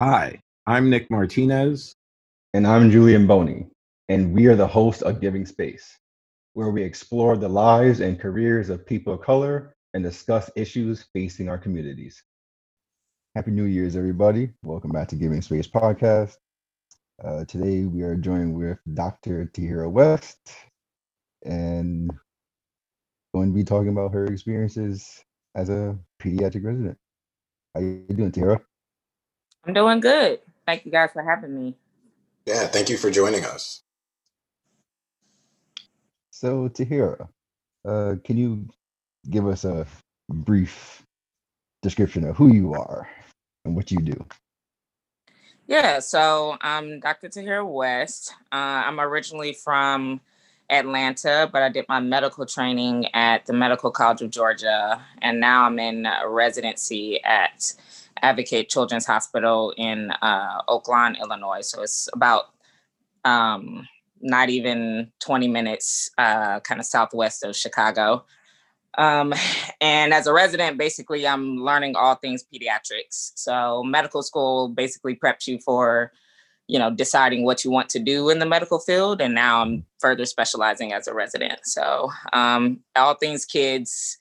Hi, 0.00 0.40
I'm 0.64 0.90
Nick 0.90 1.10
Martinez. 1.10 1.96
And 2.54 2.68
I'm 2.68 2.88
Julian 2.88 3.26
Boney, 3.26 3.66
and 4.08 4.32
we 4.32 4.46
are 4.46 4.54
the 4.54 4.64
hosts 4.64 5.02
of 5.02 5.20
Giving 5.20 5.44
Space, 5.44 5.98
where 6.52 6.70
we 6.70 6.84
explore 6.84 7.36
the 7.36 7.48
lives 7.48 7.98
and 7.98 8.16
careers 8.16 8.70
of 8.70 8.86
people 8.86 9.14
of 9.14 9.22
color 9.22 9.74
and 9.94 10.04
discuss 10.04 10.52
issues 10.54 11.04
facing 11.12 11.48
our 11.48 11.58
communities. 11.58 12.22
Happy 13.34 13.50
New 13.50 13.64
Year's, 13.64 13.96
everybody. 13.96 14.50
Welcome 14.62 14.92
back 14.92 15.08
to 15.08 15.16
Giving 15.16 15.42
Space 15.42 15.66
Podcast. 15.66 16.36
Uh, 17.24 17.44
today 17.46 17.82
we 17.82 18.02
are 18.02 18.14
joined 18.14 18.54
with 18.54 18.78
Dr. 18.94 19.50
Tahira 19.52 19.90
West 19.90 20.38
and 21.44 22.08
going 23.34 23.48
to 23.48 23.54
be 23.54 23.64
talking 23.64 23.88
about 23.88 24.14
her 24.14 24.26
experiences 24.26 25.24
as 25.56 25.70
a 25.70 25.98
pediatric 26.22 26.64
resident. 26.64 26.96
How 27.74 27.80
you 27.80 28.06
doing, 28.14 28.30
Tahira? 28.30 28.60
I'm 29.68 29.74
doing 29.74 30.00
good. 30.00 30.40
Thank 30.64 30.86
you 30.86 30.90
guys 30.90 31.10
for 31.12 31.22
having 31.22 31.54
me. 31.54 31.74
Yeah, 32.46 32.66
thank 32.68 32.88
you 32.88 32.96
for 32.96 33.10
joining 33.10 33.44
us. 33.44 33.82
So, 36.30 36.70
Tahira, 36.70 37.28
uh, 37.86 38.14
can 38.24 38.38
you 38.38 38.66
give 39.28 39.46
us 39.46 39.66
a 39.66 39.86
brief 40.30 41.02
description 41.82 42.24
of 42.24 42.34
who 42.38 42.54
you 42.54 42.72
are 42.72 43.10
and 43.66 43.76
what 43.76 43.90
you 43.90 43.98
do? 43.98 44.24
Yeah, 45.66 45.98
so 45.98 46.56
I'm 46.62 47.00
Dr. 47.00 47.28
Tahira 47.28 47.70
West. 47.70 48.32
Uh, 48.50 48.86
I'm 48.86 48.98
originally 48.98 49.52
from 49.52 50.22
Atlanta, 50.70 51.46
but 51.52 51.62
I 51.62 51.68
did 51.68 51.84
my 51.90 52.00
medical 52.00 52.46
training 52.46 53.14
at 53.14 53.44
the 53.44 53.52
Medical 53.52 53.90
College 53.90 54.22
of 54.22 54.30
Georgia, 54.30 55.04
and 55.20 55.40
now 55.40 55.64
I'm 55.64 55.78
in 55.78 56.06
residency 56.26 57.22
at 57.22 57.74
Advocate 58.22 58.68
Children's 58.68 59.06
Hospital 59.06 59.72
in 59.76 60.10
uh, 60.10 60.62
Oak 60.68 60.88
Lawn, 60.88 61.16
Illinois. 61.16 61.60
So 61.62 61.82
it's 61.82 62.08
about 62.12 62.50
um, 63.24 63.86
not 64.20 64.48
even 64.48 65.12
20 65.20 65.48
minutes, 65.48 66.10
uh, 66.18 66.60
kind 66.60 66.80
of 66.80 66.86
southwest 66.86 67.44
of 67.44 67.56
Chicago. 67.56 68.24
Um, 68.96 69.32
and 69.80 70.12
as 70.12 70.26
a 70.26 70.32
resident, 70.32 70.76
basically, 70.78 71.26
I'm 71.26 71.58
learning 71.58 71.96
all 71.96 72.16
things 72.16 72.44
pediatrics. 72.52 73.32
So 73.36 73.82
medical 73.84 74.22
school 74.22 74.68
basically 74.68 75.14
preps 75.14 75.46
you 75.46 75.58
for, 75.60 76.12
you 76.66 76.78
know, 76.78 76.90
deciding 76.90 77.44
what 77.44 77.64
you 77.64 77.70
want 77.70 77.88
to 77.90 78.00
do 78.00 78.28
in 78.28 78.40
the 78.40 78.46
medical 78.46 78.80
field. 78.80 79.20
And 79.20 79.34
now 79.34 79.62
I'm 79.62 79.84
further 79.98 80.24
specializing 80.24 80.92
as 80.92 81.06
a 81.06 81.14
resident. 81.14 81.60
So 81.64 82.10
um, 82.32 82.80
all 82.96 83.14
things 83.14 83.44
kids, 83.44 84.17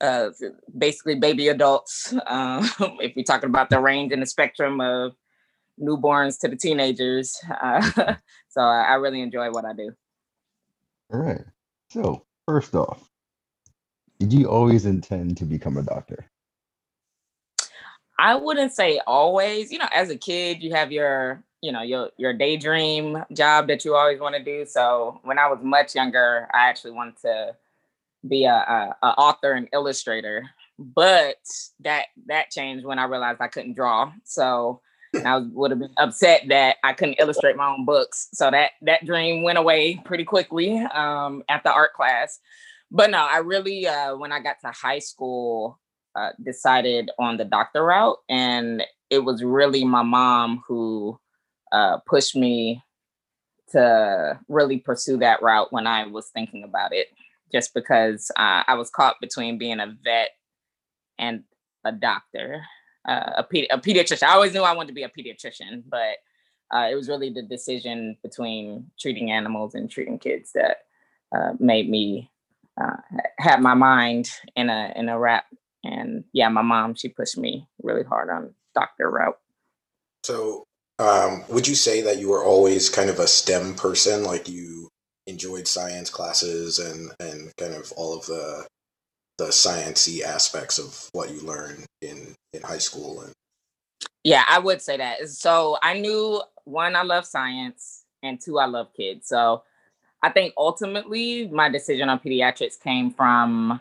uh, 0.00 0.30
basically 0.76 1.16
baby 1.16 1.48
adults. 1.48 2.14
Um, 2.26 2.68
if 3.00 3.16
we're 3.16 3.24
talking 3.24 3.48
about 3.48 3.70
the 3.70 3.80
range 3.80 4.12
and 4.12 4.20
the 4.20 4.26
spectrum 4.26 4.80
of 4.80 5.14
newborns 5.80 6.38
to 6.40 6.48
the 6.48 6.56
teenagers. 6.56 7.40
Uh, 7.62 8.14
so 8.48 8.60
I, 8.60 8.82
I 8.82 8.94
really 8.94 9.20
enjoy 9.22 9.50
what 9.50 9.64
I 9.64 9.72
do. 9.72 9.92
All 11.12 11.20
right. 11.20 11.40
So 11.90 12.24
first 12.46 12.74
off, 12.74 13.08
did 14.18 14.32
you 14.32 14.48
always 14.48 14.84
intend 14.84 15.36
to 15.38 15.44
become 15.44 15.76
a 15.76 15.82
doctor? 15.82 16.30
I 18.18 18.34
wouldn't 18.34 18.72
say 18.72 19.00
always. 19.06 19.70
You 19.70 19.78
know, 19.78 19.88
as 19.94 20.10
a 20.10 20.16
kid, 20.16 20.62
you 20.62 20.74
have 20.74 20.90
your, 20.90 21.42
you 21.62 21.70
know, 21.70 21.82
your 21.82 22.10
your 22.16 22.32
daydream 22.32 23.24
job 23.32 23.68
that 23.68 23.84
you 23.84 23.94
always 23.94 24.20
want 24.20 24.34
to 24.34 24.42
do. 24.42 24.66
So 24.66 25.20
when 25.22 25.38
I 25.38 25.48
was 25.48 25.60
much 25.62 25.94
younger, 25.94 26.48
I 26.52 26.68
actually 26.68 26.92
wanted 26.92 27.16
to 27.22 27.56
be 28.26 28.44
a, 28.44 28.54
a, 28.54 28.96
a 29.02 29.06
author 29.10 29.52
and 29.52 29.68
illustrator. 29.72 30.48
But 30.78 31.42
that 31.80 32.06
that 32.26 32.50
changed 32.50 32.86
when 32.86 32.98
I 32.98 33.04
realized 33.04 33.40
I 33.40 33.48
couldn't 33.48 33.74
draw. 33.74 34.12
So 34.24 34.80
I 35.24 35.38
would 35.38 35.70
have 35.70 35.80
been 35.80 35.94
upset 35.98 36.42
that 36.48 36.76
I 36.84 36.92
couldn't 36.92 37.16
illustrate 37.18 37.56
my 37.56 37.68
own 37.68 37.84
books. 37.84 38.28
So 38.32 38.50
that 38.50 38.72
that 38.82 39.04
dream 39.04 39.42
went 39.42 39.58
away 39.58 40.00
pretty 40.04 40.24
quickly 40.24 40.78
um, 40.78 41.42
after 41.48 41.68
art 41.68 41.94
class. 41.94 42.38
But 42.90 43.10
no, 43.10 43.18
I 43.18 43.38
really 43.38 43.86
uh, 43.86 44.16
when 44.16 44.32
I 44.32 44.40
got 44.40 44.60
to 44.60 44.70
high 44.70 45.00
school 45.00 45.78
uh, 46.14 46.30
decided 46.42 47.10
on 47.18 47.36
the 47.36 47.44
doctor 47.44 47.84
route, 47.84 48.18
and 48.28 48.82
it 49.10 49.20
was 49.20 49.42
really 49.42 49.84
my 49.84 50.02
mom 50.02 50.62
who 50.66 51.18
uh, 51.72 51.98
pushed 52.06 52.36
me 52.36 52.82
to 53.70 54.38
really 54.48 54.78
pursue 54.78 55.18
that 55.18 55.42
route 55.42 55.72
when 55.72 55.86
I 55.86 56.06
was 56.06 56.28
thinking 56.28 56.64
about 56.64 56.94
it. 56.94 57.08
Just 57.52 57.74
because 57.74 58.30
uh, 58.36 58.62
I 58.66 58.74
was 58.74 58.90
caught 58.90 59.16
between 59.20 59.58
being 59.58 59.80
a 59.80 59.96
vet 60.04 60.30
and 61.18 61.44
a 61.84 61.92
doctor 61.92 62.62
uh, 63.08 63.32
a, 63.38 63.66
a 63.70 63.78
pediatrician. 63.78 64.24
I 64.24 64.34
always 64.34 64.52
knew 64.52 64.62
I 64.62 64.74
wanted 64.74 64.88
to 64.88 64.94
be 64.94 65.02
a 65.02 65.08
pediatrician, 65.08 65.82
but 65.88 66.18
uh, 66.74 66.88
it 66.90 66.94
was 66.94 67.08
really 67.08 67.30
the 67.30 67.42
decision 67.42 68.16
between 68.22 68.90
treating 69.00 69.30
animals 69.30 69.74
and 69.74 69.90
treating 69.90 70.18
kids 70.18 70.52
that 70.52 70.78
uh, 71.34 71.52
made 71.58 71.88
me 71.88 72.30
uh, 72.80 72.96
have 73.38 73.60
my 73.60 73.74
mind 73.74 74.30
in 74.54 74.68
a 74.68 74.92
in 74.94 75.08
a 75.08 75.18
wrap. 75.18 75.46
And 75.84 76.24
yeah, 76.32 76.48
my 76.48 76.62
mom 76.62 76.94
she 76.94 77.08
pushed 77.08 77.38
me 77.38 77.66
really 77.82 78.04
hard 78.04 78.28
on 78.28 78.54
doctor 78.74 79.10
route. 79.10 79.38
So, 80.24 80.64
um, 80.98 81.44
would 81.48 81.66
you 81.66 81.74
say 81.74 82.02
that 82.02 82.18
you 82.18 82.28
were 82.28 82.44
always 82.44 82.90
kind 82.90 83.08
of 83.08 83.18
a 83.18 83.26
STEM 83.26 83.74
person, 83.74 84.24
like 84.24 84.48
you 84.48 84.87
enjoyed 85.28 85.68
science 85.68 86.10
classes 86.10 86.78
and 86.78 87.12
and 87.20 87.54
kind 87.56 87.74
of 87.74 87.92
all 87.92 88.18
of 88.18 88.26
the 88.26 88.66
the 89.36 89.46
sciency 89.46 90.22
aspects 90.22 90.78
of 90.78 91.08
what 91.12 91.30
you 91.30 91.40
learn 91.42 91.84
in 92.02 92.34
in 92.52 92.62
high 92.62 92.78
school 92.78 93.20
and 93.20 93.32
yeah 94.24 94.44
i 94.48 94.58
would 94.58 94.82
say 94.82 94.96
that. 94.96 95.28
So 95.28 95.78
i 95.82 95.98
knew 95.98 96.42
one 96.64 96.96
i 96.96 97.02
love 97.02 97.26
science 97.26 98.04
and 98.22 98.40
two 98.40 98.58
i 98.58 98.66
love 98.66 98.88
kids. 98.96 99.28
So 99.28 99.62
i 100.22 100.30
think 100.30 100.54
ultimately 100.56 101.46
my 101.48 101.68
decision 101.68 102.08
on 102.08 102.18
pediatrics 102.18 102.80
came 102.80 103.12
from 103.12 103.80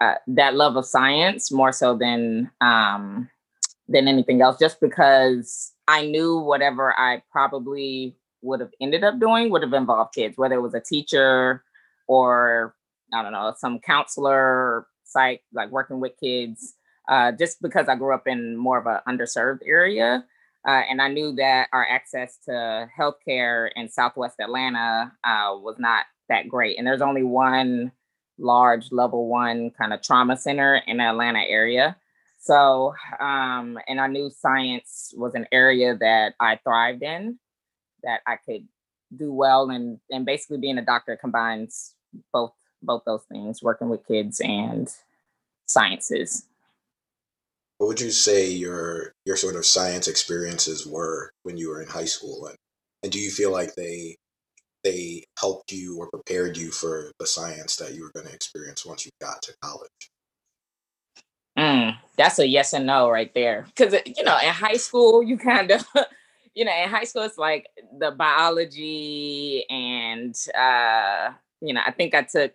uh, 0.00 0.14
that 0.26 0.54
love 0.54 0.76
of 0.76 0.84
science 0.84 1.50
more 1.50 1.72
so 1.72 1.96
than 1.96 2.50
um, 2.60 3.30
than 3.88 4.06
anything 4.06 4.42
else 4.42 4.58
just 4.58 4.80
because 4.80 5.72
i 5.88 6.06
knew 6.06 6.38
whatever 6.38 6.98
i 6.98 7.22
probably 7.30 8.16
would 8.44 8.60
have 8.60 8.72
ended 8.80 9.02
up 9.02 9.18
doing 9.18 9.50
would 9.50 9.62
have 9.62 9.72
involved 9.72 10.14
kids 10.14 10.36
whether 10.36 10.54
it 10.54 10.60
was 10.60 10.74
a 10.74 10.80
teacher 10.80 11.64
or 12.06 12.74
I 13.12 13.22
don't 13.22 13.32
know, 13.32 13.54
some 13.56 13.80
counselor, 13.80 14.86
psych, 15.04 15.42
like 15.52 15.70
working 15.70 16.00
with 16.00 16.12
kids, 16.20 16.74
uh, 17.08 17.32
just 17.32 17.60
because 17.62 17.88
I 17.88 17.96
grew 17.96 18.14
up 18.14 18.26
in 18.26 18.56
more 18.56 18.78
of 18.78 18.86
an 18.86 19.00
underserved 19.08 19.60
area. 19.66 20.24
Uh, 20.66 20.82
and 20.88 21.02
I 21.02 21.08
knew 21.08 21.34
that 21.36 21.68
our 21.72 21.86
access 21.86 22.38
to 22.46 22.88
healthcare 22.98 23.68
in 23.76 23.88
Southwest 23.88 24.36
Atlanta 24.40 25.12
uh, 25.22 25.54
was 25.56 25.76
not 25.78 26.06
that 26.30 26.48
great. 26.48 26.78
And 26.78 26.86
there's 26.86 27.02
only 27.02 27.22
one 27.22 27.92
large 28.38 28.90
level 28.90 29.28
one 29.28 29.70
kind 29.70 29.92
of 29.92 30.02
trauma 30.02 30.36
center 30.36 30.80
in 30.86 30.96
the 30.96 31.04
Atlanta 31.04 31.40
area. 31.40 31.96
So, 32.40 32.94
um, 33.20 33.78
and 33.86 34.00
I 34.00 34.06
knew 34.06 34.30
science 34.30 35.14
was 35.16 35.34
an 35.34 35.46
area 35.52 35.96
that 35.96 36.34
I 36.40 36.58
thrived 36.64 37.02
in, 37.02 37.38
that 38.04 38.20
I 38.26 38.36
could 38.36 38.66
do 39.16 39.32
well. 39.32 39.70
And, 39.70 39.98
and 40.10 40.24
basically 40.24 40.58
being 40.58 40.78
a 40.78 40.84
doctor 40.84 41.16
combines 41.16 41.94
both 42.32 42.52
both 42.82 43.02
those 43.06 43.24
things, 43.24 43.62
working 43.62 43.88
with 43.88 44.06
kids 44.06 44.40
and 44.40 44.88
sciences. 45.66 46.46
What 47.78 47.88
would 47.88 48.00
you 48.00 48.10
say 48.10 48.50
your 48.50 49.12
your 49.24 49.36
sort 49.36 49.56
of 49.56 49.66
science 49.66 50.06
experiences 50.06 50.86
were 50.86 51.32
when 51.42 51.56
you 51.56 51.70
were 51.70 51.82
in 51.82 51.88
high 51.88 52.04
school, 52.04 52.46
and 52.46 52.56
and 53.02 53.10
do 53.10 53.18
you 53.18 53.30
feel 53.30 53.50
like 53.50 53.74
they 53.74 54.16
they 54.84 55.24
helped 55.38 55.72
you 55.72 55.98
or 55.98 56.10
prepared 56.10 56.56
you 56.56 56.70
for 56.70 57.10
the 57.18 57.26
science 57.26 57.76
that 57.76 57.94
you 57.94 58.02
were 58.02 58.12
going 58.14 58.26
to 58.26 58.34
experience 58.34 58.84
once 58.84 59.04
you 59.04 59.10
got 59.20 59.42
to 59.42 59.54
college? 59.62 60.10
Mm, 61.58 61.96
that's 62.16 62.38
a 62.38 62.46
yes 62.46 62.72
and 62.72 62.86
no 62.86 63.10
right 63.10 63.32
there. 63.34 63.66
Because 63.74 63.94
you 64.06 64.22
know, 64.22 64.36
in 64.42 64.50
high 64.50 64.76
school, 64.76 65.22
you 65.22 65.38
kind 65.38 65.70
of, 65.70 65.84
you 66.54 66.64
know, 66.64 66.72
in 66.72 66.88
high 66.88 67.04
school, 67.04 67.22
it's 67.22 67.38
like 67.38 67.66
the 67.98 68.12
biology 68.12 69.64
and, 69.68 70.34
uh, 70.56 71.30
you 71.60 71.74
know, 71.74 71.80
I 71.84 71.90
think 71.90 72.14
I 72.14 72.22
took 72.22 72.54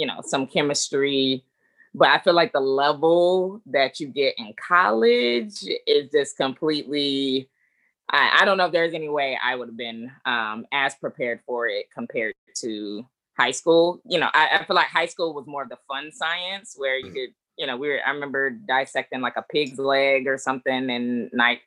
you 0.00 0.06
know, 0.06 0.20
some 0.24 0.46
chemistry. 0.46 1.44
But 1.92 2.08
I 2.08 2.20
feel 2.20 2.34
like 2.34 2.52
the 2.52 2.60
level 2.60 3.60
that 3.66 4.00
you 4.00 4.06
get 4.06 4.34
in 4.38 4.54
college 4.54 5.64
is 5.86 6.10
just 6.10 6.36
completely. 6.36 7.50
I, 8.08 8.38
I 8.40 8.44
don't 8.44 8.58
know 8.58 8.66
if 8.66 8.72
there's 8.72 8.94
any 8.94 9.08
way 9.08 9.38
I 9.42 9.56
would 9.56 9.68
have 9.68 9.76
been 9.76 10.10
um, 10.24 10.66
as 10.72 10.94
prepared 10.94 11.40
for 11.46 11.68
it 11.68 11.86
compared 11.92 12.34
to 12.58 13.04
high 13.36 13.50
school. 13.50 14.00
You 14.04 14.20
know, 14.20 14.30
I, 14.32 14.58
I, 14.58 14.64
feel 14.64 14.76
like 14.76 14.88
high 14.88 15.06
school 15.06 15.34
was 15.34 15.46
more 15.46 15.62
of 15.62 15.68
the 15.68 15.78
fun 15.88 16.10
science 16.12 16.74
where 16.76 16.98
you 16.98 17.10
mm. 17.10 17.14
could, 17.14 17.30
you 17.60 17.66
know, 17.66 17.76
we 17.76 17.88
were, 17.88 18.00
I 18.04 18.10
remember 18.10 18.48
dissecting 18.48 19.20
like 19.20 19.36
a 19.36 19.42
pig's 19.42 19.78
leg 19.78 20.26
or 20.26 20.38
something 20.38 20.88
in 20.88 21.28
ninth, 21.30 21.60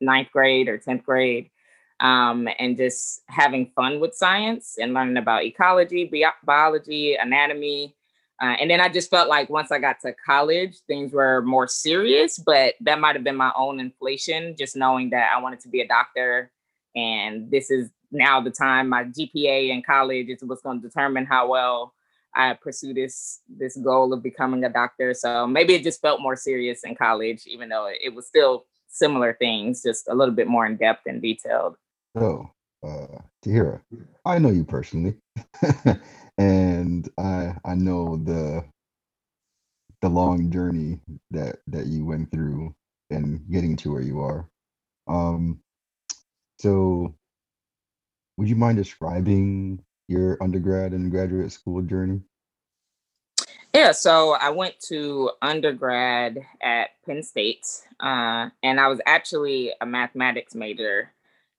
ninth 0.00 0.28
grade 0.32 0.68
or 0.68 0.78
10th 0.78 1.02
grade 1.02 1.50
um, 1.98 2.48
and 2.60 2.76
just 2.76 3.22
having 3.26 3.72
fun 3.74 3.98
with 3.98 4.14
science 4.14 4.76
and 4.80 4.94
learning 4.94 5.16
about 5.16 5.42
ecology, 5.42 6.04
bi- 6.04 6.32
biology, 6.44 7.16
anatomy. 7.16 7.96
Uh, 8.40 8.54
and 8.60 8.70
then 8.70 8.80
I 8.80 8.88
just 8.88 9.10
felt 9.10 9.28
like 9.28 9.50
once 9.50 9.72
I 9.72 9.80
got 9.80 10.00
to 10.02 10.14
college, 10.24 10.78
things 10.86 11.12
were 11.12 11.42
more 11.42 11.66
serious, 11.66 12.38
but 12.38 12.74
that 12.82 13.00
might 13.00 13.16
have 13.16 13.24
been 13.24 13.36
my 13.36 13.52
own 13.56 13.80
inflation, 13.80 14.54
just 14.56 14.76
knowing 14.76 15.10
that 15.10 15.32
I 15.34 15.42
wanted 15.42 15.58
to 15.60 15.68
be 15.68 15.80
a 15.80 15.88
doctor. 15.88 16.52
And 16.94 17.50
this 17.50 17.72
is 17.72 17.90
now 18.12 18.40
the 18.40 18.50
time 18.50 18.88
my 18.88 19.02
GPA 19.02 19.70
in 19.70 19.82
college 19.82 20.28
is 20.28 20.44
what's 20.44 20.62
going 20.62 20.80
to 20.80 20.86
determine 20.86 21.26
how 21.26 21.48
well 21.48 21.92
I 22.34 22.54
pursue 22.54 22.94
this 22.94 23.40
this 23.48 23.76
goal 23.76 24.12
of 24.12 24.22
becoming 24.22 24.64
a 24.64 24.68
doctor. 24.68 25.14
So 25.14 25.46
maybe 25.46 25.74
it 25.74 25.82
just 25.82 26.00
felt 26.00 26.20
more 26.20 26.36
serious 26.36 26.80
in 26.84 26.94
college, 26.94 27.42
even 27.46 27.68
though 27.68 27.88
it 27.88 28.14
was 28.14 28.26
still 28.26 28.66
similar 28.88 29.34
things, 29.38 29.82
just 29.82 30.08
a 30.08 30.14
little 30.14 30.34
bit 30.34 30.48
more 30.48 30.66
in 30.66 30.76
depth 30.76 31.06
and 31.06 31.22
detailed. 31.22 31.76
So, 32.16 32.50
uh, 32.86 33.18
Tahira, 33.44 33.80
I 34.24 34.38
know 34.38 34.50
you 34.50 34.64
personally, 34.64 35.16
and 36.38 37.08
I 37.18 37.54
I 37.64 37.74
know 37.74 38.16
the 38.16 38.64
the 40.02 40.08
long 40.08 40.50
journey 40.50 41.00
that 41.30 41.58
that 41.66 41.86
you 41.86 42.04
went 42.04 42.30
through 42.30 42.74
and 43.10 43.40
getting 43.50 43.76
to 43.76 43.92
where 43.92 44.02
you 44.02 44.20
are. 44.20 44.48
Um, 45.06 45.60
so, 46.60 47.14
would 48.36 48.48
you 48.48 48.56
mind 48.56 48.78
describing 48.78 49.82
your 50.10 50.36
undergrad 50.42 50.92
and 50.92 51.10
graduate 51.10 51.52
school 51.52 51.80
journey? 51.82 52.20
Yeah, 53.72 53.92
so 53.92 54.32
I 54.32 54.50
went 54.50 54.80
to 54.88 55.30
undergrad 55.40 56.40
at 56.60 56.88
Penn 57.06 57.22
State, 57.22 57.64
uh, 58.00 58.48
and 58.64 58.80
I 58.80 58.88
was 58.88 59.00
actually 59.06 59.72
a 59.80 59.86
mathematics 59.86 60.56
major 60.56 61.12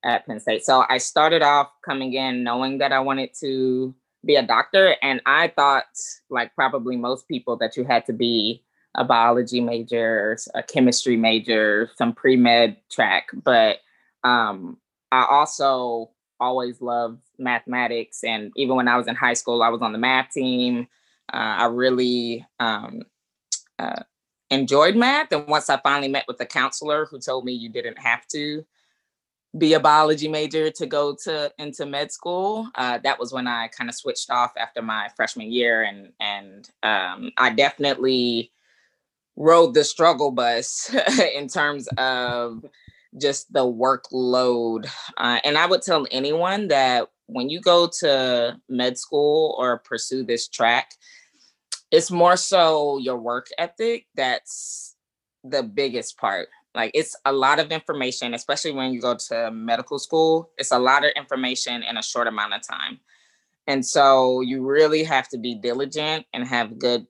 at 0.04 0.26
Penn 0.28 0.42
State. 0.42 0.66
So 0.66 0.84
I 0.90 0.98
started 0.98 1.42
off 1.42 1.70
coming 1.86 2.14
in 2.14 2.44
knowing 2.44 2.80
that 2.80 2.92
I 2.92 3.00
wanted 3.00 3.34
to 3.40 3.96
be 4.26 4.36
a 4.36 4.44
doctor, 4.46 4.98
and 5.02 5.22
I 5.26 5.48
thought, 5.48 5.86
like 6.30 6.54
probably 6.54 6.98
most 6.98 7.30
people, 7.30 7.56
that 7.58 7.78
you 7.78 7.86
had 7.86 8.06
to 8.08 8.14
be 8.14 8.62
a 8.96 9.06
biology 9.06 9.62
major, 9.62 10.38
a 10.54 10.62
chemistry 10.62 11.16
major, 11.16 11.90
some 11.96 12.14
pre 12.14 12.36
med 12.36 12.76
track. 12.92 13.28
But 13.34 13.78
um, 14.26 14.78
I 15.14 15.26
also 15.30 16.10
always 16.42 16.82
loved 16.82 17.22
mathematics. 17.38 18.24
And 18.24 18.52
even 18.58 18.76
when 18.76 18.88
I 18.88 18.98
was 18.98 19.08
in 19.08 19.16
high 19.16 19.36
school, 19.36 19.64
I 19.64 19.70
was 19.70 19.82
on 19.82 19.94
the 19.94 19.98
math 19.98 20.32
team. 20.32 20.88
Uh, 21.32 21.38
I 21.38 21.66
really 21.68 22.46
um, 22.60 23.04
uh, 23.80 24.04
enjoyed 24.50 24.96
math. 24.96 25.32
And 25.32 25.48
once 25.48 25.70
I 25.70 25.78
finally 25.78 26.10
met 26.10 26.26
with 26.28 26.38
the 26.38 26.46
counselor 26.46 27.06
who 27.06 27.20
told 27.20 27.46
me 27.46 27.54
you 27.54 27.70
didn't 27.70 28.00
have 28.00 28.28
to 28.34 28.66
be 29.58 29.74
a 29.74 29.80
biology 29.80 30.28
major 30.28 30.72
to 30.72 30.86
go 30.86 31.16
to 31.24 31.52
into 31.58 31.86
med 31.86 32.12
school, 32.12 32.70
uh, 32.76 32.98
that 33.04 33.20
was 33.20 33.32
when 33.32 33.48
I 33.48 33.68
kind 33.68 33.90
of 33.90 33.96
switched 33.96 34.30
off 34.30 34.52
after 34.58 34.82
my 34.82 35.10
freshman 35.16 35.52
year. 35.52 35.84
And 35.84 36.12
and 36.20 36.70
um, 36.84 37.32
I 37.38 37.52
definitely 37.52 38.52
rode 39.36 39.74
the 39.74 39.84
struggle 39.84 40.32
bus 40.32 40.94
in 41.36 41.48
terms 41.48 41.88
of 41.98 42.66
just 43.20 43.52
the 43.52 43.66
workload. 43.66 44.88
Uh, 45.18 45.40
and 45.44 45.58
I 45.58 45.66
would 45.66 45.82
tell 45.82 46.06
anyone 46.12 46.68
that 46.70 47.10
when 47.28 47.50
you 47.50 47.62
go 47.62 47.90
to 48.00 48.58
med 48.70 48.98
school 48.98 49.56
or 49.58 49.80
pursue 49.80 50.24
this 50.24 50.48
track, 50.48 50.92
it's 51.92 52.12
more 52.12 52.38
so 52.38 52.98
your 52.98 53.18
work 53.18 53.48
ethic 53.58 54.06
that's 54.16 54.96
the 55.44 55.64
biggest 55.64 56.18
part. 56.18 56.48
Like 56.74 56.92
it's 56.94 57.16
a 57.26 57.34
lot 57.34 57.60
of 57.60 57.72
information, 57.72 58.34
especially 58.34 58.72
when 58.72 58.94
you 58.94 59.02
go 59.02 59.16
to 59.30 59.52
medical 59.52 60.00
school. 60.00 60.52
It's 60.58 60.72
a 60.72 60.80
lot 60.80 61.04
of 61.04 61.12
information 61.16 61.84
in 61.84 61.98
a 61.98 62.04
short 62.04 62.28
amount 62.28 62.54
of 62.54 62.62
time. 62.66 63.00
And 63.68 63.86
so 63.86 64.42
you 64.42 64.66
really 64.66 65.04
have 65.04 65.28
to 65.30 65.38
be 65.38 65.56
diligent 65.56 66.26
and 66.34 66.48
have 66.48 66.80
good 66.80 67.08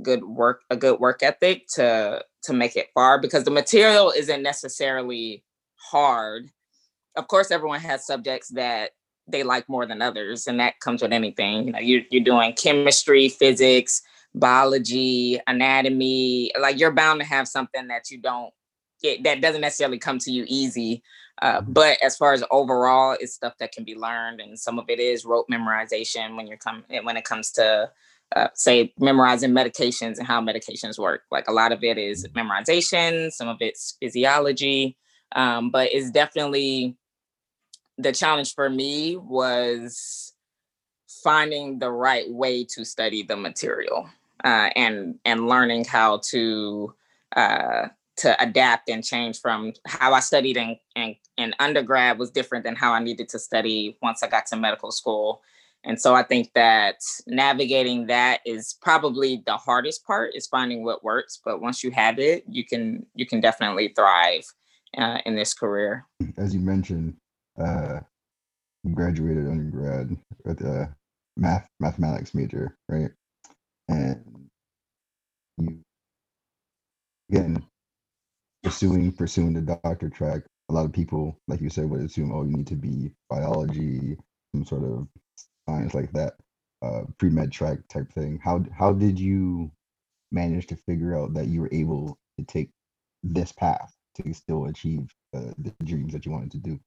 good 0.00 0.24
work 0.24 0.62
a 0.70 0.76
good 0.76 0.98
work 1.00 1.22
ethic 1.22 1.66
to 1.68 2.24
to 2.44 2.52
make 2.52 2.76
it 2.76 2.88
far 2.94 3.20
because 3.20 3.44
the 3.44 3.50
material 3.50 4.10
isn't 4.10 4.42
necessarily 4.42 5.44
hard. 5.76 6.50
Of 7.16 7.28
course, 7.28 7.50
everyone 7.50 7.80
has 7.80 8.06
subjects 8.06 8.48
that 8.50 8.92
they 9.28 9.42
like 9.42 9.68
more 9.68 9.86
than 9.86 10.02
others, 10.02 10.46
and 10.46 10.58
that 10.60 10.80
comes 10.80 11.02
with 11.02 11.12
anything. 11.12 11.66
You 11.66 11.72
know, 11.72 11.78
you're, 11.78 12.02
you're 12.10 12.24
doing 12.24 12.54
chemistry, 12.54 13.28
physics, 13.28 14.02
biology, 14.34 15.40
anatomy. 15.46 16.50
Like 16.58 16.78
you're 16.78 16.92
bound 16.92 17.20
to 17.20 17.26
have 17.26 17.48
something 17.48 17.88
that 17.88 18.10
you 18.10 18.18
don't 18.18 18.52
get 19.02 19.22
that 19.24 19.40
doesn't 19.40 19.60
necessarily 19.60 19.98
come 19.98 20.18
to 20.20 20.32
you 20.32 20.44
easy. 20.48 21.02
Uh, 21.40 21.60
mm-hmm. 21.60 21.72
but 21.72 21.98
as 22.02 22.16
far 22.16 22.32
as 22.32 22.44
overall, 22.50 23.16
it's 23.18 23.34
stuff 23.34 23.54
that 23.58 23.72
can 23.72 23.84
be 23.84 23.94
learned, 23.94 24.40
and 24.40 24.58
some 24.58 24.78
of 24.78 24.86
it 24.88 25.00
is 25.00 25.24
rote 25.24 25.46
memorization 25.50 26.36
when 26.36 26.46
you're 26.46 26.56
come 26.56 26.84
when 27.02 27.16
it 27.16 27.24
comes 27.24 27.50
to 27.52 27.90
uh, 28.36 28.48
say 28.54 28.92
memorizing 28.98 29.50
medications 29.50 30.18
and 30.18 30.26
how 30.26 30.40
medications 30.40 30.98
work. 30.98 31.22
Like 31.30 31.48
a 31.48 31.52
lot 31.52 31.72
of 31.72 31.82
it 31.82 31.98
is 31.98 32.26
memorization, 32.28 33.30
some 33.30 33.48
of 33.48 33.58
it's 33.60 33.96
physiology, 34.00 34.96
um, 35.34 35.70
but 35.70 35.92
it's 35.92 36.10
definitely 36.10 36.96
the 37.98 38.12
challenge 38.12 38.54
for 38.54 38.68
me 38.70 39.16
was 39.16 40.32
finding 41.22 41.78
the 41.78 41.90
right 41.90 42.30
way 42.30 42.64
to 42.64 42.84
study 42.84 43.22
the 43.22 43.36
material 43.36 44.08
uh, 44.44 44.70
and 44.74 45.18
and 45.24 45.48
learning 45.48 45.84
how 45.84 46.20
to 46.30 46.94
uh, 47.36 47.88
to 48.16 48.42
adapt 48.42 48.88
and 48.88 49.04
change 49.04 49.40
from 49.40 49.72
how 49.86 50.12
I 50.12 50.20
studied 50.20 50.56
in, 50.56 50.76
in, 50.94 51.16
in 51.38 51.54
undergrad 51.58 52.18
was 52.18 52.30
different 52.30 52.64
than 52.64 52.76
how 52.76 52.92
I 52.92 53.02
needed 53.02 53.28
to 53.30 53.38
study 53.38 53.96
once 54.02 54.22
I 54.22 54.28
got 54.28 54.46
to 54.46 54.56
medical 54.56 54.92
school. 54.92 55.42
And 55.84 56.00
so 56.00 56.14
I 56.14 56.22
think 56.22 56.50
that 56.54 56.96
navigating 57.26 58.06
that 58.06 58.40
is 58.46 58.76
probably 58.80 59.42
the 59.46 59.56
hardest 59.56 60.04
part 60.06 60.34
is 60.34 60.46
finding 60.46 60.84
what 60.84 61.02
works. 61.02 61.40
But 61.44 61.60
once 61.60 61.82
you 61.82 61.90
have 61.90 62.18
it, 62.18 62.44
you 62.48 62.64
can 62.64 63.04
you 63.14 63.26
can 63.26 63.40
definitely 63.40 63.92
thrive 63.96 64.44
uh, 64.96 65.18
in 65.26 65.34
this 65.34 65.54
career. 65.54 66.06
As 66.36 66.54
you 66.54 66.60
mentioned, 66.60 67.16
uh, 67.60 68.00
graduated 68.94 69.46
undergrad 69.46 70.16
with 70.44 70.60
a 70.60 70.94
math 71.36 71.66
mathematics 71.80 72.34
major, 72.34 72.76
right? 72.88 73.10
And 73.88 74.48
you 75.58 75.80
again 77.30 77.64
pursuing 78.62 79.12
pursuing 79.12 79.54
the 79.54 79.78
doctor 79.82 80.08
track. 80.08 80.42
A 80.68 80.72
lot 80.72 80.86
of 80.86 80.92
people, 80.92 81.36
like 81.48 81.60
you 81.60 81.68
said, 81.68 81.90
would 81.90 82.00
assume, 82.02 82.32
oh, 82.32 82.44
you 82.44 82.56
need 82.56 82.68
to 82.68 82.76
be 82.76 83.10
biology, 83.28 84.16
some 84.54 84.64
sort 84.64 84.84
of 84.84 85.08
science 85.68 85.94
like 85.94 86.12
that, 86.12 86.34
uh, 86.82 87.02
pre 87.18 87.30
med 87.30 87.52
track 87.52 87.78
type 87.88 88.12
thing. 88.12 88.40
How 88.42 88.64
how 88.76 88.92
did 88.92 89.18
you 89.18 89.70
manage 90.30 90.66
to 90.68 90.76
figure 90.76 91.16
out 91.16 91.34
that 91.34 91.48
you 91.48 91.60
were 91.60 91.72
able 91.72 92.18
to 92.38 92.44
take 92.44 92.70
this 93.22 93.52
path 93.52 93.94
to 94.16 94.32
still 94.32 94.66
achieve 94.66 95.14
uh, 95.34 95.52
the 95.58 95.72
dreams 95.84 96.12
that 96.12 96.26
you 96.26 96.32
wanted 96.32 96.50
to 96.52 96.58
do? 96.58 96.80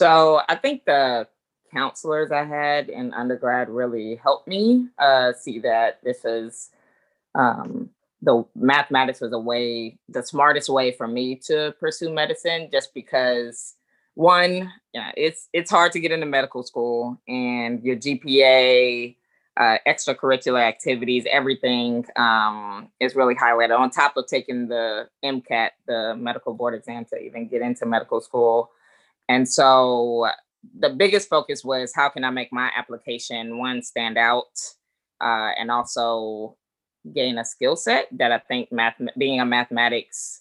So 0.00 0.42
I 0.48 0.56
think 0.56 0.84
the 0.84 1.28
counselors 1.72 2.30
I 2.30 2.44
had 2.44 2.88
in 2.88 3.12
undergrad 3.12 3.68
really 3.68 4.16
helped 4.16 4.48
me 4.48 4.88
uh, 4.98 5.32
see 5.32 5.58
that 5.60 6.00
this 6.02 6.24
is 6.24 6.70
um, 7.34 7.90
the 8.22 8.44
mathematics 8.56 9.20
was 9.20 9.32
a 9.32 9.38
way, 9.38 9.98
the 10.08 10.22
smartest 10.22 10.68
way 10.68 10.92
for 10.92 11.06
me 11.06 11.36
to 11.36 11.74
pursue 11.78 12.10
medicine, 12.10 12.68
just 12.72 12.94
because 12.94 13.74
one, 14.18 14.72
yeah, 14.92 15.12
it's 15.16 15.48
it's 15.52 15.70
hard 15.70 15.92
to 15.92 16.00
get 16.00 16.10
into 16.10 16.26
medical 16.26 16.64
school, 16.64 17.22
and 17.28 17.80
your 17.84 17.94
GPA, 17.94 19.14
uh, 19.56 19.76
extracurricular 19.86 20.60
activities, 20.60 21.24
everything 21.30 22.04
um, 22.16 22.90
is 22.98 23.14
really 23.14 23.36
highlighted. 23.36 23.78
On 23.78 23.90
top 23.90 24.16
of 24.16 24.26
taking 24.26 24.66
the 24.66 25.08
MCAT, 25.24 25.70
the 25.86 26.16
medical 26.16 26.52
board 26.52 26.74
exam, 26.74 27.04
to 27.04 27.16
even 27.16 27.46
get 27.46 27.62
into 27.62 27.86
medical 27.86 28.20
school, 28.20 28.70
and 29.28 29.48
so 29.48 30.28
the 30.80 30.90
biggest 30.90 31.28
focus 31.28 31.62
was 31.62 31.92
how 31.94 32.08
can 32.08 32.24
I 32.24 32.30
make 32.30 32.52
my 32.52 32.72
application 32.76 33.58
one 33.58 33.82
stand 33.82 34.18
out, 34.18 34.58
uh, 35.20 35.52
and 35.56 35.70
also 35.70 36.56
gain 37.14 37.38
a 37.38 37.44
skill 37.44 37.76
set 37.76 38.08
that 38.10 38.32
I 38.32 38.38
think 38.38 38.72
math 38.72 39.00
being 39.16 39.40
a 39.40 39.46
mathematics 39.46 40.40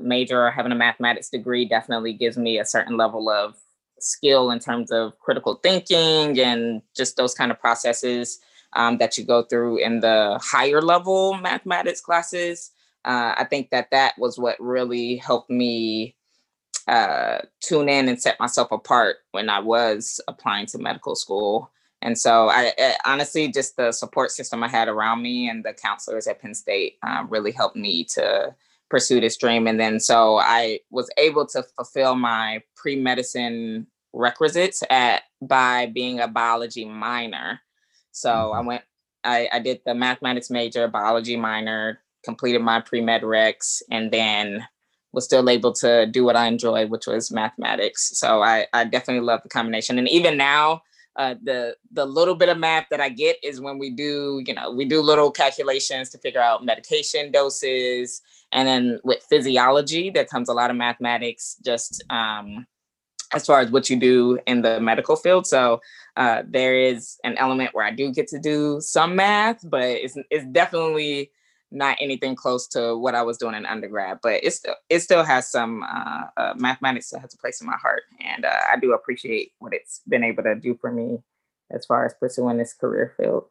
major 0.00 0.46
or 0.46 0.50
having 0.50 0.72
a 0.72 0.76
mathematics 0.76 1.28
degree 1.28 1.64
definitely 1.64 2.12
gives 2.12 2.36
me 2.36 2.58
a 2.58 2.64
certain 2.64 2.96
level 2.96 3.28
of 3.30 3.54
skill 4.00 4.50
in 4.50 4.58
terms 4.58 4.90
of 4.90 5.18
critical 5.20 5.54
thinking 5.62 6.38
and 6.40 6.82
just 6.96 7.16
those 7.16 7.34
kind 7.34 7.50
of 7.50 7.60
processes 7.60 8.40
um, 8.74 8.98
that 8.98 9.16
you 9.16 9.24
go 9.24 9.42
through 9.42 9.78
in 9.78 10.00
the 10.00 10.38
higher 10.42 10.82
level 10.82 11.34
mathematics 11.34 12.00
classes. 12.00 12.70
Uh, 13.04 13.34
I 13.36 13.44
think 13.44 13.70
that 13.70 13.90
that 13.90 14.14
was 14.18 14.38
what 14.38 14.60
really 14.60 15.16
helped 15.16 15.50
me 15.50 16.14
uh, 16.88 17.38
tune 17.60 17.88
in 17.88 18.08
and 18.08 18.20
set 18.20 18.40
myself 18.40 18.72
apart 18.72 19.16
when 19.32 19.48
I 19.48 19.60
was 19.60 20.20
applying 20.28 20.66
to 20.66 20.78
medical 20.78 21.14
school. 21.14 21.70
And 22.00 22.18
so, 22.18 22.48
I, 22.48 22.72
I, 22.78 22.96
honestly, 23.04 23.46
just 23.48 23.76
the 23.76 23.92
support 23.92 24.32
system 24.32 24.64
I 24.64 24.68
had 24.68 24.88
around 24.88 25.22
me 25.22 25.48
and 25.48 25.64
the 25.64 25.72
counselors 25.72 26.26
at 26.26 26.40
Penn 26.40 26.54
State 26.54 26.96
uh, 27.06 27.24
really 27.28 27.52
helped 27.52 27.76
me 27.76 28.04
to 28.04 28.54
pursue 28.92 29.20
this 29.22 29.38
dream. 29.38 29.66
And 29.66 29.80
then 29.80 29.98
so 29.98 30.36
I 30.36 30.80
was 30.90 31.10
able 31.16 31.46
to 31.46 31.64
fulfill 31.74 32.14
my 32.14 32.60
pre-medicine 32.76 33.86
requisites 34.12 34.82
at 34.90 35.22
by 35.40 35.86
being 35.86 36.20
a 36.20 36.28
biology 36.28 36.84
minor. 36.84 37.60
So 38.10 38.30
mm-hmm. 38.30 38.58
I 38.58 38.60
went, 38.60 38.82
I, 39.24 39.48
I 39.50 39.58
did 39.60 39.80
the 39.86 39.94
mathematics 39.94 40.50
major, 40.50 40.86
biology 40.88 41.36
minor, 41.38 42.02
completed 42.22 42.60
my 42.60 42.80
pre-med 42.80 43.22
recs, 43.22 43.80
and 43.90 44.12
then 44.12 44.68
was 45.14 45.24
still 45.24 45.48
able 45.48 45.72
to 45.72 46.06
do 46.06 46.22
what 46.22 46.36
I 46.36 46.46
enjoyed, 46.46 46.90
which 46.90 47.06
was 47.06 47.30
mathematics. 47.30 48.12
So 48.18 48.42
I, 48.42 48.66
I 48.74 48.84
definitely 48.84 49.24
love 49.24 49.42
the 49.42 49.48
combination. 49.48 49.98
And 49.98 50.08
even 50.08 50.36
now, 50.36 50.82
uh, 51.16 51.34
the 51.42 51.76
the 51.92 52.06
little 52.06 52.34
bit 52.34 52.48
of 52.48 52.58
math 52.58 52.86
that 52.90 53.00
I 53.00 53.08
get 53.08 53.36
is 53.42 53.60
when 53.60 53.78
we 53.78 53.90
do, 53.90 54.42
you 54.46 54.54
know, 54.54 54.70
we 54.70 54.84
do 54.84 55.00
little 55.00 55.30
calculations 55.30 56.10
to 56.10 56.18
figure 56.18 56.40
out 56.40 56.64
medication 56.64 57.30
doses, 57.30 58.22
and 58.52 58.66
then 58.66 59.00
with 59.04 59.22
physiology, 59.28 60.10
there 60.10 60.24
comes 60.24 60.48
a 60.48 60.54
lot 60.54 60.70
of 60.70 60.76
mathematics, 60.76 61.56
just 61.64 62.02
um, 62.10 62.66
as 63.34 63.46
far 63.46 63.60
as 63.60 63.70
what 63.70 63.90
you 63.90 63.96
do 63.96 64.38
in 64.46 64.62
the 64.62 64.80
medical 64.80 65.16
field. 65.16 65.46
So 65.46 65.80
uh, 66.16 66.42
there 66.46 66.76
is 66.76 67.18
an 67.24 67.36
element 67.38 67.70
where 67.74 67.86
I 67.86 67.90
do 67.90 68.12
get 68.12 68.28
to 68.28 68.38
do 68.38 68.80
some 68.80 69.16
math, 69.16 69.60
but 69.68 69.84
it's 69.84 70.16
it's 70.30 70.46
definitely 70.46 71.30
not 71.72 71.96
anything 72.00 72.36
close 72.36 72.66
to 72.68 72.96
what 72.96 73.14
I 73.14 73.22
was 73.22 73.38
doing 73.38 73.54
in 73.54 73.66
undergrad, 73.66 74.18
but 74.22 74.44
it 74.44 74.52
still 74.52 74.74
it 74.88 75.00
still 75.00 75.24
has 75.24 75.50
some 75.50 75.82
uh, 75.82 76.24
uh, 76.36 76.54
mathematics 76.56 77.10
that 77.10 77.20
has 77.20 77.34
a 77.34 77.38
place 77.38 77.60
in 77.60 77.66
my 77.66 77.76
heart, 77.76 78.02
and 78.20 78.44
uh, 78.44 78.60
I 78.70 78.78
do 78.78 78.92
appreciate 78.92 79.52
what 79.58 79.72
it's 79.74 80.02
been 80.08 80.24
able 80.24 80.42
to 80.44 80.54
do 80.54 80.76
for 80.80 80.92
me 80.92 81.18
as 81.70 81.86
far 81.86 82.04
as 82.04 82.14
pursuing 82.14 82.58
this 82.58 82.74
career 82.74 83.14
field. 83.16 83.44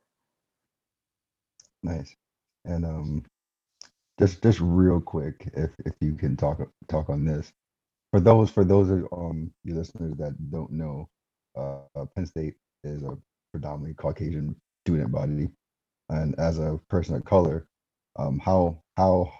Nice, 1.83 2.15
and 2.65 2.85
um, 2.85 3.25
just 4.19 4.41
just 4.43 4.59
real 4.61 5.01
quick, 5.01 5.49
if 5.55 5.71
if 5.85 5.93
you 5.99 6.13
can 6.13 6.37
talk 6.37 6.59
talk 6.87 7.09
on 7.09 7.25
this, 7.25 7.51
for 8.11 8.19
those 8.19 8.49
for 8.49 8.63
those 8.63 8.89
of 8.89 9.07
um 9.11 9.51
your 9.63 9.77
listeners 9.77 10.13
that 10.17 10.51
don't 10.51 10.71
know, 10.71 11.09
uh, 11.57 12.05
Penn 12.15 12.25
State 12.25 12.55
is 12.83 13.03
a 13.03 13.17
predominantly 13.51 13.95
Caucasian 13.95 14.55
student 14.85 15.11
body, 15.11 15.49
and 16.09 16.37
as 16.39 16.59
a 16.59 16.79
person 16.89 17.15
of 17.15 17.25
color 17.25 17.65
um, 18.17 18.39
how 18.39 18.81
how 18.97 19.31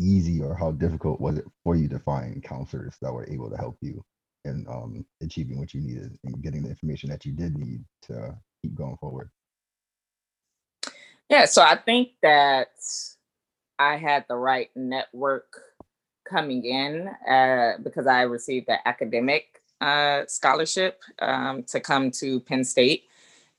easy 0.00 0.42
or 0.42 0.54
how 0.54 0.72
difficult 0.72 1.20
was 1.20 1.38
it 1.38 1.44
for 1.64 1.74
you 1.74 1.88
to 1.88 1.98
find 2.00 2.42
counselors 2.42 2.96
that 3.00 3.12
were 3.12 3.28
able 3.30 3.50
to 3.50 3.56
help 3.56 3.76
you 3.80 4.04
in 4.44 4.66
um, 4.68 5.04
achieving 5.22 5.58
what 5.58 5.72
you 5.74 5.80
needed 5.80 6.16
and 6.24 6.42
getting 6.42 6.62
the 6.62 6.68
information 6.68 7.10
that 7.10 7.24
you 7.24 7.32
did 7.32 7.56
need 7.56 7.84
to 8.02 8.36
keep 8.62 8.74
going 8.74 8.96
forward? 8.98 9.30
Yeah, 11.28 11.46
so 11.46 11.62
I 11.62 11.76
think 11.76 12.10
that 12.22 12.68
I 13.78 13.96
had 13.96 14.26
the 14.28 14.36
right 14.36 14.70
network 14.76 15.60
coming 16.28 16.64
in 16.64 17.08
uh, 17.28 17.78
because 17.82 18.06
I 18.06 18.22
received 18.22 18.68
the 18.68 18.86
academic 18.86 19.62
uh, 19.80 20.22
scholarship 20.28 21.02
um, 21.20 21.64
to 21.64 21.80
come 21.80 22.10
to 22.12 22.40
Penn 22.40 22.64
State 22.64 23.04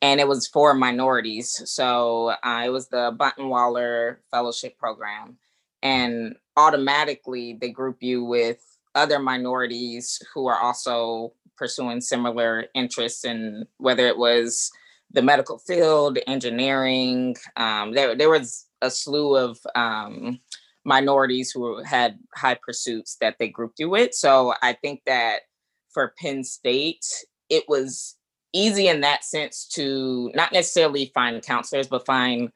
and 0.02 0.20
it 0.20 0.28
was 0.28 0.48
for 0.48 0.74
minorities. 0.74 1.62
So 1.66 2.30
uh, 2.44 2.64
it 2.66 2.70
was 2.70 2.88
the 2.90 3.16
Bunton-Waller 3.18 4.22
Fellowship 4.32 4.78
Program. 4.78 5.38
And 5.82 6.36
automatically 6.56 7.58
they 7.60 7.70
group 7.70 8.02
you 8.02 8.24
with 8.24 8.60
other 8.96 9.20
minorities 9.20 10.22
who 10.34 10.48
are 10.48 10.60
also 10.60 11.34
pursuing 11.56 12.02
similar 12.02 12.66
interests 12.74 13.26
in 13.26 13.66
whether 13.78 14.08
it 14.08 14.18
was 14.18 14.72
the 15.12 15.22
medical 15.22 15.58
field, 15.58 16.20
engineering. 16.28 17.36
Um, 17.56 17.94
there, 17.94 18.16
there 18.16 18.30
was 18.30 18.66
a 18.82 18.92
slew 18.92 19.36
of 19.36 19.58
um, 19.74 20.40
minorities 20.84 21.52
who 21.52 21.84
had 21.84 22.20
high 22.36 22.58
pursuits 22.62 23.18
that 23.22 23.38
they 23.40 23.48
grouped 23.48 23.80
you 23.80 23.90
with. 23.90 24.14
So 24.14 24.54
I 24.62 24.74
think 24.74 25.02
that 25.06 25.42
for 25.90 26.14
Penn 26.20 26.44
State, 26.44 27.06
it 27.50 27.64
was 27.68 28.17
easy 28.54 28.88
in 28.88 29.02
that 29.02 29.24
sense 29.24 29.66
to 29.74 30.32
not 30.34 30.52
necessarily 30.52 31.12
find 31.14 31.42
counselors, 31.44 31.88
but 31.88 32.06
find 32.06 32.52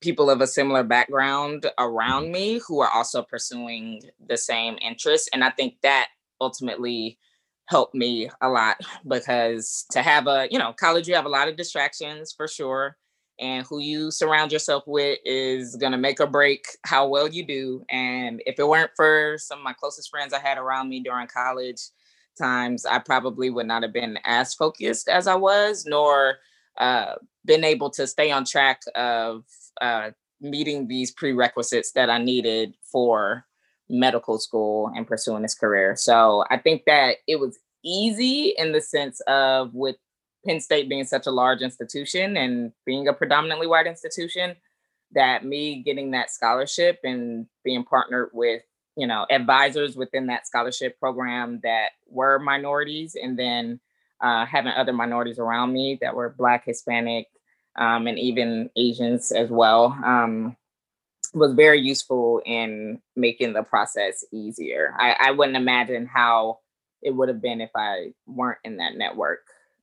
people 0.00 0.30
of 0.30 0.40
a 0.40 0.46
similar 0.46 0.82
background 0.82 1.66
around 1.78 2.30
me 2.30 2.60
who 2.66 2.80
are 2.80 2.90
also 2.90 3.22
pursuing 3.22 4.02
the 4.28 4.36
same 4.36 4.78
interests. 4.80 5.28
And 5.32 5.42
I 5.42 5.50
think 5.50 5.80
that 5.82 6.08
ultimately 6.40 7.18
helped 7.66 7.94
me 7.94 8.30
a 8.40 8.48
lot 8.48 8.76
because 9.08 9.86
to 9.90 10.02
have 10.02 10.26
a, 10.26 10.48
you 10.50 10.58
know, 10.58 10.72
college, 10.72 11.08
you 11.08 11.14
have 11.14 11.26
a 11.26 11.30
lot 11.30 11.48
of 11.48 11.56
distractions 11.56 12.32
for 12.32 12.46
sure. 12.46 12.96
And 13.38 13.66
who 13.66 13.80
you 13.80 14.10
surround 14.10 14.50
yourself 14.50 14.84
with 14.86 15.18
is 15.24 15.76
going 15.76 15.92
to 15.92 15.98
make 15.98 16.20
or 16.20 16.26
break 16.26 16.66
how 16.84 17.06
well 17.06 17.28
you 17.28 17.44
do. 17.44 17.84
And 17.90 18.42
if 18.46 18.58
it 18.58 18.66
weren't 18.66 18.92
for 18.96 19.36
some 19.38 19.58
of 19.58 19.64
my 19.64 19.74
closest 19.74 20.08
friends 20.08 20.32
I 20.32 20.38
had 20.38 20.56
around 20.56 20.88
me 20.88 21.00
during 21.00 21.26
college, 21.26 21.80
times 22.36 22.86
I 22.86 22.98
probably 22.98 23.50
would 23.50 23.66
not 23.66 23.82
have 23.82 23.92
been 23.92 24.18
as 24.24 24.54
focused 24.54 25.08
as 25.08 25.26
I 25.26 25.34
was, 25.34 25.84
nor 25.86 26.36
uh, 26.78 27.14
been 27.44 27.64
able 27.64 27.90
to 27.90 28.06
stay 28.06 28.30
on 28.30 28.44
track 28.44 28.82
of 28.94 29.44
uh, 29.80 30.10
meeting 30.40 30.86
these 30.86 31.10
prerequisites 31.10 31.92
that 31.92 32.10
I 32.10 32.18
needed 32.18 32.74
for 32.82 33.44
medical 33.88 34.38
school 34.38 34.90
and 34.94 35.06
pursuing 35.06 35.42
this 35.42 35.54
career. 35.54 35.94
So 35.96 36.44
I 36.50 36.58
think 36.58 36.84
that 36.86 37.16
it 37.26 37.38
was 37.38 37.58
easy 37.84 38.54
in 38.58 38.72
the 38.72 38.80
sense 38.80 39.20
of 39.22 39.72
with 39.74 39.96
Penn 40.44 40.60
State 40.60 40.88
being 40.88 41.04
such 41.04 41.26
a 41.26 41.30
large 41.30 41.60
institution 41.60 42.36
and 42.36 42.72
being 42.84 43.08
a 43.08 43.12
predominantly 43.12 43.66
white 43.66 43.86
institution, 43.86 44.56
that 45.12 45.44
me 45.44 45.82
getting 45.82 46.10
that 46.10 46.30
scholarship 46.30 46.98
and 47.04 47.46
being 47.64 47.84
partnered 47.84 48.30
with 48.32 48.62
you 48.96 49.06
know 49.06 49.26
advisors 49.30 49.96
within 49.96 50.26
that 50.26 50.46
scholarship 50.46 50.98
program 50.98 51.60
that 51.62 51.90
were 52.08 52.38
minorities 52.38 53.16
and 53.20 53.38
then 53.38 53.80
uh, 54.22 54.46
having 54.46 54.72
other 54.72 54.92
minorities 54.92 55.38
around 55.38 55.72
me 55.72 55.98
that 56.00 56.14
were 56.14 56.34
black 56.38 56.64
hispanic 56.64 57.26
um, 57.76 58.06
and 58.06 58.18
even 58.18 58.70
asians 58.76 59.30
as 59.32 59.50
well 59.50 59.96
um, 60.04 60.56
was 61.34 61.52
very 61.52 61.80
useful 61.80 62.40
in 62.46 63.00
making 63.14 63.52
the 63.52 63.62
process 63.62 64.24
easier. 64.32 64.94
I, 64.98 65.16
I 65.18 65.30
wouldn't 65.32 65.56
imagine 65.56 66.06
how 66.06 66.60
it 67.02 67.10
would 67.10 67.28
have 67.28 67.42
been 67.42 67.60
if 67.60 67.70
i 67.76 68.12
weren't 68.26 68.58
in 68.64 68.78
that 68.78 68.96
network 68.96 69.40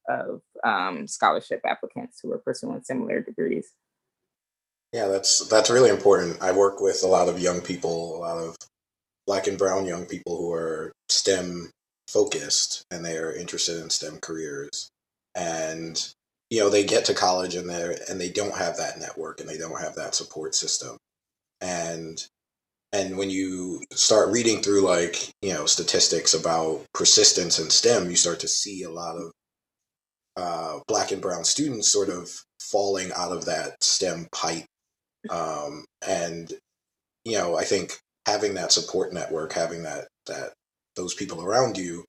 of 0.10 0.42
um, 0.66 1.08
scholarship 1.08 1.62
applicants 1.66 2.20
who 2.22 2.30
were 2.30 2.40
pursuing 2.40 2.82
similar 2.84 3.22
degrees. 3.22 3.72
Yeah 4.92 5.08
that's 5.08 5.48
that's 5.48 5.70
really 5.70 5.90
important. 5.90 6.42
I 6.42 6.52
work 6.52 6.82
with 6.82 7.04
a 7.04 7.08
lot 7.08 7.30
of 7.30 7.40
young 7.40 7.62
people 7.62 8.18
a 8.18 8.20
lot 8.20 8.38
of 8.38 8.58
black 9.26 9.48
and 9.48 9.58
brown 9.58 9.86
young 9.86 10.06
people 10.06 10.38
who 10.38 10.52
are 10.52 10.92
STEM 11.10 11.72
focused 12.08 12.84
and 12.92 13.04
they 13.04 13.18
are 13.18 13.34
interested 13.34 13.82
in 13.82 13.90
STEM 13.90 14.20
careers. 14.22 14.90
And 15.36 16.14
you 16.50 16.60
know, 16.60 16.70
they 16.70 16.84
get 16.84 17.06
to 17.06 17.16
college 17.16 17.56
and 17.56 17.68
they 17.70 17.98
and 18.10 18.22
they 18.22 18.30
don't 18.30 18.56
have 18.56 18.78
that 18.78 19.00
network 19.00 19.40
and 19.40 19.50
they 19.50 19.58
don't 19.58 19.82
have 19.82 19.96
that 19.96 20.14
support 20.14 20.54
system. 20.54 20.98
And 21.62 22.24
and 22.92 23.18
when 23.18 23.32
you 23.32 23.82
start 23.92 24.30
reading 24.30 24.62
through 24.62 24.82
like, 24.82 25.32
you 25.42 25.52
know, 25.52 25.66
statistics 25.66 26.36
about 26.36 26.86
persistence 26.94 27.58
in 27.58 27.72
STEM, 27.72 28.08
you 28.08 28.16
start 28.16 28.40
to 28.42 28.48
see 28.48 28.84
a 28.84 28.92
lot 28.92 29.18
of 29.18 29.32
uh, 30.38 30.80
black 30.88 31.12
and 31.12 31.20
brown 31.22 31.44
students 31.44 31.92
sort 31.92 32.10
of 32.10 32.30
falling 32.62 33.12
out 33.16 33.32
of 33.32 33.46
that 33.46 33.84
STEM 33.84 34.28
pipe. 34.32 34.66
Um, 35.32 35.86
and, 36.08 36.54
you 37.26 37.36
know, 37.36 37.58
I 37.58 37.64
think 37.64 37.98
having 38.26 38.54
that 38.56 38.72
support 38.72 39.14
network, 39.14 39.54
having 39.54 39.84
that 39.84 40.08
that 40.28 40.54
those 40.96 41.14
people 41.14 41.44
around 41.44 41.78
you 41.78 42.06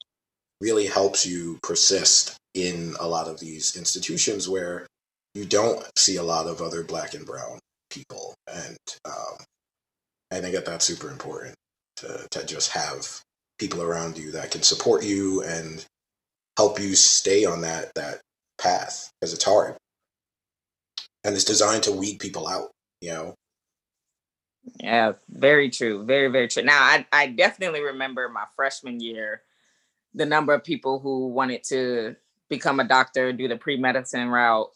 really 0.61 0.87
helps 0.87 1.27
you 1.27 1.59
persist 1.63 2.37
in 2.55 2.95
a 3.01 3.09
lot 3.09 3.29
of 3.29 3.41
these 3.41 3.77
institutions 3.77 4.49
where 4.49 4.87
you 5.35 5.45
don't 5.45 5.85
see 5.97 6.17
a 6.17 6.23
lot 6.23 6.47
of 6.47 6.61
other 6.63 6.85
black 6.85 7.15
and 7.15 7.27
brown 7.27 7.59
people. 7.91 8.35
And 8.53 8.77
um, 9.05 9.37
i 10.33 10.41
think 10.41 10.55
that 10.55 10.65
that's 10.65 10.85
super 10.85 11.11
important 11.11 11.55
to, 11.97 12.27
to 12.31 12.45
just 12.47 12.73
have 12.73 13.21
people 13.59 13.83
around 13.83 14.19
you 14.19 14.33
that 14.33 14.51
can 14.51 14.63
support 14.63 15.05
you 15.05 15.43
and 15.43 15.85
help 16.57 16.81
you 16.81 16.95
stay 16.95 17.45
on 17.45 17.61
that 17.63 17.93
that 17.95 18.21
path 18.59 19.11
because 19.21 19.33
it's 19.35 19.45
hard. 19.45 19.77
And 21.25 21.35
it's 21.35 21.45
designed 21.45 21.85
to 21.85 21.93
weed 21.93 22.19
people 22.19 22.47
out 22.49 22.71
you 23.01 23.11
know 23.11 23.35
yeah, 24.81 25.13
very 25.29 25.71
true. 25.71 26.05
Very, 26.05 26.29
very 26.29 26.49
true. 26.49 26.63
Now, 26.63 26.81
I, 26.81 27.07
I 27.13 27.27
definitely 27.29 27.81
remember 27.81 28.29
my 28.29 28.45
freshman 28.57 29.01
year, 29.01 29.43
the 30.15 30.27
number 30.27 30.55
of 30.55 30.65
people 30.65 30.99
who 30.99 31.29
wanted 31.29 31.65
to 31.65 32.17
become 32.49 32.81
a 32.81 32.85
doctor, 32.85 33.33
do 33.33 33.49
the 33.49 33.57
pre 33.57 33.77
medicine 33.77 34.29
route 34.29 34.71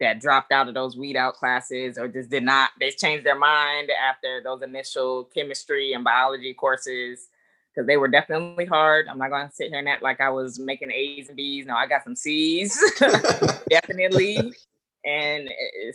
that 0.00 0.20
dropped 0.20 0.52
out 0.52 0.68
of 0.68 0.74
those 0.74 0.96
weed 0.96 1.16
out 1.16 1.34
classes 1.34 1.98
or 1.98 2.08
just 2.08 2.30
did 2.30 2.42
not, 2.42 2.70
they 2.80 2.90
changed 2.90 3.24
their 3.24 3.38
mind 3.38 3.90
after 3.90 4.40
those 4.42 4.62
initial 4.62 5.24
chemistry 5.34 5.92
and 5.92 6.04
biology 6.04 6.52
courses 6.52 7.28
because 7.72 7.86
they 7.86 7.96
were 7.96 8.08
definitely 8.08 8.64
hard. 8.64 9.06
I'm 9.08 9.18
not 9.18 9.30
going 9.30 9.48
to 9.48 9.54
sit 9.54 9.68
here 9.68 9.78
and 9.78 9.88
act 9.88 10.02
like 10.02 10.20
I 10.20 10.30
was 10.30 10.58
making 10.58 10.90
A's 10.92 11.28
and 11.28 11.36
B's. 11.36 11.66
No, 11.66 11.74
I 11.74 11.86
got 11.86 12.04
some 12.04 12.16
C's, 12.16 12.78
definitely. 13.70 14.52
And 15.04 15.50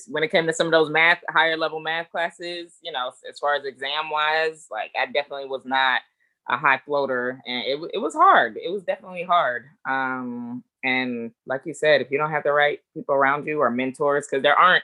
when 0.08 0.24
it 0.24 0.32
came 0.32 0.46
to 0.46 0.54
some 0.54 0.68
of 0.68 0.72
those 0.72 0.90
math, 0.90 1.20
higher 1.30 1.58
level 1.58 1.80
math 1.80 2.12
classes, 2.12 2.78
you 2.84 2.92
know, 2.92 3.12
as 3.28 3.40
far 3.40 3.56
as 3.56 3.66
exam 3.66 4.10
wise, 4.12 4.68
like 4.70 4.92
I 5.00 5.06
definitely 5.08 5.48
was 5.48 5.66
not 5.66 6.02
a 6.48 6.58
high 6.58 6.80
floater, 6.86 7.42
and 7.46 7.64
it 7.66 7.80
it 7.94 7.98
was 8.00 8.14
hard. 8.14 8.58
It 8.58 8.72
was 8.72 8.84
definitely 8.84 9.24
hard. 9.24 9.66
Um, 9.88 10.64
and 10.84 11.32
like 11.46 11.62
you 11.66 11.74
said, 11.74 12.02
if 12.02 12.12
you 12.12 12.18
don't 12.18 12.32
have 12.32 12.44
the 12.44 12.54
right 12.54 12.80
people 12.94 13.16
around 13.16 13.48
you 13.48 13.60
or 13.60 13.70
mentors, 13.70 14.28
because 14.28 14.44
there 14.44 14.56
aren't 14.58 14.84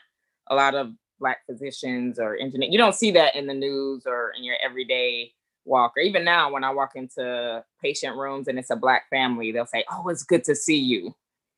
a 0.50 0.56
lot 0.56 0.76
of 0.76 0.92
black 1.20 1.46
physicians 1.46 2.20
or 2.20 2.36
engineers, 2.36 2.72
you 2.72 2.78
don't 2.78 2.96
see 2.96 3.12
that 3.12 3.36
in 3.36 3.48
the 3.48 3.54
news 3.54 4.04
or 4.06 4.32
in 4.38 4.44
your 4.44 4.58
everyday 4.64 5.32
walk. 5.66 5.94
Or 5.98 6.02
even 6.02 6.24
now, 6.24 6.52
when 6.52 6.64
I 6.64 6.72
walk 6.72 6.92
into 6.96 7.64
patient 7.82 8.18
rooms 8.18 8.48
and 8.48 8.60
it's 8.60 8.70
a 8.70 8.76
black 8.76 9.10
family, 9.10 9.52
they'll 9.52 9.66
say, 9.66 9.86
"Oh, 9.92 10.10
it's 10.10 10.24
good 10.24 10.44
to 10.46 10.56
see 10.56 10.78
you." 10.80 11.16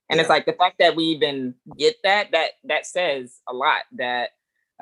And 0.09 0.17
yeah. 0.17 0.21
it's 0.21 0.29
like 0.29 0.45
the 0.45 0.53
fact 0.53 0.77
that 0.79 0.95
we 0.95 1.05
even 1.05 1.55
get 1.77 1.95
that 2.03 2.31
that 2.31 2.51
that 2.63 2.85
says 2.85 3.41
a 3.47 3.53
lot 3.53 3.81
that 3.93 4.31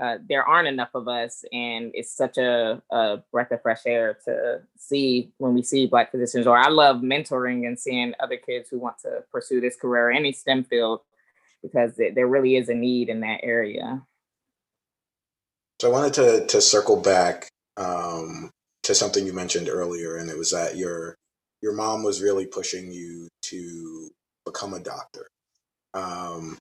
uh, 0.01 0.17
there 0.27 0.43
aren't 0.43 0.67
enough 0.67 0.89
of 0.93 1.07
us, 1.07 1.45
and 1.53 1.91
it's 1.93 2.13
such 2.13 2.37
a, 2.37 2.81
a, 2.91 3.17
breath 3.31 3.51
of 3.51 3.61
fresh 3.61 3.83
air 3.85 4.17
to 4.25 4.59
see 4.77 5.31
when 5.37 5.53
we 5.53 5.63
see 5.63 5.87
Black 5.87 6.11
physicians. 6.11 6.45
Or 6.45 6.57
I 6.57 6.67
love 6.67 6.97
mentoring 6.97 7.65
and 7.65 7.79
seeing 7.79 8.13
other 8.19 8.35
kids 8.35 8.69
who 8.69 8.77
want 8.77 8.99
to 8.99 9.23
pursue 9.31 9.61
this 9.61 9.77
career, 9.77 10.11
any 10.11 10.33
STEM 10.33 10.65
field, 10.65 10.99
because 11.63 11.97
it, 11.97 12.13
there 12.13 12.27
really 12.27 12.57
is 12.57 12.67
a 12.67 12.73
need 12.73 13.07
in 13.07 13.21
that 13.21 13.39
area. 13.41 14.03
So 15.81 15.89
I 15.89 15.93
wanted 15.93 16.13
to 16.15 16.45
to 16.47 16.61
circle 16.61 17.01
back 17.01 17.47
um, 17.77 18.49
to 18.83 18.93
something 18.93 19.25
you 19.25 19.33
mentioned 19.33 19.69
earlier, 19.69 20.17
and 20.17 20.29
it 20.29 20.37
was 20.37 20.51
that 20.51 20.75
your 20.75 21.15
your 21.61 21.73
mom 21.73 22.03
was 22.03 22.21
really 22.21 22.45
pushing 22.45 22.91
you 22.91 23.29
to 23.43 24.09
become 24.45 24.73
a 24.73 24.79
doctor. 24.79 25.27
Um, 25.93 26.57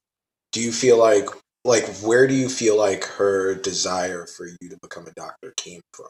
do 0.52 0.60
you 0.60 0.72
feel 0.72 0.98
like 0.98 1.28
like 1.64 1.86
where 1.96 2.26
do 2.26 2.34
you 2.34 2.48
feel 2.48 2.76
like 2.78 3.04
her 3.04 3.54
desire 3.54 4.26
for 4.26 4.46
you 4.46 4.68
to 4.68 4.78
become 4.82 5.06
a 5.06 5.12
doctor 5.12 5.52
came 5.56 5.80
from? 5.92 6.06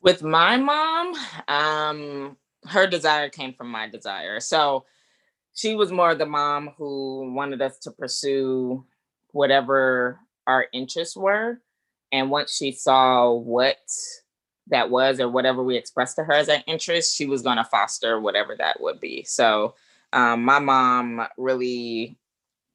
With 0.00 0.22
my 0.22 0.56
mom 0.56 1.14
um 1.48 2.36
her 2.66 2.86
desire 2.86 3.28
came 3.28 3.54
from 3.54 3.70
my 3.70 3.88
desire. 3.88 4.40
So 4.40 4.84
she 5.54 5.74
was 5.74 5.92
more 5.92 6.14
the 6.14 6.26
mom 6.26 6.70
who 6.76 7.32
wanted 7.34 7.60
us 7.60 7.78
to 7.80 7.90
pursue 7.90 8.84
whatever 9.32 10.20
our 10.46 10.66
interests 10.72 11.16
were. 11.16 11.60
And 12.12 12.30
once 12.30 12.56
she 12.56 12.72
saw 12.72 13.32
what 13.32 13.78
that 14.68 14.90
was 14.90 15.20
or 15.20 15.28
whatever 15.28 15.62
we 15.62 15.76
expressed 15.76 16.16
to 16.16 16.24
her 16.24 16.32
as 16.32 16.48
an 16.48 16.62
interest 16.66 17.16
she 17.16 17.26
was 17.26 17.42
going 17.42 17.56
to 17.56 17.64
foster 17.64 18.20
whatever 18.20 18.54
that 18.56 18.80
would 18.80 19.00
be 19.00 19.24
so 19.24 19.74
um, 20.12 20.44
my 20.44 20.58
mom 20.58 21.26
really 21.36 22.18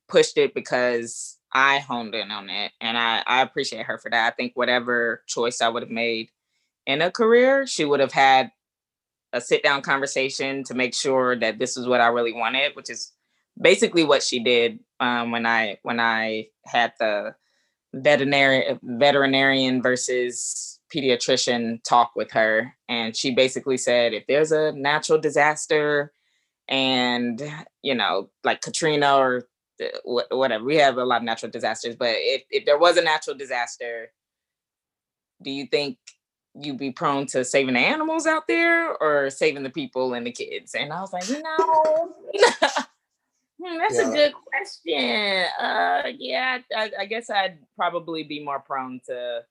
pushed 0.08 0.38
it 0.38 0.54
because 0.54 1.38
I 1.56 1.80
honed 1.80 2.15
in 2.15 2.32
on 2.32 2.50
it. 2.50 2.74
And 2.82 2.98
I, 2.98 3.24
I 3.25 3.42
appreciate 3.42 3.86
her 3.86 3.98
for 3.98 4.12
that. 4.12 4.34
I 4.34 4.36
think 4.36 4.54
whatever 4.56 5.24
choice 5.25 5.62
I 5.62 5.70
would 5.70 5.84
have 5.84 5.92
made 5.92 6.30
in 6.86 7.01
a 7.01 7.10
career, 7.10 7.65
she 7.65 7.86
would 7.86 8.01
have 8.01 8.12
had 8.12 8.51
a 9.34 9.42
sit 9.42 9.63
down 9.63 9.82
conversation 9.82 10.63
to 10.65 10.74
make 10.74 10.94
sure 10.94 11.36
that 11.38 11.58
this 11.58 11.77
is 11.77 11.88
what 11.88 12.01
I 12.01 12.08
really 12.08 12.34
wanted, 12.34 12.75
which 12.75 12.89
is 12.89 13.13
basically 13.60 14.04
what 14.04 14.22
she 14.22 14.44
did 14.44 14.80
um, 15.00 15.32
when 15.32 15.46
I 15.46 15.80
when 15.84 16.00
I 16.00 16.48
had 16.65 16.94
the 17.00 17.36
veterinary 17.94 18.77
veterinarian 18.84 19.82
versus 19.82 20.75
pediatrician 20.94 21.84
talk 21.84 22.12
with 22.15 22.32
her 22.32 22.74
and 22.88 23.15
she 23.15 23.34
basically 23.34 23.77
said 23.77 24.13
if 24.13 24.25
there's 24.27 24.51
a 24.51 24.72
natural 24.74 25.20
disaster 25.20 26.12
and 26.68 27.42
you 27.82 27.96
know 27.96 28.30
like 28.44 28.62
katrina 28.62 29.15
or 29.15 29.48
whatever. 30.04 30.63
We 30.63 30.77
have 30.77 30.98
a 30.98 31.06
lot 31.06 31.18
of 31.18 31.24
natural 31.24 31.51
disasters, 31.51 31.96
but 31.96 32.13
if, 32.18 32.44
if 32.50 32.65
there 32.65 32.77
was 32.77 32.98
a 32.98 33.01
natural 33.01 33.36
disaster, 33.36 34.12
do 35.42 35.51
you 35.51 35.68
think 35.68 35.98
you'd 36.54 36.77
be 36.77 36.92
prone 36.92 37.25
to 37.27 37.44
saving 37.44 37.74
the 37.74 37.82
animals 37.82 38.25
out 38.25 38.48
there 38.48 38.96
or 39.01 39.30
saving 39.30 39.63
the 39.63 39.70
people 39.70 40.13
and 40.13 40.25
the 40.25 40.32
kids? 40.32 40.75
And 40.75 40.94
I 40.94 41.01
was 41.01 41.12
like, 41.12 41.30
no. 41.30 42.13
hmm, 43.62 43.77
that's 43.77 43.96
yeah. 43.96 44.10
a 44.10 44.12
good 44.12 44.34
question. 44.34 45.46
Uh, 45.60 46.04
yeah, 46.18 46.60
I, 46.75 46.92
I, 47.00 47.06
guess 47.06 47.30
I'd 47.30 47.60
probably 47.75 48.24
be 48.24 48.44
more 48.44 48.60
prone 48.60 49.01
to 49.08 49.42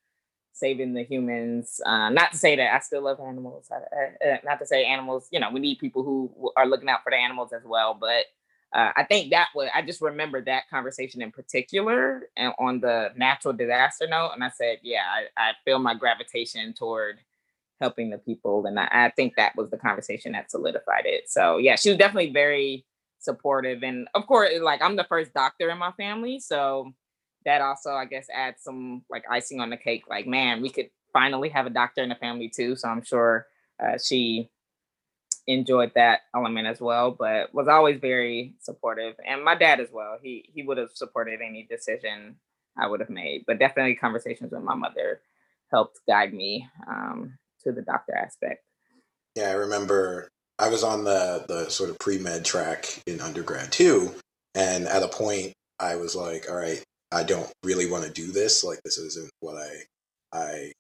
saving 0.55 0.95
the 0.95 1.03
humans. 1.03 1.81
Uh, 1.85 2.09
not 2.11 2.33
to 2.33 2.39
say 2.39 2.57
that 2.57 2.75
I 2.75 2.79
still 2.79 3.03
love 3.03 3.21
animals. 3.21 3.69
I, 3.71 4.27
uh, 4.27 4.37
not 4.45 4.61
to 4.61 4.67
say 4.67 4.85
animals. 4.85 5.29
You 5.31 5.41
know, 5.41 5.51
we 5.51 5.61
need 5.61 5.79
people 5.79 6.03
who 6.03 6.53
are 6.57 6.67
looking 6.67 6.89
out 6.89 7.03
for 7.03 7.11
the 7.11 7.17
animals 7.17 7.53
as 7.53 7.65
well, 7.65 7.95
but 8.01 8.27
uh, 8.73 8.93
I 8.97 9.05
think 9.05 9.31
that 9.31 9.49
was 9.55 9.69
I 9.75 9.83
just 9.83 10.01
remember 10.01 10.41
that 10.43 10.69
conversation 10.71 11.23
in 11.23 11.31
particular 11.31 12.29
and 12.37 12.53
on 12.59 12.81
the 12.81 13.13
natural 13.17 13.53
disaster 13.53 14.07
note, 14.09 14.33
and 14.35 14.43
I 14.43 14.51
said, 14.51 14.79
yeah, 14.83 15.03
I, 15.37 15.51
I 15.51 15.53
feel 15.65 15.79
my 15.79 15.95
gravitation 15.95 16.73
toward 16.73 17.19
helping 17.81 18.11
the 18.11 18.19
people, 18.19 18.67
and 18.67 18.79
I, 18.79 18.89
I, 18.91 19.11
think 19.11 19.35
that 19.37 19.55
was 19.57 19.71
the 19.71 19.77
conversation 19.77 20.33
that 20.33 20.51
solidified 20.51 21.05
it. 21.07 21.29
So 21.29 21.59
yeah, 21.59 21.77
she 21.77 21.91
was 21.91 21.99
definitely 21.99 22.33
very 22.33 22.85
supportive, 23.19 23.83
and 23.83 24.09
of 24.15 24.27
course, 24.27 24.51
like 24.61 24.83
I'm 24.83 24.97
the 24.97 25.05
first 25.05 25.35
doctor 25.35 25.71
in 25.71 25.79
my 25.79 25.93
family, 25.93 26.41
so 26.41 26.93
that 27.45 27.61
also 27.61 27.93
I 27.93 28.05
guess 28.07 28.27
adds 28.33 28.63
some 28.63 29.03
like 29.11 29.25
icing 29.31 29.61
on 29.61 29.71
the 29.71 29.77
cake. 29.77 30.05
Like, 30.09 30.27
man, 30.27 30.63
we 30.63 30.71
could 30.71 30.91
finally 31.13 31.49
have 31.51 31.67
a 31.67 31.71
doctor 31.71 32.03
in 32.03 32.09
the 32.09 32.15
family 32.15 32.49
too. 32.49 32.77
So 32.77 32.89
I'm 32.89 33.05
sure 33.05 33.47
uh, 33.83 33.99
she 34.03 34.51
enjoyed 35.47 35.93
that 35.95 36.21
element 36.35 36.67
as 36.67 36.81
well, 36.81 37.11
but 37.11 37.55
was 37.55 37.69
always 37.69 38.01
very 38.01 38.55
supportive. 38.61 39.15
And 39.27 39.45
my 39.45 39.55
dad 39.55 39.81
as 39.81 39.89
well. 39.93 40.19
He 40.23 40.49
he 40.53 40.63
would 40.63 40.79
have 40.79 40.91
supported 40.95 41.41
any 41.41 41.67
decision 41.69 42.37
I 42.79 42.87
would 42.87 43.01
have 43.01 43.11
made, 43.11 43.45
but 43.47 43.59
definitely 43.59 43.95
conversations 43.95 44.53
with 44.53 44.63
my 44.63 44.75
mother 44.75 45.21
helped 45.71 46.01
guide 46.07 46.35
me 46.35 46.69
um, 46.89 47.39
to 47.63 47.73
the 47.73 47.83
doctor 47.83 48.15
aspect. 48.17 48.65
Yeah, 49.37 49.51
I 49.51 49.55
remember 49.55 50.29
I 50.59 50.69
was 50.69 50.85
on 50.85 51.05
the 51.05 51.45
the 51.49 51.69
sort 51.71 51.91
of 51.91 51.99
pre 51.99 52.19
med 52.19 52.45
track 52.45 53.03
in 53.07 53.21
undergrad 53.21 53.73
too, 53.73 54.15
and 54.55 54.87
at 54.87 55.03
a 55.03 55.09
point 55.09 55.53
I 55.79 55.97
was 55.97 56.15
like, 56.15 56.49
all 56.49 56.57
right, 56.57 56.83
I 57.15 57.23
don't 57.23 57.51
really 57.63 57.91
want 57.91 58.05
to 58.05 58.11
do 58.11 58.33
this. 58.33 58.65
Like 58.65 58.81
this 58.85 58.99
isn't 58.99 59.31
what 59.41 59.57
I 59.57 59.83
I 60.33 60.73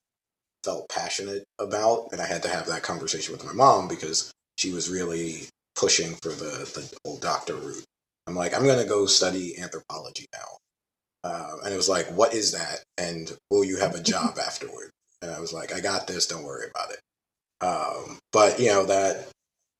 felt 0.64 0.88
passionate 0.88 1.44
about, 1.58 2.08
and 2.12 2.20
I 2.20 2.26
had 2.26 2.42
to 2.42 2.48
have 2.48 2.66
that 2.66 2.82
conversation 2.82 3.32
with 3.32 3.44
my 3.44 3.52
mom 3.52 3.88
because 3.88 4.32
she 4.58 4.72
was 4.72 4.90
really 4.90 5.42
pushing 5.76 6.14
for 6.16 6.30
the, 6.30 6.70
the 6.74 6.96
old 7.04 7.20
doctor 7.20 7.54
route. 7.54 7.84
I'm 8.26 8.34
like, 8.34 8.54
I'm 8.54 8.64
going 8.64 8.78
to 8.82 8.88
go 8.88 9.06
study 9.06 9.58
anthropology 9.58 10.26
now. 10.32 10.58
Uh, 11.30 11.56
and 11.64 11.72
it 11.72 11.76
was 11.76 11.88
like, 11.88 12.06
what 12.08 12.34
is 12.34 12.52
that? 12.52 12.82
And 12.98 13.32
will 13.50 13.64
you 13.64 13.78
have 13.78 13.94
a 13.94 14.02
job 14.12 14.38
afterward? 14.38 14.90
And 15.22 15.30
I 15.30 15.40
was 15.40 15.52
like, 15.52 15.72
I 15.74 15.80
got 15.80 16.06
this. 16.06 16.26
Don't 16.26 16.44
worry 16.44 16.68
about 16.70 16.90
it. 16.90 17.00
Um, 17.64 18.18
but 18.32 18.60
you 18.60 18.68
know 18.68 18.84
that 18.86 19.28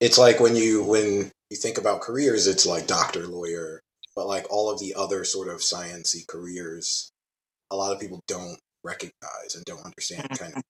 it's 0.01 0.17
like 0.19 0.41
when 0.41 0.57
you 0.57 0.83
when 0.85 1.31
you 1.51 1.57
think 1.57 1.79
about 1.79 2.01
careers, 2.01 2.47
it's 2.47 2.65
like 2.67 2.87
doctor, 2.87 3.27
lawyer, 3.27 3.81
but 4.17 4.27
like 4.27 4.47
all 4.51 4.71
of 4.71 4.81
the 4.81 4.95
other 4.95 5.25
sort 5.25 5.49
of 5.49 5.61
sciency 5.61 6.27
careers, 6.27 7.11
a 7.71 7.77
lot 7.77 7.93
of 7.93 8.01
people 8.01 8.21
don't 8.29 8.59
recognize 8.85 9.55
and 9.55 9.65
don't 9.65 9.85
understand 9.85 10.29
kind 10.39 10.55
of 10.57 10.63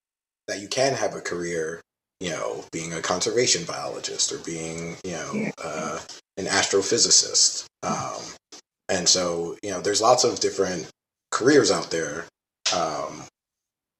that 0.48 0.60
you 0.60 0.68
can 0.68 0.94
have 0.94 1.14
a 1.14 1.20
career 1.20 1.82
you 2.20 2.30
know, 2.30 2.64
being 2.72 2.92
a 2.92 3.02
conservation 3.02 3.64
biologist 3.64 4.32
or 4.32 4.38
being, 4.38 4.96
you 5.04 5.12
know, 5.12 5.50
uh, 5.62 6.00
an 6.36 6.46
astrophysicist. 6.46 7.66
Um, 7.82 8.22
and 8.88 9.08
so, 9.08 9.56
you 9.62 9.70
know, 9.70 9.80
there's 9.80 10.00
lots 10.00 10.24
of 10.24 10.40
different 10.40 10.88
careers 11.30 11.70
out 11.70 11.90
there, 11.90 12.26
um, 12.74 13.24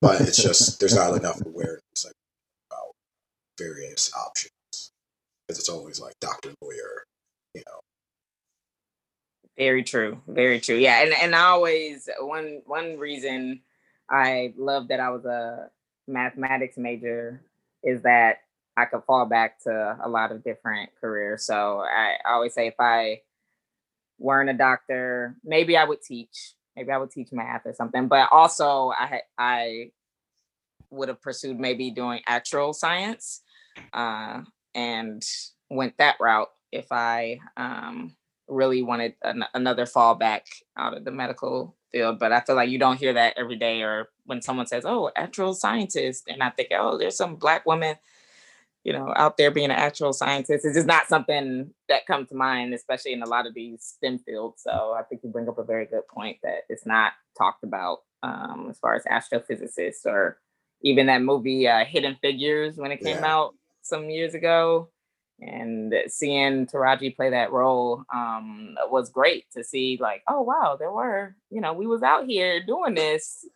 but 0.01 0.21
it's 0.23 0.43
just 0.43 0.81
there's 0.81 0.95
not 0.95 1.17
enough 1.17 1.41
awareness 1.47 2.07
about 2.71 2.93
various 3.59 4.11
options 4.15 4.51
because 5.47 5.59
it's 5.59 5.69
always 5.69 6.01
like 6.01 6.15
doctor, 6.21 6.55
lawyer, 6.63 7.05
you 7.55 7.63
know. 7.67 7.81
Very 9.57 9.85
true. 9.85 10.21
Very 10.27 10.61
true. 10.61 10.77
Yeah, 10.77 11.03
and 11.03 11.13
and 11.13 11.35
I 11.35 11.45
always 11.45 12.09
one 12.21 12.63
one 12.67 12.99
reason 12.99 13.61
I 14.11 14.53
love 14.57 14.89
that 14.89 15.01
I 15.01 15.11
was 15.11 15.25
a 15.25 15.71
mathematics 16.07 16.77
major 16.77 17.41
is 17.83 18.03
that 18.03 18.39
I 18.77 18.87
could 18.87 19.05
fall 19.05 19.27
back 19.27 19.63
to 19.63 19.97
a 20.03 20.09
lot 20.09 20.33
of 20.33 20.43
different 20.43 20.91
careers. 21.01 21.47
So 21.47 21.81
I, 21.81 22.17
always 22.27 22.55
say 22.55 22.67
if 22.67 22.75
I 22.81 23.21
weren't 24.19 24.51
a 24.51 24.55
doctor, 24.55 25.37
maybe 25.45 25.77
I 25.77 25.85
would 25.85 26.03
teach. 26.03 26.55
Maybe 26.77 26.91
I 26.91 26.99
would 26.99 27.13
teach 27.13 27.29
math 27.31 27.63
or 27.67 27.75
something. 27.75 28.09
But 28.09 28.29
also 28.33 28.91
I 28.91 29.21
I 29.39 29.91
would 30.91 31.09
have 31.09 31.23
pursued 31.23 31.59
maybe 31.59 31.91
doing 31.91 32.21
actual 32.27 32.73
science 32.73 33.43
uh, 33.93 34.43
and 34.75 35.23
went 35.71 35.97
that 35.99 36.17
route 36.21 36.51
if 36.73 36.91
I 36.91 37.39
um, 37.57 38.17
really 38.49 38.83
wanted 38.83 39.15
an, 39.23 39.45
another 39.55 39.87
fallback 39.87 40.43
out 40.77 40.97
of 40.97 41.05
the 41.05 41.11
medical 41.11 41.77
field. 41.93 42.19
But 42.19 42.33
I 42.33 42.41
feel 42.41 42.57
like 42.57 42.71
you 42.71 42.79
don't 42.79 42.99
hear 42.99 43.13
that 43.15 43.35
every 43.39 43.57
day 43.57 43.83
or 43.83 44.09
when 44.27 44.43
someone 44.43 44.67
says, 44.67 44.85
"Oh, 44.87 45.11
actual 45.17 45.55
scientist," 45.55 46.25
and 46.29 46.43
I 46.43 46.51
think, 46.51 46.69
"Oh, 46.73 46.99
there's 46.99 47.17
some 47.17 47.37
black 47.37 47.67
woman, 47.67 47.97
you 48.85 48.93
know, 48.93 49.13
out 49.17 49.37
there 49.37 49.51
being 49.51 49.67
an 49.71 49.73
actual 49.73 50.13
scientist." 50.13 50.65
It's 50.65 50.77
just 50.77 50.87
not 50.87 51.09
something 51.09 51.73
that 51.89 52.07
comes 52.07 52.29
to 52.31 52.35
mind, 52.37 52.75
especially 52.75 53.13
in 53.15 53.23
a 53.23 53.29
lot 53.29 53.47
of 53.47 53.55
these 53.55 53.83
STEM 53.85 54.19
fields. 54.21 54.63
So 54.63 54.95
I 54.99 55.03
think 55.05 55.23
you 55.25 55.31
bring 55.31 55.49
up 55.49 55.59
a 55.59 55.65
very 55.65 55.87
good 55.87 56.07
point 56.09 56.39
that 56.43 56.63
it's 56.69 56.87
not 56.87 57.13
talked 57.39 57.65
about 57.65 58.01
um, 58.23 58.69
as 58.71 58.79
far 58.79 58.95
as 58.95 59.05
astrophysicists 59.05 60.07
or 60.07 60.39
even 60.83 61.07
that 61.07 61.23
movie 61.23 61.69
uh, 61.69 61.85
Hidden 61.85 62.17
Figures 62.23 62.77
when 62.77 62.93
it 62.93 63.03
came 63.03 63.19
Yeah. 63.19 63.27
out 63.35 63.55
some 63.83 64.11
years 64.11 64.35
ago, 64.35 64.91
and 65.41 65.95
seeing 66.09 66.67
Taraji 66.67 67.15
play 67.15 67.31
that 67.31 67.53
role 67.53 68.05
um, 68.13 68.77
was 68.89 69.11
great 69.11 69.51
to 69.53 69.65
see. 69.65 69.99
Like, 70.01 70.23
oh 70.29 70.43
wow, 70.43 70.77
there 70.79 70.93
were 70.93 71.35
you 71.51 71.61
know 71.61 71.73
we 71.73 71.87
was 71.87 72.03
out 72.03 72.27
here 72.27 72.65
doing 72.65 72.95
this. 72.95 73.47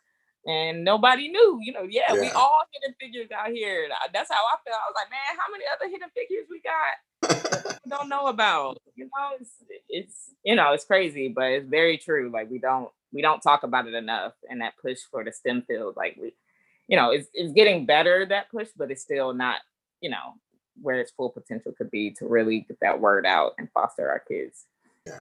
And 0.46 0.82
nobody 0.82 1.28
knew, 1.28 1.58
you 1.60 1.72
know. 1.72 1.82
Yeah, 1.82 2.10
we 2.14 2.30
all 2.30 2.62
hidden 2.72 2.96
figures 2.98 3.28
out 3.36 3.50
here. 3.50 3.86
That's 4.14 4.30
how 4.30 4.36
I 4.36 4.56
felt. 4.64 4.80
I 4.80 4.88
was 4.88 4.94
like, 4.94 5.10
man, 5.10 5.36
how 5.36 5.52
many 5.52 5.64
other 5.70 5.90
hidden 5.90 6.08
figures 6.14 6.46
we 6.48 6.62
got? 6.62 6.94
we 7.84 7.90
don't 7.90 8.08
know 8.08 8.26
about. 8.26 8.78
You 8.94 9.04
know, 9.06 9.30
it's 9.40 9.50
it's 9.88 10.30
you 10.44 10.56
know 10.56 10.72
it's 10.72 10.84
crazy, 10.84 11.28
but 11.28 11.50
it's 11.50 11.68
very 11.68 11.98
true. 11.98 12.30
Like 12.32 12.50
we 12.50 12.58
don't 12.58 12.90
we 13.12 13.22
don't 13.22 13.40
talk 13.40 13.62
about 13.62 13.86
it 13.86 13.94
enough, 13.94 14.32
and 14.48 14.60
that 14.60 14.74
push 14.80 14.98
for 15.10 15.24
the 15.24 15.32
STEM 15.32 15.62
field, 15.62 15.94
like 15.96 16.16
we, 16.20 16.34
you 16.86 16.96
know, 16.96 17.10
it's 17.10 17.28
it's 17.32 17.52
getting 17.52 17.86
better 17.86 18.26
that 18.26 18.50
push, 18.50 18.68
but 18.76 18.90
it's 18.90 19.02
still 19.02 19.34
not 19.34 19.56
you 20.00 20.10
know 20.10 20.34
where 20.82 21.00
its 21.00 21.12
full 21.12 21.30
potential 21.30 21.72
could 21.76 21.90
be 21.90 22.10
to 22.12 22.26
really 22.26 22.60
get 22.60 22.78
that 22.80 23.00
word 23.00 23.26
out 23.26 23.52
and 23.58 23.68
foster 23.72 24.08
our 24.08 24.20
kids. 24.20 24.66
Yeah. 25.06 25.18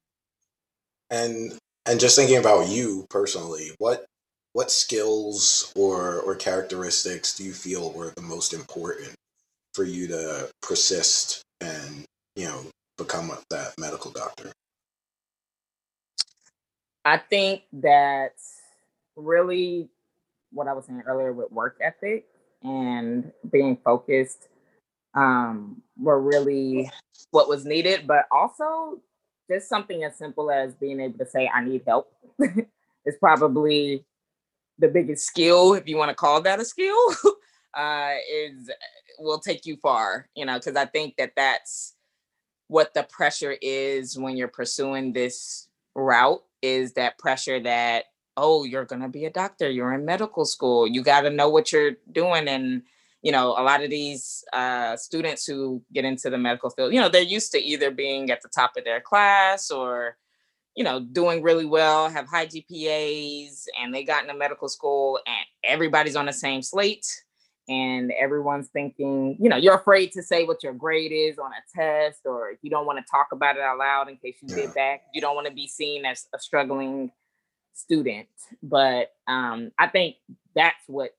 and 1.09 1.57
and 1.85 1.99
just 1.99 2.17
thinking 2.17 2.37
about 2.37 2.67
you 2.67 3.05
personally, 3.09 3.71
what 3.77 4.05
what 4.53 4.71
skills 4.71 5.71
or 5.75 6.19
or 6.21 6.35
characteristics 6.35 7.35
do 7.35 7.43
you 7.43 7.53
feel 7.53 7.91
were 7.93 8.13
the 8.15 8.21
most 8.21 8.53
important 8.53 9.13
for 9.73 9.83
you 9.83 10.07
to 10.07 10.49
persist 10.61 11.43
and 11.61 12.03
you 12.35 12.45
know 12.45 12.65
become 12.97 13.31
a- 13.31 13.39
that 13.49 13.73
medical 13.79 14.11
doctor? 14.11 14.51
I 17.05 17.17
think 17.17 17.61
that 17.73 18.33
really 19.15 19.89
what 20.51 20.67
I 20.67 20.73
was 20.73 20.85
saying 20.85 21.03
earlier 21.05 21.31
with 21.31 21.51
work 21.51 21.77
ethic 21.81 22.25
and 22.63 23.31
being 23.51 23.77
focused 23.77 24.47
um, 25.17 25.81
were 25.97 26.21
really 26.21 26.89
what 27.31 27.49
was 27.49 27.65
needed, 27.65 28.05
but 28.05 28.25
also 28.31 29.01
just 29.49 29.67
something 29.67 30.03
as 30.03 30.15
simple 30.15 30.51
as 30.51 30.75
being 30.75 30.99
able 30.99 31.17
to 31.17 31.25
say, 31.25 31.49
I 31.53 31.63
need 31.63 31.81
help 31.85 32.13
is 32.39 33.15
probably 33.19 34.05
the 34.77 34.87
biggest 34.87 35.25
skill, 35.25 35.73
if 35.73 35.87
you 35.87 35.97
want 35.97 36.09
to 36.09 36.15
call 36.15 36.39
that 36.41 36.59
a 36.59 36.65
skill, 36.65 36.99
uh, 37.73 38.13
is 38.31 38.69
will 39.19 39.39
take 39.39 39.65
you 39.65 39.75
far, 39.77 40.29
you 40.35 40.45
know, 40.45 40.59
because 40.59 40.75
I 40.75 40.85
think 40.85 41.15
that 41.17 41.31
that's 41.35 41.95
what 42.67 42.93
the 42.93 43.03
pressure 43.03 43.55
is 43.61 44.19
when 44.19 44.37
you're 44.37 44.47
pursuing 44.47 45.13
this 45.13 45.67
route 45.95 46.43
is 46.61 46.93
that 46.93 47.17
pressure 47.17 47.59
that 47.59 48.05
oh 48.35 48.63
you're 48.63 48.85
going 48.85 49.01
to 49.01 49.07
be 49.07 49.25
a 49.25 49.29
doctor 49.31 49.69
you're 49.69 49.93
in 49.93 50.05
medical 50.05 50.45
school 50.45 50.87
you 50.87 51.01
got 51.01 51.21
to 51.21 51.29
know 51.29 51.49
what 51.49 51.71
you're 51.71 51.93
doing 52.11 52.47
and 52.47 52.83
you 53.27 53.33
know 53.33 53.49
a 53.61 53.63
lot 53.69 53.83
of 53.83 53.89
these 53.89 54.45
uh, 54.53 54.95
students 54.95 55.45
who 55.45 55.81
get 55.93 56.05
into 56.05 56.29
the 56.29 56.37
medical 56.37 56.69
field 56.69 56.93
you 56.93 57.01
know 57.01 57.09
they're 57.09 57.33
used 57.37 57.51
to 57.51 57.59
either 57.61 57.91
being 57.91 58.31
at 58.31 58.41
the 58.41 58.47
top 58.47 58.71
of 58.77 58.85
their 58.85 59.01
class 59.01 59.69
or 59.69 60.15
you 60.75 60.83
know 60.85 61.01
doing 61.01 61.43
really 61.43 61.65
well 61.65 62.09
have 62.09 62.25
high 62.25 62.47
gpas 62.47 63.65
and 63.81 63.93
they 63.93 64.05
got 64.05 64.23
into 64.23 64.33
medical 64.33 64.69
school 64.69 65.19
and 65.27 65.45
everybody's 65.65 66.15
on 66.15 66.25
the 66.25 66.31
same 66.31 66.61
slate 66.61 67.05
and 67.69 68.13
everyone's 68.17 68.69
thinking, 68.69 69.35
you 69.41 69.49
know, 69.49 69.57
you're 69.57 69.75
afraid 69.75 70.13
to 70.13 70.23
say 70.23 70.45
what 70.45 70.63
your 70.63 70.73
grade 70.73 71.11
is 71.11 71.37
on 71.37 71.51
a 71.51 71.77
test, 71.77 72.21
or 72.23 72.51
if 72.51 72.59
you 72.61 72.69
don't 72.69 72.85
want 72.85 72.97
to 72.97 73.03
talk 73.11 73.27
about 73.33 73.57
it 73.57 73.61
out 73.61 73.77
loud 73.77 74.07
in 74.07 74.15
case 74.15 74.37
you 74.41 74.47
Yeah. 74.55 74.67
did 74.67 74.73
back, 74.73 75.01
you 75.13 75.19
don't 75.19 75.35
want 75.35 75.47
to 75.47 75.53
be 75.53 75.67
seen 75.67 76.05
as 76.05 76.27
a 76.33 76.39
struggling 76.39 77.11
student. 77.73 78.29
But 78.63 79.11
um, 79.27 79.71
I 79.77 79.87
think 79.87 80.15
that's 80.55 80.81
what 80.87 81.11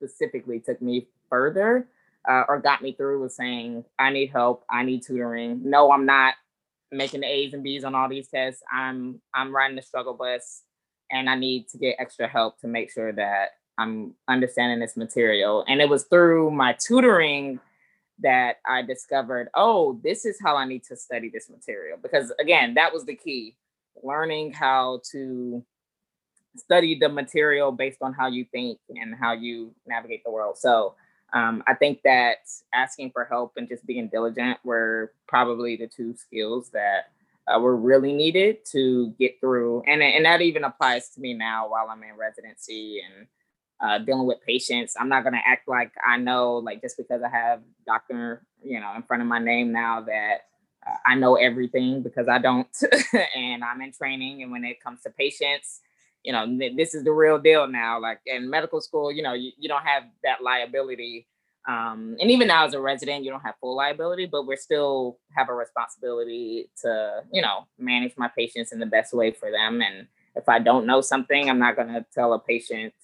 specifically 0.00 0.60
took 0.60 0.80
me 0.80 1.08
further 1.28 1.88
uh, 2.28 2.44
or 2.48 2.58
got 2.58 2.82
me 2.82 2.92
through 2.92 3.20
was 3.20 3.36
saying, 3.36 3.84
I 3.98 4.10
need 4.10 4.30
help, 4.30 4.64
I 4.70 4.82
need 4.82 5.02
tutoring. 5.02 5.60
No, 5.64 5.92
I'm 5.92 6.06
not 6.06 6.34
making 6.90 7.20
the 7.20 7.26
A's 7.26 7.54
and 7.54 7.62
B's 7.62 7.84
on 7.84 7.94
all 7.94 8.08
these 8.08 8.28
tests. 8.28 8.62
I'm 8.72 9.20
I'm 9.34 9.54
riding 9.54 9.76
the 9.76 9.82
struggle 9.82 10.14
bus 10.14 10.62
and 11.10 11.28
I 11.28 11.36
need 11.36 11.68
to 11.68 11.78
get 11.78 11.96
extra 11.98 12.26
help 12.28 12.60
to 12.60 12.68
make 12.68 12.90
sure 12.90 13.12
that 13.12 13.50
I'm 13.78 14.14
understanding 14.28 14.80
this 14.80 14.96
material. 14.96 15.64
And 15.68 15.80
it 15.80 15.88
was 15.88 16.04
through 16.04 16.50
my 16.50 16.76
tutoring 16.86 17.60
that 18.22 18.56
I 18.68 18.82
discovered, 18.82 19.48
oh, 19.54 19.98
this 20.04 20.24
is 20.24 20.38
how 20.42 20.56
I 20.56 20.66
need 20.66 20.84
to 20.84 20.96
study 20.96 21.30
this 21.32 21.48
material. 21.48 21.98
Because 22.00 22.32
again, 22.38 22.74
that 22.74 22.92
was 22.92 23.04
the 23.04 23.16
key 23.16 23.56
learning 24.02 24.52
how 24.52 25.00
to 25.12 25.64
study 26.60 26.98
the 26.98 27.08
material 27.08 27.72
based 27.72 27.98
on 28.02 28.12
how 28.12 28.28
you 28.28 28.44
think 28.52 28.78
and 28.88 29.14
how 29.20 29.32
you 29.32 29.74
navigate 29.86 30.22
the 30.24 30.30
world. 30.30 30.58
So 30.58 30.94
um, 31.32 31.62
I 31.66 31.74
think 31.74 32.00
that 32.04 32.38
asking 32.74 33.12
for 33.12 33.24
help 33.24 33.52
and 33.56 33.68
just 33.68 33.86
being 33.86 34.08
diligent 34.08 34.58
were 34.64 35.12
probably 35.28 35.76
the 35.76 35.86
two 35.86 36.14
skills 36.14 36.70
that 36.70 37.10
uh, 37.46 37.58
were 37.58 37.76
really 37.76 38.12
needed 38.12 38.64
to 38.72 39.14
get 39.18 39.40
through. 39.40 39.82
And, 39.86 40.02
and 40.02 40.24
that 40.24 40.40
even 40.40 40.64
applies 40.64 41.10
to 41.10 41.20
me 41.20 41.34
now 41.34 41.68
while 41.68 41.88
I'm 41.88 42.02
in 42.02 42.16
residency 42.16 43.00
and 43.00 43.26
uh, 43.80 43.98
dealing 44.04 44.26
with 44.26 44.42
patients. 44.42 44.94
I'm 44.98 45.08
not 45.08 45.22
going 45.22 45.34
to 45.34 45.46
act 45.46 45.68
like 45.68 45.92
I 46.06 46.18
know, 46.18 46.56
like 46.56 46.82
just 46.82 46.96
because 46.96 47.22
I 47.22 47.28
have 47.28 47.60
doctor, 47.86 48.42
you 48.62 48.80
know, 48.80 48.92
in 48.94 49.02
front 49.02 49.22
of 49.22 49.28
my 49.28 49.38
name 49.38 49.72
now 49.72 50.02
that 50.02 50.48
uh, 50.86 50.96
I 51.06 51.14
know 51.14 51.36
everything 51.36 52.02
because 52.02 52.28
I 52.28 52.38
don't. 52.38 52.68
and 53.36 53.64
I'm 53.64 53.80
in 53.80 53.92
training. 53.92 54.42
And 54.42 54.52
when 54.52 54.64
it 54.64 54.82
comes 54.82 55.02
to 55.02 55.10
patients, 55.10 55.80
you 56.22 56.32
know, 56.32 56.46
this 56.76 56.94
is 56.94 57.04
the 57.04 57.12
real 57.12 57.38
deal 57.38 57.66
now. 57.66 58.00
Like 58.00 58.20
in 58.26 58.50
medical 58.50 58.80
school, 58.80 59.10
you 59.10 59.22
know, 59.22 59.32
you, 59.32 59.52
you 59.58 59.68
don't 59.68 59.82
have 59.84 60.04
that 60.22 60.42
liability. 60.42 61.26
Um, 61.68 62.16
and 62.20 62.30
even 62.30 62.48
now 62.48 62.64
as 62.64 62.74
a 62.74 62.80
resident, 62.80 63.24
you 63.24 63.30
don't 63.30 63.40
have 63.42 63.54
full 63.60 63.76
liability, 63.76 64.26
but 64.26 64.46
we're 64.46 64.56
still 64.56 65.18
have 65.36 65.48
a 65.48 65.54
responsibility 65.54 66.70
to, 66.82 67.22
you 67.32 67.42
know, 67.42 67.66
manage 67.78 68.14
my 68.16 68.28
patients 68.28 68.72
in 68.72 68.78
the 68.80 68.86
best 68.86 69.12
way 69.12 69.30
for 69.30 69.50
them. 69.50 69.80
And 69.82 70.06
if 70.36 70.48
I 70.48 70.58
don't 70.58 70.86
know 70.86 71.00
something, 71.00 71.48
I'm 71.50 71.58
not 71.58 71.76
going 71.76 71.88
to 71.88 72.04
tell 72.14 72.32
a 72.32 72.38
patient, 72.38 72.94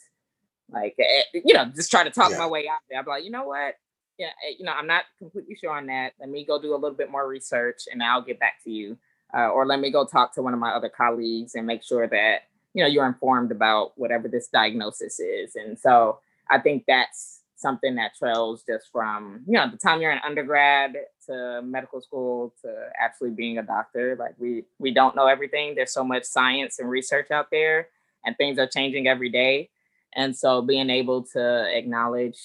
like, 0.71 0.95
eh, 0.99 1.23
you 1.45 1.55
know, 1.55 1.67
just 1.67 1.91
try 1.91 2.03
to 2.05 2.11
talk 2.11 2.31
Yeah. 2.31 2.39
my 2.39 2.47
way 2.47 2.69
out 2.69 2.81
there. 2.89 2.99
I'm 2.99 3.07
like, 3.07 3.25
you 3.25 3.31
know 3.31 3.45
what? 3.45 3.77
Yeah, 4.19 4.29
eh, 4.49 4.55
you 4.59 4.65
know, 4.65 4.73
I'm 4.73 4.87
not 4.87 5.05
completely 5.19 5.55
sure 5.55 5.73
on 5.73 5.87
that. 5.87 6.15
Let 6.19 6.31
me 6.31 6.45
go 6.45 6.61
do 6.61 6.73
a 6.75 6.77
little 6.77 6.97
bit 6.97 7.11
more 7.11 7.29
research 7.29 7.83
and 7.91 8.03
I'll 8.03 8.23
get 8.23 8.41
back 8.41 8.63
to 8.65 8.71
you. 8.71 8.97
Uh, 9.37 9.49
or 9.49 9.67
let 9.67 9.81
me 9.81 9.91
go 9.91 10.07
talk 10.07 10.33
to 10.35 10.43
one 10.43 10.55
of 10.55 10.61
my 10.61 10.71
other 10.71 10.89
colleagues 10.89 11.57
and 11.57 11.67
make 11.67 11.83
sure 11.83 12.07
that 12.07 12.43
you 12.77 12.83
know 12.83 12.89
you're 12.89 13.07
informed 13.07 13.51
about 13.51 13.93
whatever 13.97 14.29
this 14.29 14.49
diagnosis 14.49 15.19
is. 15.19 15.57
And 15.57 15.79
so 15.79 16.21
i 16.51 16.59
think 16.59 16.85
that's 16.87 17.41
something 17.57 17.95
that 17.97 18.15
trails 18.15 18.63
just 18.69 18.93
from 18.93 19.41
you 19.47 19.55
know 19.55 19.69
the 19.71 19.79
time 19.79 20.01
you're 20.01 20.13
an 20.13 20.21
undergrad 20.23 20.95
to 21.25 21.63
medical 21.65 22.03
school 22.03 22.55
to 22.63 22.71
actually 23.01 23.31
being 23.31 23.59
a 23.59 23.63
doctor. 23.63 24.15
Like 24.17 24.35
we 24.39 24.65
we 24.79 24.93
don't 24.93 25.17
know 25.17 25.27
everything. 25.27 25.75
There's 25.75 25.93
so 25.93 26.05
much 26.05 26.25
science 26.25 26.79
and 26.79 26.89
research 26.89 27.31
out 27.31 27.49
there 27.51 27.89
and 28.25 28.37
things 28.37 28.59
are 28.59 28.67
changing 28.67 29.09
every 29.09 29.31
day. 29.31 29.71
And 30.15 30.37
so 30.37 30.61
being 30.61 30.91
able 30.91 31.23
to 31.35 31.77
acknowledge 31.77 32.39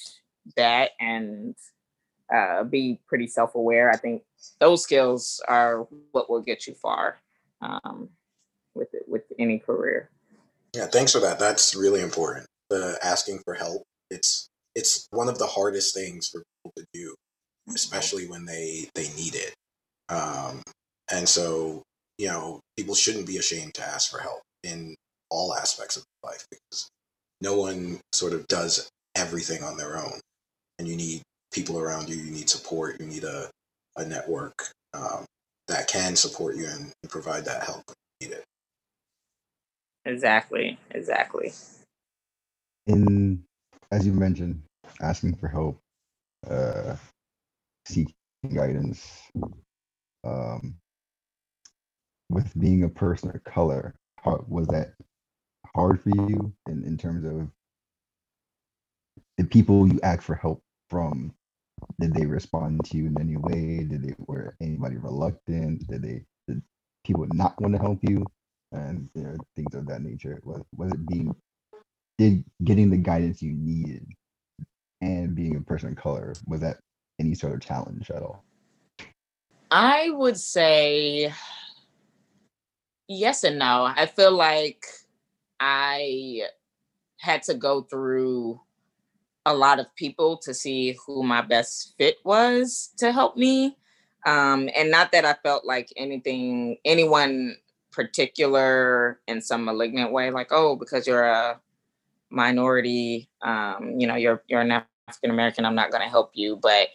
that 0.56 0.92
and 1.00 1.56
uh, 2.34 2.64
be 2.64 3.00
pretty 3.08 3.28
self-aware 3.28 3.92
i 3.92 3.98
think 3.98 4.24
those 4.60 4.82
skills 4.84 5.42
are 5.48 5.88
what 6.14 6.30
will 6.30 6.42
get 6.42 6.66
you 6.66 6.74
far 6.74 7.20
um, 7.62 8.10
with 8.74 8.94
it, 8.94 9.04
with 9.08 9.24
any 9.38 9.60
career 9.60 10.10
Yeah, 10.76 10.86
thanks 10.88 11.12
for 11.12 11.20
that. 11.20 11.40
That's 11.40 11.76
really 11.76 12.02
important. 12.02 12.48
The 12.70 12.98
asking 13.04 13.40
for 13.44 13.54
help. 13.54 13.84
It's 14.10 14.48
it's 14.76 15.08
one 15.12 15.28
of 15.28 15.38
the 15.38 15.48
hardest 15.48 15.94
things 15.94 16.28
for 16.28 16.40
people 16.40 16.74
to 16.78 16.86
do, 16.94 17.16
especially 17.76 18.28
when 18.28 18.46
they 18.46 18.90
they 18.96 19.10
need 19.16 19.36
it. 19.36 19.54
Um, 20.10 20.62
and 21.12 21.28
so 21.28 21.84
you 22.18 22.28
know, 22.28 22.62
people 22.78 22.96
shouldn't 22.96 23.28
be 23.28 23.38
ashamed 23.38 23.74
to 23.76 23.84
ask 23.84 24.12
for 24.12 24.20
help 24.20 24.42
in 24.64 24.96
all 25.30 25.56
aspects 25.56 25.98
of 25.98 26.04
life 26.24 26.46
because 26.52 26.90
no 27.42 27.58
one 27.58 28.00
sort 28.14 28.34
of 28.34 28.48
does 28.48 28.90
everything 29.16 29.64
on 29.64 29.78
their 29.78 29.98
own, 29.98 30.20
and 30.80 30.88
you 30.88 30.96
need 30.96 31.22
people 31.54 31.80
around 31.80 32.10
you. 32.10 32.16
You 32.16 32.32
need 32.32 32.50
support. 32.50 33.00
You 33.00 33.08
need 33.08 33.24
a 33.24 33.50
a 33.98 34.06
network 34.06 34.70
um, 34.94 35.26
that 35.68 35.88
can 35.88 36.16
support 36.16 36.56
you 36.56 36.66
and, 36.68 36.92
and 37.04 37.12
provide 37.12 37.46
that 37.46 37.64
help 37.64 37.84
when 37.88 37.96
you 38.22 38.28
need 38.30 38.36
it. 38.36 38.44
Exactly 40.06 40.78
exactly. 40.92 41.54
In 42.88 43.44
as 43.92 44.06
you 44.06 44.14
mentioned 44.14 44.62
asking 45.02 45.36
for 45.36 45.48
help 45.48 45.80
uh 46.50 46.96
seeking 47.88 48.14
guidance 48.54 49.22
um 50.24 50.76
with 52.30 52.52
being 52.60 52.84
a 52.84 52.90
person 52.90 53.30
of 53.30 53.44
color 53.44 53.96
how 54.24 54.44
was 54.48 54.68
that 54.68 54.94
hard 55.76 56.02
for 56.02 56.10
you 56.10 56.54
in, 56.68 56.84
in 56.84 56.98
terms 56.98 57.26
of 57.26 57.50
the 59.38 59.46
people 59.46 59.88
you 59.88 60.00
ask 60.04 60.22
for 60.22 60.36
help 60.36 60.62
from? 60.90 61.34
Did 62.00 62.14
they 62.14 62.26
respond 62.26 62.86
to 62.86 62.98
you 62.98 63.08
in 63.08 63.20
any 63.20 63.38
way? 63.38 63.86
Did 63.90 64.04
they 64.04 64.16
were 64.20 64.56
anybody 64.62 64.98
reluctant? 64.98 65.88
Did 65.88 66.04
they 66.04 66.26
did 66.48 66.62
people 67.06 67.28
not 67.34 67.60
want 67.60 67.74
to 67.74 67.82
help 67.82 68.00
you 68.04 68.26
and 68.72 69.10
you 69.14 69.24
know 69.24 69.36
things 69.56 69.76
of 69.76 69.88
that 69.88 70.02
nature 70.02 70.40
was 70.44 70.62
was 70.76 70.92
it 70.92 71.08
being 71.08 71.36
did 72.18 72.44
getting 72.64 72.90
the 72.90 72.98
guidance 72.98 73.42
you 73.42 73.54
needed 73.54 74.06
and 75.02 75.36
being 75.36 75.56
a 75.56 75.62
person 75.62 75.90
of 75.90 75.96
color 75.96 76.34
was 76.46 76.62
that 76.62 76.78
any 77.20 77.36
sort 77.36 77.54
of 77.54 77.62
challenge 77.62 78.10
at 78.12 78.22
all? 78.22 78.44
I 79.70 80.10
would 80.10 80.38
say 80.38 81.34
yes 83.08 83.44
and 83.44 83.60
no. 83.60 83.92
I 83.96 84.06
feel 84.06 84.32
like 84.32 84.86
I 85.60 86.44
had 87.20 87.44
to 87.44 87.54
go 87.54 87.82
through 87.82 88.60
a 89.46 89.54
lot 89.54 89.80
of 89.80 89.94
people 89.96 90.38
to 90.38 90.54
see 90.54 90.98
who 91.06 91.24
my 91.24 91.42
best 91.42 91.96
fit 91.98 92.18
was 92.24 92.94
to 92.98 93.12
help 93.12 93.38
me. 93.38 93.78
Um, 94.26 94.70
and 94.76 94.92
not 94.92 95.12
that 95.14 95.26
I 95.26 95.34
felt 95.42 95.66
like 95.66 95.92
anything, 95.96 96.78
anyone 96.86 97.56
particular 97.92 99.20
in 99.28 99.42
some 99.42 99.66
malignant 99.66 100.12
way, 100.12 100.32
like, 100.32 100.48
oh, 100.52 100.76
because 100.76 101.08
you're 101.08 101.26
a 101.26 101.60
minority, 102.30 103.30
um, 103.42 103.96
you 103.98 104.08
know, 104.08 104.16
you're 104.16 104.44
you're 104.48 104.62
an 104.62 104.84
African 105.08 105.32
American, 105.32 105.66
I'm 105.66 105.76
not 105.76 105.92
gonna 105.92 106.10
help 106.10 106.32
you. 106.34 106.56
But 106.56 106.90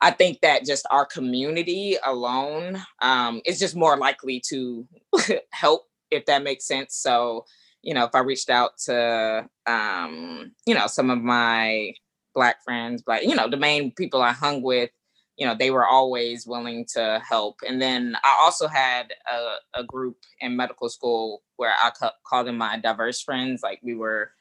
I 0.00 0.10
think 0.10 0.40
that 0.42 0.64
just 0.64 0.86
our 0.90 1.04
community 1.04 1.96
alone 2.04 2.80
um, 3.02 3.40
is 3.44 3.58
just 3.58 3.74
more 3.74 3.96
likely 3.96 4.40
to 4.48 4.86
help, 5.52 5.88
if 6.10 6.26
that 6.26 6.42
makes 6.42 6.66
sense. 6.66 6.94
So, 6.94 7.46
you 7.82 7.94
know, 7.94 8.04
if 8.04 8.14
I 8.14 8.20
reached 8.20 8.50
out 8.50 8.78
to, 8.84 9.48
um, 9.66 10.52
you 10.66 10.74
know, 10.74 10.86
some 10.86 11.10
of 11.10 11.20
my 11.20 11.94
Black 12.34 12.62
friends, 12.62 13.02
but 13.04 13.24
you 13.24 13.34
know, 13.34 13.48
the 13.48 13.56
main 13.56 13.90
people 13.92 14.22
I 14.22 14.32
hung 14.32 14.62
with, 14.62 14.90
you 15.38 15.46
know, 15.46 15.54
they 15.54 15.70
were 15.70 15.86
always 15.86 16.46
willing 16.46 16.84
to 16.84 17.22
help. 17.26 17.60
And 17.66 17.80
then 17.80 18.16
I 18.24 18.36
also 18.40 18.66
had 18.66 19.14
a, 19.32 19.80
a 19.80 19.84
group 19.84 20.16
in 20.40 20.56
medical 20.56 20.88
school 20.88 21.42
where 21.56 21.74
I 21.80 21.90
ca- 21.90 22.14
called 22.26 22.48
them 22.48 22.58
my 22.58 22.76
diverse 22.78 23.22
friends. 23.22 23.62
Like 23.62 23.78
we 23.80 23.94
were, 23.94 24.32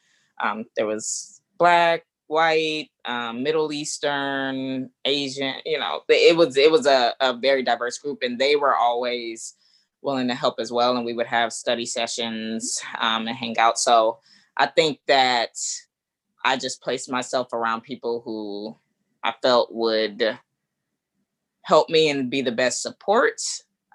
um, 0.44 0.66
there 0.76 0.88
was 0.88 1.40
Black, 1.60 2.04
white, 2.26 2.90
um, 3.06 3.44
Middle 3.44 3.72
Eastern, 3.72 4.90
Asian, 5.06 5.54
you 5.66 5.78
know, 5.78 6.02
it 6.10 6.36
was 6.36 6.58
it 6.58 6.72
was 6.72 6.88
a, 6.88 7.14
a 7.22 7.38
very 7.38 7.62
diverse 7.62 8.00
group 8.00 8.24
and 8.24 8.40
they 8.40 8.56
were 8.56 8.76
always 8.76 9.54
willing 10.02 10.28
to 10.28 10.36
help 10.36 10.56
as 10.60 10.72
well. 10.72 10.98
And 10.98 11.06
we 11.06 11.14
would 11.14 11.28
have 11.28 11.54
study 11.54 11.86
sessions 11.86 12.82
um, 13.00 13.28
and 13.28 13.38
hang 13.38 13.58
out. 13.60 13.78
So 13.78 14.18
I 14.58 14.66
think 14.66 15.00
that 15.08 15.52
I 16.44 16.58
just 16.58 16.82
placed 16.82 17.10
myself 17.10 17.54
around 17.54 17.82
people 17.82 18.22
who 18.26 18.76
I 19.24 19.36
felt 19.44 19.74
would 19.74 20.40
help 21.68 21.90
me 21.90 22.10
and 22.10 22.30
be 22.30 22.42
the 22.42 22.52
best 22.52 22.82
support. 22.82 23.42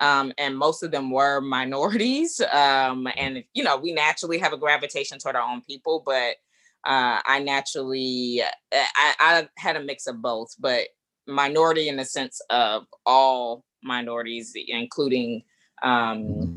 Um, 0.02 0.32
and 0.36 0.58
most 0.58 0.82
of 0.82 0.90
them 0.90 1.10
were 1.10 1.40
minorities. 1.40 2.38
Um, 2.52 3.08
and, 3.16 3.42
you 3.54 3.64
know, 3.64 3.78
we 3.78 3.92
naturally 3.92 4.36
have 4.38 4.52
a 4.52 4.58
gravitation 4.58 5.18
toward 5.18 5.36
our 5.36 5.50
own 5.50 5.62
people, 5.62 6.02
but 6.04 6.36
uh, 6.84 7.20
I 7.24 7.38
naturally 7.42 8.42
uh, 8.42 8.84
I, 8.96 9.14
I 9.20 9.48
had 9.56 9.76
a 9.76 9.82
mix 9.82 10.06
of 10.06 10.20
both, 10.20 10.54
but 10.58 10.88
minority 11.26 11.88
in 11.88 11.96
the 11.96 12.04
sense 12.04 12.42
of 12.50 12.84
all 13.06 13.64
minorities, 13.82 14.52
including 14.54 15.42
um, 15.82 16.24
mm-hmm. 16.24 16.56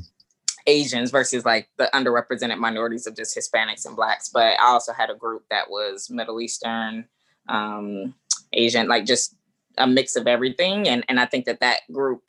Asians 0.68 1.12
versus 1.12 1.46
like 1.46 1.70
the 1.78 1.90
underrepresented 1.94 2.58
minorities 2.58 3.08
of 3.08 3.16
just 3.16 3.38
Hispanics 3.38 3.86
and 3.86 3.96
blacks. 3.96 4.28
But 4.28 4.60
I 4.60 4.66
also 4.66 4.92
had 4.92 5.10
a 5.10 5.16
group 5.16 5.44
that 5.50 5.70
was 5.70 6.10
Middle 6.10 6.42
Eastern, 6.42 7.06
um, 7.48 8.16
Asian, 8.52 8.88
like 8.88 9.06
just 9.06 9.35
a 9.78 9.88
mix 9.88 10.16
of 10.16 10.28
everything. 10.28 10.88
And 10.88 11.04
and 11.10 11.20
I 11.20 11.26
think 11.26 11.46
that 11.46 11.60
that 11.60 11.82
group 11.92 12.24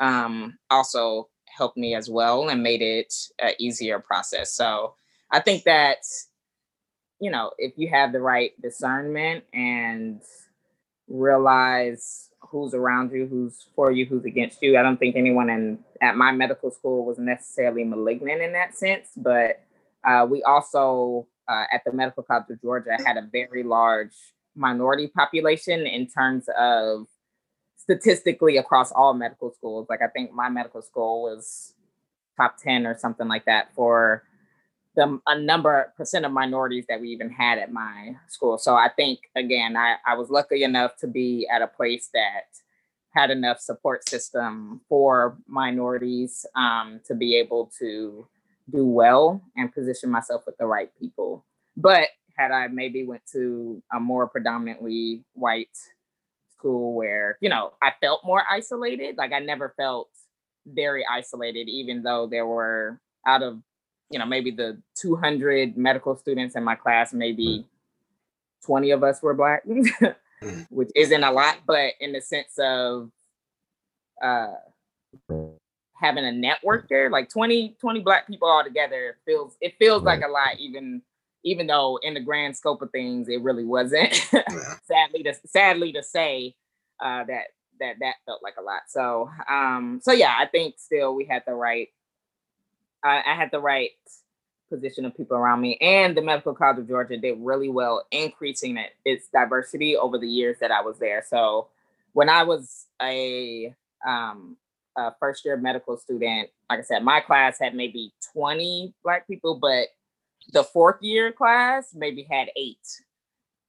um, 0.00 0.58
also 0.70 1.28
helped 1.46 1.76
me 1.76 1.94
as 1.94 2.10
well 2.10 2.48
and 2.48 2.62
made 2.62 2.82
it 2.82 3.14
an 3.40 3.52
easier 3.58 4.00
process. 4.00 4.54
So 4.54 4.94
I 5.30 5.40
think 5.40 5.64
that 5.64 5.98
you 7.20 7.30
know, 7.30 7.52
if 7.58 7.72
you 7.76 7.88
have 7.88 8.12
the 8.12 8.20
right 8.20 8.50
discernment 8.60 9.44
and 9.54 10.20
realize 11.08 12.28
who's 12.40 12.74
around 12.74 13.12
you, 13.12 13.26
who's 13.26 13.66
for 13.74 13.90
you, 13.90 14.06
who's 14.06 14.24
against 14.24 14.62
you. 14.62 14.78
I 14.78 14.82
don't 14.82 14.98
think 14.98 15.16
anyone 15.16 15.50
in 15.50 15.78
at 16.00 16.16
my 16.16 16.32
medical 16.32 16.70
school 16.70 17.04
was 17.04 17.18
necessarily 17.18 17.84
malignant 17.84 18.42
in 18.42 18.52
that 18.52 18.74
sense, 18.76 19.08
but 19.16 19.62
uh, 20.04 20.26
we 20.28 20.42
also 20.42 21.26
uh, 21.48 21.64
at 21.72 21.82
the 21.84 21.92
Medical 21.92 22.22
College 22.22 22.50
of 22.50 22.60
Georgia 22.60 22.96
had 23.04 23.16
a 23.16 23.28
very 23.30 23.62
large 23.62 24.14
minority 24.54 25.08
population 25.08 25.86
in 25.86 26.06
terms 26.06 26.48
of 26.58 27.06
statistically 27.76 28.56
across 28.56 28.92
all 28.92 29.14
medical 29.14 29.52
schools. 29.52 29.86
Like 29.90 30.00
I 30.02 30.08
think 30.08 30.32
my 30.32 30.48
medical 30.48 30.82
school 30.82 31.22
was 31.22 31.74
top 32.36 32.56
10 32.58 32.86
or 32.86 32.96
something 32.96 33.28
like 33.28 33.44
that 33.44 33.74
for 33.74 34.24
the 34.96 35.18
a 35.26 35.38
number 35.38 35.92
percent 35.96 36.24
of 36.24 36.32
minorities 36.32 36.86
that 36.88 37.00
we 37.00 37.08
even 37.08 37.30
had 37.30 37.58
at 37.58 37.72
my 37.72 38.16
school. 38.28 38.58
So 38.58 38.74
I 38.74 38.88
think 38.96 39.20
again, 39.34 39.76
I, 39.76 39.96
I 40.06 40.14
was 40.14 40.30
lucky 40.30 40.62
enough 40.62 40.96
to 40.98 41.06
be 41.06 41.46
at 41.52 41.62
a 41.62 41.66
place 41.66 42.10
that 42.14 42.44
had 43.10 43.30
enough 43.30 43.60
support 43.60 44.08
system 44.08 44.80
for 44.88 45.36
minorities 45.46 46.46
um, 46.56 47.00
to 47.06 47.14
be 47.14 47.36
able 47.36 47.70
to 47.78 48.26
do 48.72 48.86
well 48.86 49.42
and 49.56 49.72
position 49.72 50.10
myself 50.10 50.42
with 50.46 50.56
the 50.58 50.66
right 50.66 50.90
people. 50.98 51.44
But 51.76 52.08
had 52.34 52.50
I 52.50 52.68
maybe 52.68 53.04
went 53.04 53.22
to 53.32 53.82
a 53.92 54.00
more 54.00 54.28
predominantly 54.28 55.22
white 55.34 55.76
school 56.52 56.94
where, 56.94 57.38
you 57.40 57.48
know, 57.48 57.72
I 57.82 57.92
felt 58.00 58.24
more 58.24 58.42
isolated, 58.50 59.16
like 59.16 59.32
I 59.32 59.38
never 59.38 59.74
felt 59.76 60.08
very 60.66 61.04
isolated, 61.06 61.68
even 61.68 62.02
though 62.02 62.26
there 62.26 62.46
were 62.46 63.00
out 63.26 63.42
of 63.42 63.62
you 64.10 64.18
know, 64.18 64.26
maybe 64.26 64.50
the 64.50 64.80
200 64.96 65.76
medical 65.76 66.16
students 66.16 66.56
in 66.56 66.62
my 66.62 66.74
class, 66.74 67.12
maybe 67.12 67.66
20 68.64 68.90
of 68.92 69.02
us 69.02 69.22
were 69.22 69.34
black, 69.34 69.64
mm. 69.66 70.66
which 70.70 70.90
isn't 70.94 71.24
a 71.24 71.32
lot, 71.32 71.58
but 71.66 71.92
in 72.00 72.12
the 72.12 72.20
sense 72.20 72.58
of 72.58 73.10
uh, 74.22 74.52
having 75.94 76.24
a 76.24 76.32
network 76.32 76.88
there, 76.88 77.10
like 77.10 77.28
20, 77.28 77.76
20 77.80 78.00
black 78.00 78.26
people 78.26 78.48
all 78.48 78.62
together 78.62 79.16
feels, 79.24 79.56
it 79.60 79.74
feels 79.78 80.02
like 80.02 80.22
a 80.22 80.30
lot, 80.30 80.58
even, 80.58 81.02
even 81.44 81.66
though 81.66 81.98
in 82.02 82.14
the 82.14 82.20
grand 82.20 82.56
scope 82.56 82.82
of 82.82 82.90
things, 82.90 83.28
it 83.28 83.42
really 83.42 83.64
wasn't 83.64 84.12
sadly 84.84 85.22
to, 85.24 85.34
sadly 85.46 85.92
to 85.92 86.02
say 86.02 86.54
uh, 87.00 87.24
that, 87.24 87.44
that, 87.80 87.96
that 88.00 88.14
felt 88.26 88.42
like 88.42 88.54
a 88.58 88.62
lot. 88.62 88.82
So, 88.88 89.30
um, 89.48 90.00
so 90.02 90.12
yeah, 90.12 90.34
I 90.38 90.46
think 90.46 90.74
still 90.78 91.14
we 91.14 91.24
had 91.24 91.42
the 91.46 91.54
right 91.54 91.88
I, 93.04 93.22
I 93.26 93.34
had 93.34 93.50
the 93.52 93.60
right 93.60 93.90
position 94.70 95.04
of 95.04 95.16
people 95.16 95.36
around 95.36 95.60
me, 95.60 95.76
and 95.80 96.16
the 96.16 96.22
Medical 96.22 96.54
College 96.54 96.78
of 96.78 96.88
Georgia 96.88 97.16
did 97.16 97.36
really 97.38 97.68
well 97.68 98.04
increasing 98.10 98.78
it, 98.78 98.92
its 99.04 99.28
diversity 99.28 99.96
over 99.96 100.18
the 100.18 100.28
years 100.28 100.56
that 100.60 100.70
I 100.70 100.80
was 100.80 100.98
there. 100.98 101.22
So 101.28 101.68
when 102.14 102.28
I 102.28 102.42
was 102.42 102.86
a, 103.00 103.74
um, 104.06 104.56
a 104.96 105.12
first 105.20 105.44
year 105.44 105.56
medical 105.56 105.98
student, 105.98 106.48
like 106.70 106.80
I 106.80 106.82
said, 106.82 107.04
my 107.04 107.20
class 107.20 107.58
had 107.60 107.74
maybe 107.74 108.12
20 108.32 108.94
Black 109.04 109.28
people, 109.28 109.58
but 109.60 109.88
the 110.52 110.64
fourth 110.64 111.02
year 111.02 111.32
class 111.32 111.94
maybe 111.94 112.26
had 112.30 112.48
eight. 112.56 112.86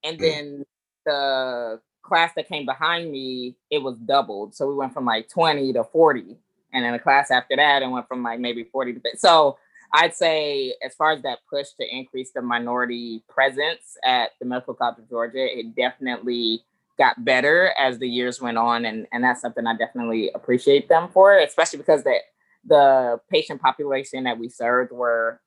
And 0.04 0.18
hmm. 0.18 0.22
then 0.22 0.66
the 1.06 1.82
class 2.04 2.32
that 2.36 2.48
came 2.48 2.66
behind 2.66 3.12
me, 3.12 3.56
it 3.72 3.82
was 3.82 3.98
doubled. 3.98 4.56
So 4.56 4.68
we 4.68 4.76
went 4.76 4.94
from 4.94 5.06
like 5.06 5.30
20 5.30 5.74
to 5.74 5.84
40 5.84 6.38
and 6.76 6.84
then 6.84 6.92
the 6.92 7.00
class 7.00 7.32
after 7.32 7.56
that 7.56 7.82
it 7.82 7.90
went 7.90 8.08
from 8.08 8.22
like 8.22 8.40
maybe 8.40 8.64
40 8.64 8.94
to 8.94 9.00
50. 9.00 9.18
so 9.18 9.58
i'd 9.94 10.14
say 10.14 10.76
as 10.84 10.94
far 10.94 11.12
as 11.12 11.22
that 11.24 11.40
push 11.50 11.70
to 11.80 11.96
increase 11.96 12.32
the 12.32 12.42
minority 12.42 13.24
presence 13.28 13.98
at 14.04 14.32
the 14.40 14.46
medical 14.46 14.74
college 14.74 15.00
of 15.00 15.10
georgia 15.10 15.58
it 15.58 15.76
definitely 15.76 16.64
got 16.98 17.26
better 17.26 17.74
as 17.80 17.98
the 17.98 18.08
years 18.08 18.40
went 18.40 18.58
on 18.58 18.86
and, 18.86 19.08
and 19.12 19.24
that's 19.24 19.42
something 19.42 19.66
i 19.66 19.76
definitely 19.76 20.30
appreciate 20.36 20.88
them 20.90 21.10
for 21.12 21.38
especially 21.40 21.78
because 21.78 22.04
that 22.04 22.22
the 22.68 23.20
patient 23.30 23.62
population 23.62 24.24
that 24.24 24.38
we 24.38 24.50
served 24.50 24.92
were 24.92 25.40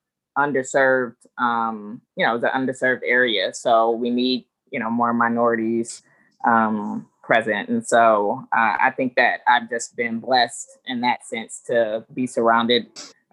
underserved 0.47 1.15
um, 1.37 2.01
you 2.15 2.25
know 2.25 2.37
the 2.37 2.47
underserved 2.47 3.01
area 3.05 3.53
so 3.53 3.91
we 3.91 4.09
need 4.09 4.45
you 4.71 4.79
know 4.79 4.89
more 4.89 5.13
minorities 5.13 6.01
um, 6.45 7.07
present. 7.29 7.69
And 7.69 7.85
so 7.85 8.43
uh, 8.51 8.77
I 8.79 8.91
think 8.97 9.13
that 9.15 9.41
I've 9.47 9.69
just 9.69 9.95
been 9.95 10.19
blessed 10.19 10.79
in 10.87 11.01
that 11.01 11.23
sense 11.27 11.61
to 11.67 12.03
be 12.11 12.25
surrounded 12.25 12.87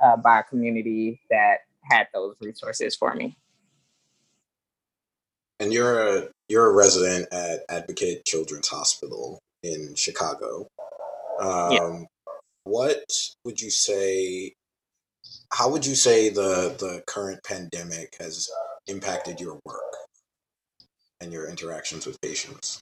uh, 0.05 0.19
by 0.19 0.41
a 0.41 0.43
community 0.43 1.23
that 1.31 1.61
had 1.83 2.09
those 2.13 2.37
resources 2.43 2.95
for 2.95 3.15
me. 3.15 3.39
And 5.61 5.73
you're 5.73 6.19
a 6.19 6.29
you're 6.49 6.67
a 6.67 6.75
resident 6.75 7.33
at 7.33 7.61
Advocate 7.71 8.27
Children's 8.27 8.69
Hospital 8.69 9.39
in 9.63 9.95
Chicago. 9.95 10.69
Um, 11.41 11.73
yeah. 11.73 12.03
What 12.65 13.11
would 13.45 13.59
you 13.59 13.71
say? 13.71 14.53
How 15.53 15.71
would 15.71 15.87
you 15.87 15.95
say 15.95 16.29
the 16.29 16.75
the 16.79 17.03
current 17.07 17.43
pandemic 17.45 18.17
has 18.21 18.49
impacted 18.87 19.41
your 19.41 19.59
work 19.65 19.97
and 21.21 21.33
your 21.33 21.49
interactions 21.49 22.07
with 22.07 22.21
patients? 22.21 22.81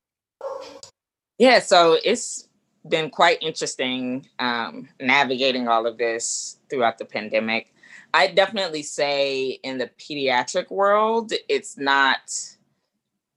Yeah, 1.38 1.58
so 1.60 1.98
it's 2.04 2.48
been 2.88 3.10
quite 3.10 3.42
interesting 3.42 4.26
um, 4.38 4.88
navigating 5.00 5.68
all 5.68 5.86
of 5.86 5.98
this 5.98 6.58
throughout 6.68 6.98
the 6.98 7.04
pandemic. 7.04 7.72
I 8.12 8.28
definitely 8.28 8.82
say 8.82 9.58
in 9.62 9.78
the 9.78 9.90
pediatric 9.98 10.70
world, 10.70 11.32
it's 11.48 11.76
not 11.76 12.20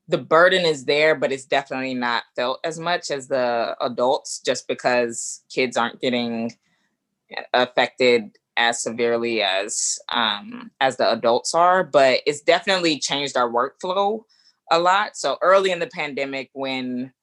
the 0.07 0.17
burden 0.17 0.65
is 0.65 0.85
there, 0.85 1.15
but 1.15 1.31
it's 1.31 1.45
definitely 1.45 1.93
not 1.93 2.23
felt 2.35 2.59
as 2.63 2.79
much 2.79 3.11
as 3.11 3.27
the 3.27 3.75
adults 3.81 4.39
just 4.39 4.67
because 4.67 5.43
kids 5.49 5.77
aren't 5.77 5.99
getting 5.99 6.55
affected 7.53 8.37
as 8.57 8.81
severely 8.81 9.41
as 9.41 9.99
um, 10.09 10.71
as 10.81 10.97
the 10.97 11.09
adults 11.11 11.53
are. 11.53 11.83
But 11.83 12.21
it's 12.25 12.41
definitely 12.41 12.99
changed 12.99 13.37
our 13.37 13.49
workflow 13.49 14.23
a 14.71 14.79
lot. 14.79 15.15
So 15.15 15.37
early 15.41 15.71
in 15.71 15.79
the 15.79 15.87
pandemic, 15.87 16.49
when 16.53 17.13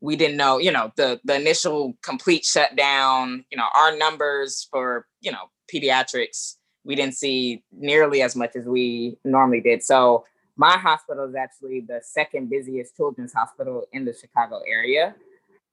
we 0.00 0.16
didn't 0.16 0.36
know, 0.38 0.58
you 0.58 0.72
know, 0.72 0.92
the 0.96 1.20
the 1.24 1.34
initial 1.34 1.94
complete 2.02 2.44
shutdown, 2.44 3.44
you 3.50 3.58
know, 3.58 3.66
our 3.74 3.96
numbers 3.96 4.66
for 4.70 5.06
you 5.20 5.32
know 5.32 5.50
pediatrics, 5.72 6.56
we 6.84 6.94
didn't 6.94 7.14
see 7.14 7.62
nearly 7.72 8.22
as 8.22 8.34
much 8.34 8.56
as 8.56 8.64
we 8.64 9.16
normally 9.24 9.60
did. 9.60 9.82
So 9.82 10.24
my 10.56 10.76
hospital 10.76 11.28
is 11.28 11.34
actually 11.34 11.80
the 11.80 12.00
second 12.02 12.50
busiest 12.50 12.96
children's 12.96 13.32
hospital 13.32 13.86
in 13.92 14.04
the 14.04 14.12
Chicago 14.12 14.60
area. 14.66 15.14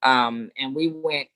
Um, 0.03 0.51
and 0.57 0.75
we 0.75 0.87
went 0.87 1.27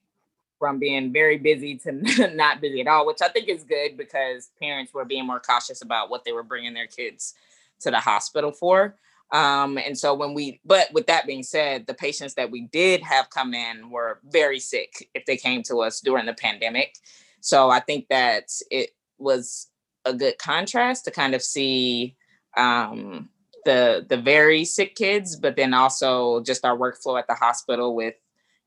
from 0.62 0.78
being 0.78 1.12
very 1.12 1.40
busy 1.40 1.76
to 1.76 1.92
not 2.36 2.62
busy 2.62 2.82
at 2.82 2.88
all, 2.88 3.08
which 3.08 3.18
I 3.24 3.30
think 3.30 3.50
is 3.50 3.64
good 3.64 3.98
because 3.98 4.52
parents 4.62 4.94
were 4.94 5.06
being 5.06 5.26
more 5.26 5.40
cautious 5.40 5.82
about 5.82 6.12
what 6.12 6.24
they 6.24 6.32
were 6.32 6.44
bringing 6.44 6.76
their 6.76 6.86
kids 6.86 7.34
to 7.80 7.90
the 7.90 7.98
hospital 7.98 8.52
for. 8.52 8.96
Um, 9.32 9.80
and 9.80 9.98
so 9.98 10.14
when 10.14 10.36
we, 10.36 10.62
but 10.64 10.94
with 10.94 11.08
that 11.08 11.26
being 11.26 11.42
said, 11.42 11.88
the 11.88 11.96
patients 11.96 12.36
that 12.36 12.52
we 12.52 12.68
did 12.72 13.02
have 13.02 13.32
come 13.32 13.56
in 13.56 13.90
were 13.90 14.20
very 14.30 14.60
sick 14.60 15.10
if 15.16 15.26
they 15.26 15.36
came 15.36 15.64
to 15.64 15.78
us 15.78 16.00
during 16.00 16.28
the 16.28 16.34
pandemic. 16.34 16.94
So 17.40 17.72
I 17.72 17.80
think 17.80 18.08
that 18.10 18.52
it 18.70 18.92
was 19.18 19.68
a 20.06 20.14
good 20.14 20.38
contrast 20.38 21.06
to 21.06 21.12
kind 21.12 21.34
of 21.34 21.42
see 21.42 22.16
um, 22.56 23.30
the 23.66 24.06
the 24.08 24.18
very 24.18 24.64
sick 24.64 24.94
kids, 24.94 25.36
but 25.36 25.56
then 25.56 25.74
also 25.74 26.42
just 26.42 26.66
our 26.66 26.78
workflow 26.78 27.18
at 27.18 27.26
the 27.26 27.34
hospital 27.34 27.96
with, 27.96 28.14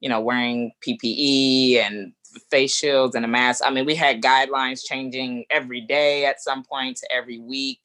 you 0.05 0.09
know, 0.09 0.21
wearing 0.21 0.71
PPE 0.87 1.79
and 1.79 2.13
face 2.51 2.77
shields 2.77 3.17
and 3.17 3.25
a 3.25 3.29
mask. 3.29 3.63
I 3.65 3.71
mean, 3.71 3.87
we 3.87 3.97
had 3.97 4.23
guidelines 4.23 4.85
changing 4.85 5.47
every 5.51 5.81
day 5.81 6.27
at 6.27 6.41
some 6.41 6.63
points, 6.63 7.03
every 7.11 7.41
week, 7.41 7.81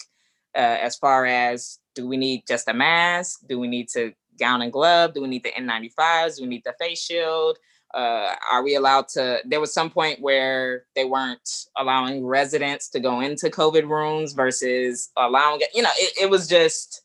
uh, 0.56 0.78
as 0.82 0.96
far 0.98 1.26
as 1.26 1.80
do 1.96 2.08
we 2.08 2.18
need 2.18 2.44
just 2.48 2.68
a 2.68 2.74
mask? 2.74 3.40
Do 3.48 3.58
we 3.60 3.68
need 3.68 3.88
to 3.94 4.14
gown 4.38 4.62
and 4.62 4.72
glove? 4.72 5.14
Do 5.14 5.22
we 5.22 5.28
need 5.28 5.44
the 5.44 5.52
N95s? 5.52 6.36
Do 6.36 6.44
we 6.44 6.50
need 6.50 6.64
the 6.66 6.76
face 6.80 7.02
shield? 7.02 7.58
uh, 7.94 8.36
are 8.52 8.64
we 8.64 8.76
allowed 8.76 9.08
to 9.08 9.40
there 9.46 9.60
was 9.60 9.74
some 9.74 9.90
point 9.90 10.22
where 10.22 10.86
they 10.96 11.06
weren't 11.06 11.66
allowing 11.78 12.26
residents 12.26 12.90
to 12.90 13.00
go 13.00 13.20
into 13.20 13.50
covid 13.50 13.90
rooms 13.90 14.34
versus 14.34 15.10
allowing 15.18 15.62
you 15.74 15.82
know 15.82 15.90
it, 15.98 16.14
it 16.24 16.30
was 16.30 16.48
just 16.48 17.02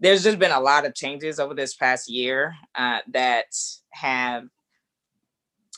there's 0.00 0.24
just 0.24 0.38
been 0.38 0.50
a 0.50 0.60
lot 0.60 0.84
of 0.86 0.94
changes 0.94 1.38
over 1.38 1.54
this 1.54 1.74
past 1.74 2.10
year 2.10 2.54
uh, 2.74 2.98
that 3.12 3.46
have 3.90 4.44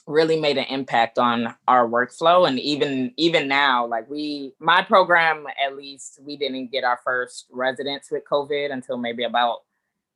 really 0.06 0.40
made 0.40 0.58
an 0.58 0.64
impact 0.64 1.16
on 1.16 1.54
our 1.68 1.88
workflow 1.88 2.48
and 2.48 2.58
even 2.58 3.12
even 3.16 3.46
now 3.46 3.86
like 3.86 4.10
we 4.10 4.52
my 4.58 4.82
program 4.82 5.46
at 5.64 5.76
least 5.76 6.18
we 6.20 6.36
didn't 6.36 6.72
get 6.72 6.82
our 6.82 6.98
first 7.04 7.46
residents 7.52 8.10
with 8.10 8.24
covid 8.28 8.72
until 8.72 8.96
maybe 8.96 9.22
about 9.22 9.58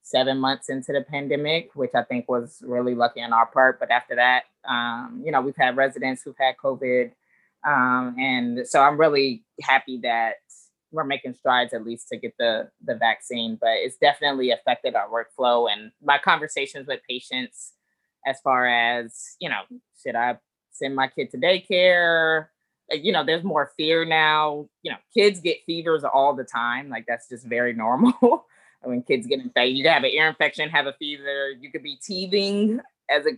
seven 0.07 0.39
months 0.39 0.69
into 0.69 0.93
the 0.93 1.03
pandemic, 1.03 1.71
which 1.75 1.91
I 1.95 2.05
think 2.05 2.29
was 2.29 2.63
really 2.65 2.95
lucky 2.95 3.21
on 3.21 3.33
our 3.33 3.47
part. 3.47 3.81
But 3.81 3.91
after 3.91 4.15
that, 4.15 4.45
um, 4.67 5.21
you 5.25 5.33
know, 5.33 5.41
we've 5.41 5.57
had 5.57 5.77
residents 5.77 6.23
who've 6.23 6.37
had 6.39 6.55
COVID. 6.63 7.11
Um, 7.67 8.15
and 8.17 8.67
so 8.69 8.81
I'm 8.81 9.01
really 9.01 9.43
happy 9.61 9.99
that 10.05 10.35
we're 10.93 11.03
making 11.03 11.35
strides 11.35 11.75
at 11.75 11.85
least 11.85 12.09
to 12.09 12.17
get 12.17 12.35
the 12.39 12.71
the 12.85 12.95
vaccine, 12.95 13.59
but 13.61 13.73
it's 13.73 13.97
definitely 13.97 14.53
affected 14.53 14.95
our 14.95 15.09
workflow 15.09 15.71
and 15.71 15.91
my 16.01 16.19
conversations 16.19 16.87
with 16.87 17.01
patients 17.09 17.73
as 18.27 18.41
far 18.41 18.67
as, 18.67 19.37
you 19.41 19.49
know, 19.49 19.63
should 20.03 20.17
I 20.17 20.39
send 20.73 20.97
my 20.97 21.09
kid 21.09 21.31
to 21.31 21.39
daycare? 21.39 22.49
You 22.91 23.13
know, 23.13 23.25
there's 23.25 23.45
more 23.45 23.73
fear 23.77 24.05
now. 24.05 24.69
You 24.83 24.93
know, 24.93 24.99
kids 25.15 25.41
get 25.41 25.65
fevers 25.65 26.05
all 26.05 26.35
the 26.35 26.45
time. 26.45 26.89
Like 26.89 27.07
that's 27.07 27.29
just 27.29 27.47
very 27.47 27.73
normal. 27.73 28.47
when 28.83 29.03
kids 29.03 29.27
get 29.27 29.41
infected. 29.41 29.77
You 29.77 29.89
have 29.89 30.05
an 30.05 30.11
ear 30.11 30.29
infection, 30.29 30.69
have 30.71 30.87
a 30.87 30.93
fever. 30.93 31.51
You 31.59 31.71
could 31.71 31.83
be 31.83 31.97
teething 31.97 32.81
as 33.11 33.27
a 33.27 33.31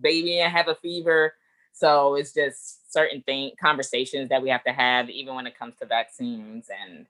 baby 0.00 0.40
and 0.40 0.52
have 0.52 0.68
a 0.68 0.74
fever. 0.74 1.34
So 1.72 2.16
it's 2.16 2.32
just 2.32 2.92
certain 2.92 3.22
thing 3.22 3.52
conversations 3.60 4.30
that 4.30 4.42
we 4.42 4.50
have 4.50 4.64
to 4.64 4.72
have, 4.72 5.10
even 5.10 5.34
when 5.34 5.46
it 5.46 5.58
comes 5.58 5.76
to 5.76 5.86
vaccines 5.86 6.66
and 6.82 7.06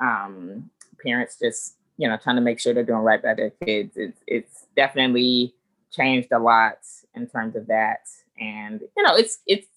um, 0.00 0.70
parents 1.02 1.38
just 1.40 1.76
you 1.96 2.08
know 2.08 2.16
trying 2.16 2.36
to 2.36 2.42
make 2.42 2.58
sure 2.60 2.74
they're 2.74 2.84
doing 2.84 3.00
right 3.00 3.22
by 3.22 3.34
their 3.34 3.50
kids. 3.50 3.96
It's 3.96 4.20
it's 4.26 4.66
definitely 4.76 5.54
changed 5.94 6.28
a 6.32 6.38
lot 6.38 6.78
in 7.14 7.26
terms 7.26 7.56
of 7.56 7.66
that, 7.68 8.00
and 8.38 8.80
you 8.96 9.02
know 9.02 9.14
it's 9.14 9.38
it's 9.46 9.68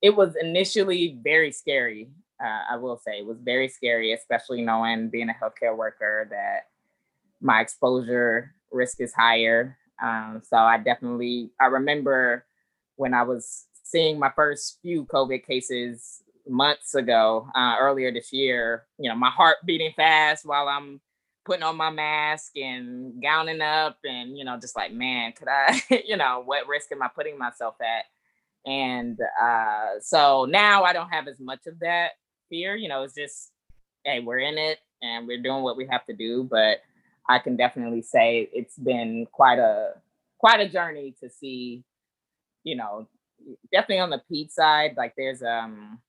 it 0.00 0.16
was 0.16 0.34
initially 0.40 1.18
very 1.22 1.52
scary. 1.52 2.10
Uh, 2.42 2.72
I 2.72 2.76
will 2.76 2.98
say 2.98 3.18
it 3.18 3.26
was 3.26 3.38
very 3.40 3.68
scary, 3.68 4.12
especially 4.12 4.62
knowing 4.62 5.10
being 5.10 5.28
a 5.30 5.32
healthcare 5.32 5.76
worker 5.76 6.26
that 6.30 6.68
my 7.40 7.60
exposure 7.60 8.54
risk 8.70 9.00
is 9.00 9.12
higher. 9.14 9.76
Um, 10.02 10.42
so 10.44 10.56
I 10.56 10.78
definitely 10.78 11.50
I 11.60 11.66
remember 11.66 12.44
when 12.96 13.14
I 13.14 13.22
was 13.22 13.66
seeing 13.84 14.18
my 14.18 14.30
first 14.34 14.78
few 14.82 15.04
COVID 15.04 15.44
cases 15.46 16.22
months 16.48 16.94
ago, 16.94 17.46
uh, 17.54 17.76
earlier 17.78 18.12
this 18.12 18.32
year. 18.32 18.84
You 18.98 19.10
know, 19.10 19.16
my 19.16 19.30
heart 19.30 19.58
beating 19.64 19.92
fast 19.94 20.46
while 20.46 20.68
I'm 20.68 21.00
putting 21.44 21.62
on 21.62 21.76
my 21.76 21.90
mask 21.90 22.56
and 22.56 23.22
gowning 23.22 23.60
up, 23.60 23.98
and 24.04 24.36
you 24.36 24.44
know, 24.44 24.58
just 24.60 24.76
like, 24.76 24.92
man, 24.92 25.32
could 25.32 25.48
I, 25.48 25.82
you 26.06 26.16
know, 26.16 26.42
what 26.44 26.66
risk 26.68 26.92
am 26.92 27.02
I 27.02 27.08
putting 27.08 27.38
myself 27.38 27.76
at? 27.80 28.04
And 28.70 29.18
uh, 29.42 30.00
so 30.00 30.44
now 30.44 30.84
I 30.84 30.92
don't 30.92 31.10
have 31.10 31.26
as 31.28 31.40
much 31.40 31.66
of 31.66 31.80
that 31.80 32.12
fear. 32.48 32.76
You 32.76 32.88
know, 32.88 33.02
it's 33.02 33.14
just, 33.14 33.50
hey, 34.04 34.20
we're 34.20 34.38
in 34.38 34.58
it 34.58 34.78
and 35.02 35.26
we're 35.26 35.42
doing 35.42 35.62
what 35.62 35.76
we 35.76 35.86
have 35.90 36.04
to 36.06 36.12
do, 36.12 36.44
but 36.44 36.78
I 37.28 37.38
can 37.38 37.56
definitely 37.56 38.02
say 38.02 38.48
it's 38.52 38.76
been 38.76 39.26
quite 39.30 39.58
a 39.58 39.94
quite 40.38 40.60
a 40.60 40.68
journey 40.68 41.14
to 41.20 41.30
see, 41.30 41.84
you 42.64 42.76
know, 42.76 43.08
definitely 43.72 44.00
on 44.00 44.10
the 44.10 44.18
ped 44.18 44.52
side, 44.52 44.94
like 44.96 45.14
there's 45.16 45.42
um 45.42 46.00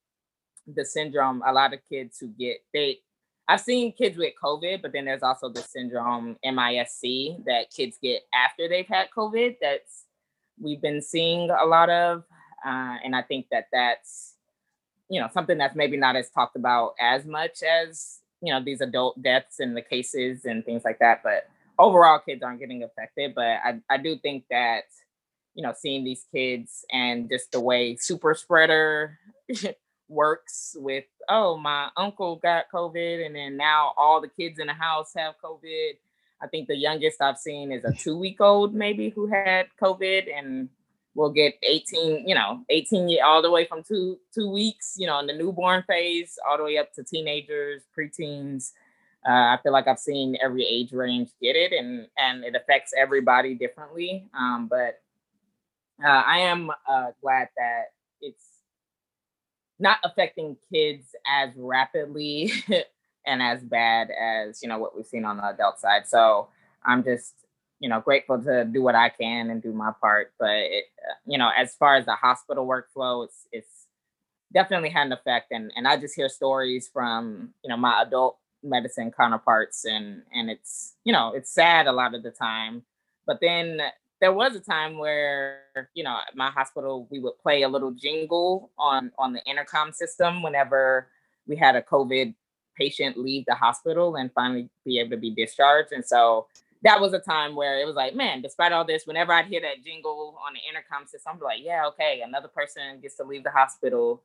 the 0.68 0.86
syndrome, 0.86 1.44
a 1.46 1.52
lot 1.52 1.74
of 1.74 1.80
kids 1.90 2.20
who 2.20 2.28
get 2.28 2.58
they 2.74 3.00
I've 3.48 3.62
seen 3.62 3.92
kids 3.92 4.18
with 4.18 4.34
COVID, 4.42 4.82
but 4.82 4.94
then 4.94 5.06
there's 5.06 5.24
also 5.24 5.50
the 5.50 5.62
syndrome 5.62 6.38
MISC 6.44 7.44
that 7.46 7.72
kids 7.76 7.98
get 8.02 8.22
after 8.34 8.70
they've 8.70 8.88
had 8.88 9.08
COVID. 9.16 9.58
That's 9.62 10.06
we've 10.62 10.82
been 10.82 11.02
seeing 11.02 11.50
a 11.50 11.66
lot 11.66 11.90
of, 11.90 12.24
uh, 12.66 12.98
and 13.04 13.16
I 13.16 13.22
think 13.22 13.48
that 13.52 13.68
that's 13.72 14.34
you 15.10 15.20
know 15.20 15.30
something 15.34 15.58
that's 15.58 15.76
maybe 15.76 15.98
not 15.98 16.16
as 16.16 16.30
talked 16.30 16.56
about 16.56 16.96
as 17.00 17.26
much 17.26 17.62
as 17.62 18.20
you 18.42 18.54
know 18.54 18.64
these 18.64 18.82
adult 18.82 19.22
deaths 19.22 19.60
and 19.60 19.76
the 19.76 19.82
cases 19.82 20.46
and 20.46 20.66
things 20.66 20.84
like 20.84 21.00
that 21.00 21.22
but 21.24 21.48
overall 21.78 22.20
kids 22.20 22.42
aren't 22.42 22.60
getting 22.60 22.84
affected 22.84 23.36
but 23.36 23.60
i, 23.64 23.80
I 23.90 23.98
do 23.98 24.18
think 24.18 24.46
that 24.50 24.84
you 25.54 25.64
know 25.64 25.74
seeing 25.78 26.04
these 26.04 26.26
kids 26.34 26.86
and 26.92 27.30
just 27.30 27.52
the 27.52 27.60
way 27.60 27.96
super 27.96 28.34
spreader 28.34 29.20
works 30.14 30.76
with 30.80 31.06
oh 31.30 31.58
my 31.58 31.90
uncle 31.98 32.38
got 32.38 32.66
covid 32.74 33.26
and 33.26 33.36
then 33.36 33.58
now 33.58 33.94
all 33.98 34.22
the 34.22 34.28
kids 34.28 34.60
in 34.60 34.68
the 34.68 34.74
house 34.74 35.14
have 35.16 35.36
covid 35.44 35.94
i 36.42 36.48
think 36.48 36.68
the 36.68 36.76
youngest 36.76 37.22
i've 37.22 37.38
seen 37.38 37.72
is 37.72 37.84
a 37.84 37.94
two 37.98 38.18
week 38.18 38.40
old 38.40 38.74
maybe 38.74 39.10
who 39.10 39.28
had 39.28 39.68
covid 39.82 40.26
and 40.36 40.70
we'll 41.16 41.32
get 41.32 41.56
18, 41.64 42.28
you 42.28 42.36
know, 42.36 42.64
18 42.70 43.18
all 43.24 43.42
the 43.42 43.52
way 43.52 43.66
from 43.66 43.84
two 43.84 44.20
two 44.34 44.50
weeks, 44.50 44.96
you 44.98 45.08
know, 45.08 45.20
in 45.20 45.28
the 45.28 45.34
newborn 45.34 45.84
phase, 45.88 46.38
all 46.48 46.58
the 46.58 46.64
way 46.64 46.78
up 46.78 46.94
to 46.94 47.04
teenagers, 47.04 47.84
preteens. 47.98 48.72
Uh, 49.26 49.56
I 49.56 49.60
feel 49.64 49.72
like 49.72 49.88
I've 49.88 50.00
seen 50.00 50.38
every 50.44 50.66
age 50.66 50.92
range 50.92 51.30
get 51.42 51.56
it, 51.56 51.72
and 51.72 52.08
and 52.18 52.44
it 52.44 52.56
affects 52.56 52.94
everybody 52.98 53.56
differently. 53.56 54.28
Um, 54.38 54.68
but 54.70 55.02
uh, 56.04 56.24
I 56.26 56.40
am 56.40 56.72
uh, 56.90 57.12
glad 57.22 57.50
that 57.58 57.84
it's 58.22 58.44
not 59.84 59.98
affecting 60.04 60.56
kids 60.72 61.14
as 61.28 61.50
rapidly 61.58 62.52
and 63.28 63.44
as 63.44 63.62
bad 63.62 64.10
as 64.10 64.64
you 64.64 64.70
know 64.70 64.80
what 64.80 64.96
we've 64.96 65.06
seen 65.06 65.26
on 65.26 65.38
the 65.38 65.46
adult 65.46 65.80
side. 65.80 66.08
So 66.08 66.48
I'm 66.84 67.04
just 67.04 67.34
you 67.80 67.90
know 67.90 68.00
grateful 68.00 68.42
to 68.42 68.64
do 68.66 68.82
what 68.82 68.96
I 68.96 69.10
can 69.10 69.50
and 69.50 69.62
do 69.62 69.74
my 69.74 69.92
part. 70.02 70.34
But 70.40 70.52
it, 70.52 70.86
uh, 70.98 71.16
you 71.28 71.38
know, 71.38 71.52
as 71.56 71.76
far 71.76 71.98
as 71.98 72.06
the 72.06 72.16
hospital 72.16 72.66
workflow, 72.66 73.26
it's 73.26 73.46
it's 73.52 73.88
definitely 74.54 74.90
had 74.90 75.08
an 75.08 75.14
effect. 75.14 75.52
And 75.52 75.72
and 75.76 75.88
I 75.88 75.98
just 75.98 76.16
hear 76.16 76.30
stories 76.30 76.90
from 76.92 77.54
you 77.64 77.70
know 77.70 77.78
my 77.78 78.02
adult 78.02 78.38
medicine 78.64 79.12
counterparts, 79.12 79.84
and 79.84 80.24
and 80.34 80.50
it's 80.50 80.96
you 81.04 81.12
know 81.12 81.34
it's 81.36 81.52
sad 81.52 81.88
a 81.88 81.92
lot 81.92 82.16
of 82.16 82.24
the 82.24 82.32
time. 82.32 82.84
But 83.28 83.40
then 83.42 83.82
there 84.24 84.32
was 84.32 84.56
a 84.56 84.60
time 84.62 84.98
where 84.98 85.64
you 85.94 86.02
know 86.02 86.18
my 86.34 86.50
hospital 86.50 87.10
we 87.12 87.20
would 87.20 87.38
play 87.40 87.64
a 87.64 87.68
little 87.68 87.92
jingle 87.92 88.72
on 88.78 89.12
on 89.18 89.34
the 89.34 89.44
intercom 89.46 89.92
system 89.92 90.42
whenever 90.42 91.10
we 91.46 91.58
had 91.58 91.76
a 91.76 91.82
COVID 91.82 92.34
patient 92.78 93.18
leave 93.18 93.44
the 93.48 93.54
hospital 93.54 94.16
and 94.16 94.32
finally 94.32 94.70
be 94.86 94.98
able 94.98 95.10
to 95.10 95.18
be 95.18 95.30
discharged. 95.30 95.92
And 95.92 96.06
so 96.06 96.48
that 96.84 97.02
was 97.02 97.12
a 97.12 97.20
time 97.20 97.54
where 97.54 97.82
it 97.82 97.86
was 97.86 97.96
like, 97.96 98.16
man, 98.16 98.42
despite 98.42 98.72
all 98.72 98.86
this, 98.86 99.06
whenever 99.06 99.34
I'd 99.34 99.48
hear 99.48 99.60
that 99.60 99.84
jingle 99.84 100.38
on 100.48 100.54
the 100.54 100.62
intercom 100.70 101.06
system, 101.06 101.34
I'm 101.36 101.40
like, 101.42 101.60
yeah, 101.62 101.86
okay, 101.88 102.22
another 102.26 102.48
person 102.48 103.02
gets 103.02 103.18
to 103.18 103.26
leave 103.26 103.44
the 103.44 103.52
hospital 103.52 104.24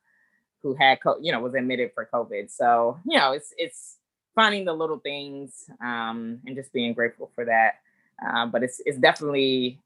who 0.62 0.74
had, 0.74 1.00
co- 1.00 1.18
you 1.20 1.32
know, 1.32 1.40
was 1.40 1.54
admitted 1.54 1.90
for 1.92 2.08
COVID. 2.14 2.52
So, 2.52 3.00
you 3.04 3.18
know, 3.18 3.32
it's 3.32 3.52
it's 3.58 3.96
finding 4.36 4.64
the 4.64 4.72
little 4.72 5.00
things 5.00 5.68
um, 5.82 6.38
and 6.46 6.54
just 6.54 6.72
being 6.72 6.94
grateful 6.94 7.32
for 7.34 7.44
that. 7.44 7.80
Uh, 8.24 8.46
but 8.46 8.62
it's 8.62 8.80
it's 8.86 8.98
definitely 8.98 9.80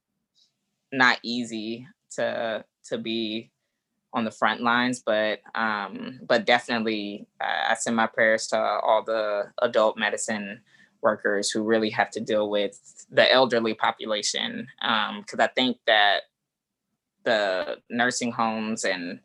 not 0.92 1.18
easy 1.22 1.86
to 2.16 2.64
to 2.84 2.98
be 2.98 3.50
on 4.14 4.24
the 4.24 4.30
front 4.30 4.60
lines, 4.60 5.02
but 5.04 5.40
um, 5.54 6.20
but 6.26 6.44
definitely 6.44 7.26
uh, 7.40 7.70
I 7.70 7.74
send 7.74 7.96
my 7.96 8.06
prayers 8.06 8.46
to 8.48 8.58
all 8.58 9.02
the 9.02 9.44
adult 9.62 9.96
medicine 9.96 10.60
workers 11.02 11.50
who 11.50 11.62
really 11.62 11.90
have 11.90 12.10
to 12.10 12.20
deal 12.20 12.48
with 12.48 13.06
the 13.10 13.30
elderly 13.32 13.74
population 13.74 14.68
because 14.80 15.38
um, 15.38 15.40
I 15.40 15.48
think 15.48 15.78
that 15.86 16.20
the 17.24 17.78
nursing 17.90 18.32
homes 18.32 18.84
and 18.84 19.20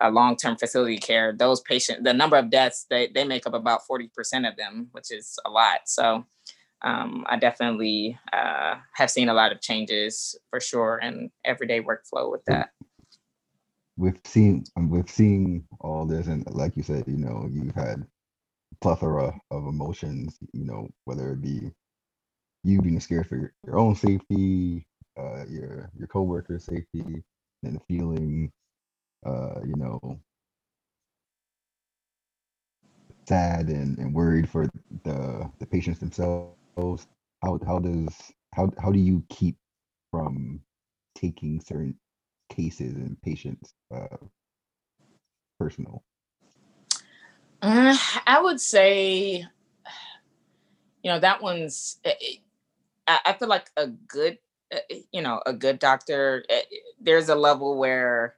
uh, 0.00 0.10
long-term 0.10 0.56
facility 0.56 0.98
care, 0.98 1.32
those 1.32 1.60
patients, 1.60 2.02
the 2.02 2.14
number 2.14 2.36
of 2.36 2.50
deaths, 2.50 2.86
they, 2.88 3.08
they 3.08 3.24
make 3.24 3.46
up 3.46 3.54
about 3.54 3.82
40% 3.88 4.08
of 4.48 4.56
them, 4.56 4.88
which 4.92 5.12
is 5.12 5.38
a 5.44 5.50
lot. 5.50 5.80
So 5.86 6.24
um, 6.82 7.24
I 7.28 7.36
definitely 7.36 8.18
uh, 8.32 8.76
have 8.94 9.10
seen 9.10 9.28
a 9.28 9.34
lot 9.34 9.52
of 9.52 9.60
changes 9.60 10.36
for 10.50 10.60
sure 10.60 10.98
in 11.02 11.30
everyday 11.44 11.80
workflow 11.80 12.30
with 12.30 12.44
that. 12.46 12.70
We've 13.96 14.20
seen, 14.24 14.64
we've 14.76 15.10
seen 15.10 15.64
all 15.80 16.06
this, 16.06 16.26
and 16.26 16.46
like 16.54 16.76
you 16.76 16.82
said, 16.82 17.04
you 17.06 17.18
know, 17.18 17.48
you've 17.52 17.74
had 17.74 18.06
plethora 18.80 19.38
of 19.50 19.66
emotions, 19.66 20.38
you 20.52 20.64
know, 20.64 20.88
whether 21.04 21.32
it 21.32 21.42
be 21.42 21.70
you 22.64 22.80
being 22.80 23.00
scared 23.00 23.26
for 23.26 23.36
your, 23.36 23.52
your 23.66 23.78
own 23.78 23.94
safety, 23.94 24.86
uh, 25.18 25.44
your 25.48 25.90
your 25.98 26.08
coworkers' 26.08 26.64
safety, 26.64 27.22
and 27.62 27.80
feeling, 27.88 28.50
uh, 29.26 29.60
you 29.64 29.74
know, 29.76 30.20
sad 33.26 33.68
and, 33.68 33.98
and 33.98 34.14
worried 34.14 34.48
for 34.48 34.66
the 35.04 35.50
the 35.58 35.66
patients 35.66 35.98
themselves. 35.98 36.59
How 36.76 37.58
how 37.66 37.78
does 37.78 38.14
how 38.54 38.70
how 38.78 38.90
do 38.90 38.98
you 38.98 39.24
keep 39.28 39.56
from 40.10 40.60
taking 41.14 41.60
certain 41.60 41.96
cases 42.50 42.94
and 42.94 43.20
patients 43.22 43.74
uh, 43.94 44.16
personal? 45.58 46.02
Uh, 47.62 47.96
I 48.26 48.40
would 48.40 48.60
say, 48.60 49.46
you 51.02 51.10
know, 51.10 51.18
that 51.18 51.42
one's. 51.42 51.98
Eh, 52.04 52.14
eh, 53.08 53.16
I, 53.24 53.32
feel 53.34 53.48
like 53.48 53.70
a 53.76 53.88
good, 53.88 54.38
eh, 54.70 55.00
you 55.12 55.20
know, 55.20 55.42
a 55.46 55.52
good 55.52 55.78
doctor. 55.78 56.44
There's 57.00 57.28
a 57.28 57.34
level 57.34 57.76
where 57.78 58.36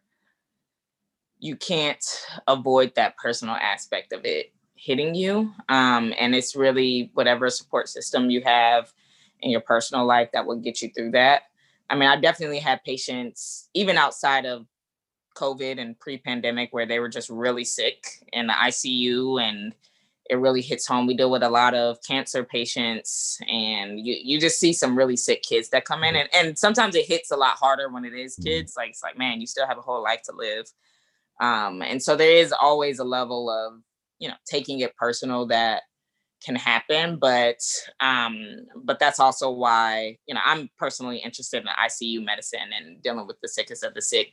you 1.38 1.56
can't 1.56 2.04
avoid 2.46 2.94
that 2.94 3.16
personal 3.16 3.56
aspect 3.56 4.12
of 4.12 4.24
it 4.24 4.52
hitting 4.82 5.14
you, 5.14 5.52
um, 5.68 6.12
and 6.18 6.34
it's 6.34 6.56
really 6.56 7.10
whatever 7.14 7.48
support 7.50 7.88
system 7.88 8.30
you 8.30 8.40
have 8.42 8.92
in 9.40 9.50
your 9.50 9.60
personal 9.60 10.04
life 10.04 10.30
that 10.32 10.44
will 10.44 10.56
get 10.56 10.82
you 10.82 10.90
through 10.90 11.12
that. 11.12 11.42
I 11.88 11.94
mean, 11.94 12.08
I 12.08 12.16
definitely 12.16 12.58
had 12.58 12.82
patients, 12.82 13.68
even 13.74 13.96
outside 13.96 14.44
of 14.44 14.66
COVID 15.36 15.80
and 15.80 15.98
pre-pandemic 15.98 16.72
where 16.72 16.86
they 16.86 16.98
were 16.98 17.08
just 17.08 17.30
really 17.30 17.64
sick 17.64 18.06
in 18.32 18.48
the 18.48 18.52
ICU 18.52 19.40
and 19.42 19.74
it 20.28 20.36
really 20.36 20.62
hits 20.62 20.86
home. 20.86 21.06
We 21.06 21.16
deal 21.16 21.30
with 21.30 21.42
a 21.42 21.48
lot 21.48 21.74
of 21.74 21.98
cancer 22.02 22.44
patients 22.44 23.38
and 23.48 24.00
you, 24.00 24.16
you 24.22 24.40
just 24.40 24.58
see 24.58 24.72
some 24.72 24.96
really 24.96 25.16
sick 25.16 25.42
kids 25.42 25.68
that 25.70 25.84
come 25.84 26.04
in 26.04 26.16
and, 26.16 26.28
and 26.32 26.58
sometimes 26.58 26.94
it 26.94 27.06
hits 27.06 27.30
a 27.30 27.36
lot 27.36 27.56
harder 27.56 27.88
when 27.88 28.04
it 28.04 28.14
is 28.14 28.36
kids. 28.36 28.74
Like 28.76 28.90
it's 28.90 29.02
like, 29.02 29.18
man, 29.18 29.40
you 29.40 29.46
still 29.46 29.66
have 29.66 29.78
a 29.78 29.82
whole 29.82 30.02
life 30.02 30.22
to 30.22 30.32
live. 30.34 30.66
Um, 31.40 31.82
and 31.82 32.02
so 32.02 32.16
there 32.16 32.36
is 32.36 32.52
always 32.52 32.98
a 32.98 33.04
level 33.04 33.50
of, 33.50 33.80
you 34.22 34.28
know, 34.28 34.34
taking 34.46 34.80
it 34.80 34.96
personal 34.96 35.46
that 35.48 35.82
can 36.44 36.56
happen, 36.56 37.18
but 37.20 37.58
um, 38.00 38.66
but 38.84 38.98
that's 38.98 39.20
also 39.20 39.50
why, 39.50 40.16
you 40.26 40.34
know, 40.34 40.40
I'm 40.44 40.70
personally 40.78 41.18
interested 41.18 41.62
in 41.62 41.68
ICU 41.68 42.24
medicine 42.24 42.70
and 42.76 43.02
dealing 43.02 43.26
with 43.26 43.36
the 43.42 43.48
sickest 43.48 43.84
of 43.84 43.94
the 43.94 44.02
sick 44.02 44.32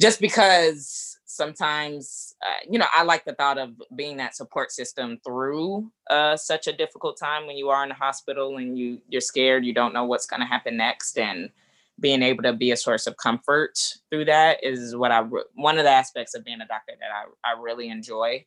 just 0.00 0.20
because 0.20 1.18
sometimes 1.24 2.34
uh, 2.46 2.60
you 2.70 2.78
know 2.78 2.86
i 2.94 3.02
like 3.02 3.24
the 3.24 3.34
thought 3.34 3.58
of 3.58 3.70
being 3.94 4.16
that 4.16 4.36
support 4.36 4.70
system 4.70 5.18
through 5.26 5.90
uh, 6.10 6.36
such 6.36 6.66
a 6.66 6.72
difficult 6.72 7.18
time 7.18 7.46
when 7.46 7.56
you 7.56 7.68
are 7.68 7.82
in 7.82 7.88
the 7.88 7.94
hospital 7.94 8.56
and 8.56 8.78
you 8.78 9.00
you're 9.08 9.20
scared 9.20 9.64
you 9.64 9.74
don't 9.74 9.92
know 9.92 10.04
what's 10.04 10.26
going 10.26 10.40
to 10.40 10.46
happen 10.46 10.76
next 10.76 11.18
and 11.18 11.50
being 11.98 12.22
able 12.22 12.42
to 12.42 12.52
be 12.52 12.70
a 12.70 12.76
source 12.76 13.06
of 13.06 13.16
comfort 13.16 13.78
through 14.10 14.24
that 14.24 14.62
is 14.62 14.94
what 14.94 15.10
i 15.10 15.20
one 15.54 15.78
of 15.78 15.84
the 15.84 15.90
aspects 15.90 16.34
of 16.34 16.44
being 16.44 16.60
a 16.60 16.66
doctor 16.66 16.92
that 17.00 17.10
i, 17.10 17.50
I 17.50 17.60
really 17.60 17.88
enjoy 17.88 18.44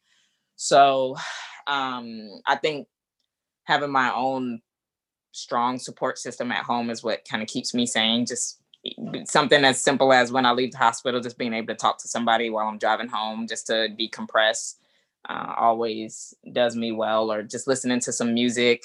so 0.62 1.16
um, 1.68 2.42
i 2.48 2.56
think 2.56 2.88
having 3.64 3.92
my 3.92 4.14
own 4.14 4.62
strong 5.32 5.80
support 5.80 6.18
system 6.18 6.52
at 6.52 6.64
home 6.64 6.90
is 6.90 7.04
what 7.04 7.24
kind 7.24 7.42
of 7.42 7.48
keeps 7.48 7.74
me 7.74 7.86
sane 7.86 8.26
just 8.26 8.60
something 9.26 9.64
as 9.66 9.82
simple 9.82 10.14
as 10.14 10.32
when 10.32 10.46
I 10.46 10.52
leave 10.52 10.72
the 10.72 10.78
hospital, 10.78 11.20
just 11.22 11.38
being 11.38 11.54
able 11.54 11.68
to 11.68 11.76
talk 11.76 11.98
to 12.00 12.08
somebody 12.08 12.50
while 12.50 12.68
I'm 12.68 12.78
driving 12.78 13.08
home, 13.08 13.48
just 13.48 13.68
to 13.68 13.90
decompress, 14.00 14.76
uh, 15.28 15.54
always 15.58 16.34
does 16.54 16.76
me 16.76 16.92
well. 16.92 17.32
Or 17.32 17.44
just 17.44 17.68
listening 17.68 18.00
to 18.02 18.14
some 18.14 18.34
music, 18.34 18.84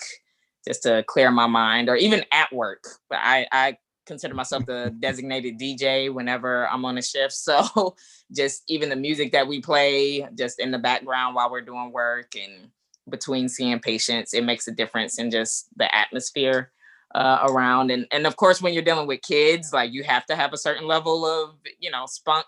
just 0.67 0.83
to 0.83 1.05
clear 1.07 1.31
my 1.31 1.47
mind, 1.47 1.89
or 1.89 1.97
even 1.97 2.25
at 2.33 2.53
work. 2.53 2.85
But 3.09 3.21
I, 3.23 3.47
I 3.53 3.79
consider 4.07 4.35
myself 4.35 4.67
the 4.67 4.95
designated 4.99 5.59
DJ 5.59 6.13
whenever 6.13 6.69
I'm 6.69 6.85
on 6.85 6.99
a 6.99 7.03
shift. 7.03 7.35
So 7.45 7.97
just 8.33 8.63
even 8.69 8.89
the 8.89 8.97
music 8.97 9.33
that 9.33 9.47
we 9.47 9.61
play, 9.61 10.27
just 10.37 10.61
in 10.61 10.71
the 10.71 10.79
background 10.79 11.35
while 11.35 11.51
we're 11.51 11.61
doing 11.61 11.93
work 11.93 12.35
and 12.37 12.71
between 13.09 13.49
seeing 13.49 13.79
patients, 13.81 14.33
it 14.33 14.45
makes 14.45 14.67
a 14.67 14.73
difference 14.73 15.19
in 15.19 15.31
just 15.31 15.69
the 15.77 15.95
atmosphere 15.95 16.73
uh, 17.15 17.47
around 17.49 17.91
and 17.91 18.07
and 18.11 18.27
of 18.27 18.37
course 18.37 18.61
when 18.61 18.75
you're 18.75 18.83
dealing 18.83 19.07
with 19.07 19.23
kids 19.23 19.73
like 19.73 19.93
you 19.93 20.03
have 20.03 20.27
to 20.27 20.35
have 20.35 20.53
a 20.53 20.59
certain 20.59 20.87
level 20.87 21.25
of 21.25 21.55
you 21.79 21.91
know 21.91 22.07
spunk 22.07 22.47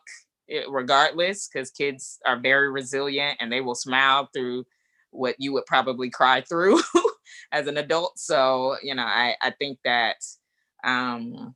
eh, 0.50 0.62
regardless 0.68 1.48
because 1.48 1.70
kids 1.70 2.18
are 2.26 2.38
very 2.38 2.70
resilient 2.70 3.36
and 3.40 3.52
they 3.52 3.60
will 3.60 3.76
smile 3.76 4.28
through 4.34 4.64
what 5.10 5.36
you 5.38 5.52
would 5.52 5.64
probably 5.66 6.10
cry 6.10 6.40
through 6.40 6.80
as 7.52 7.68
an 7.68 7.76
adult 7.76 8.18
so 8.18 8.76
you 8.82 8.94
know 8.94 9.04
i 9.04 9.36
i 9.40 9.50
think 9.50 9.78
that 9.84 10.16
um 10.86 11.54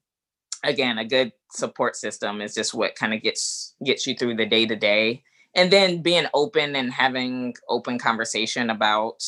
again 0.64 0.98
a 0.98 1.04
good 1.04 1.32
support 1.52 1.96
system 1.96 2.40
is 2.40 2.54
just 2.54 2.74
what 2.74 2.94
kind 2.94 3.14
of 3.14 3.22
gets 3.22 3.74
gets 3.84 4.06
you 4.06 4.14
through 4.14 4.36
the 4.36 4.46
day 4.46 4.66
to 4.66 4.76
day. 4.76 5.22
And 5.54 5.72
then 5.72 6.00
being 6.00 6.26
open 6.32 6.76
and 6.76 6.92
having 6.92 7.54
open 7.68 7.98
conversation 7.98 8.70
about 8.70 9.22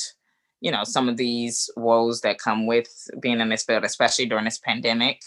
you 0.60 0.70
know 0.70 0.84
some 0.84 1.08
of 1.08 1.16
these 1.16 1.68
woes 1.76 2.20
that 2.20 2.38
come 2.38 2.66
with 2.66 3.08
being 3.20 3.40
in 3.40 3.48
this 3.48 3.64
field 3.64 3.84
especially 3.84 4.26
during 4.26 4.44
this 4.44 4.58
pandemic 4.58 5.20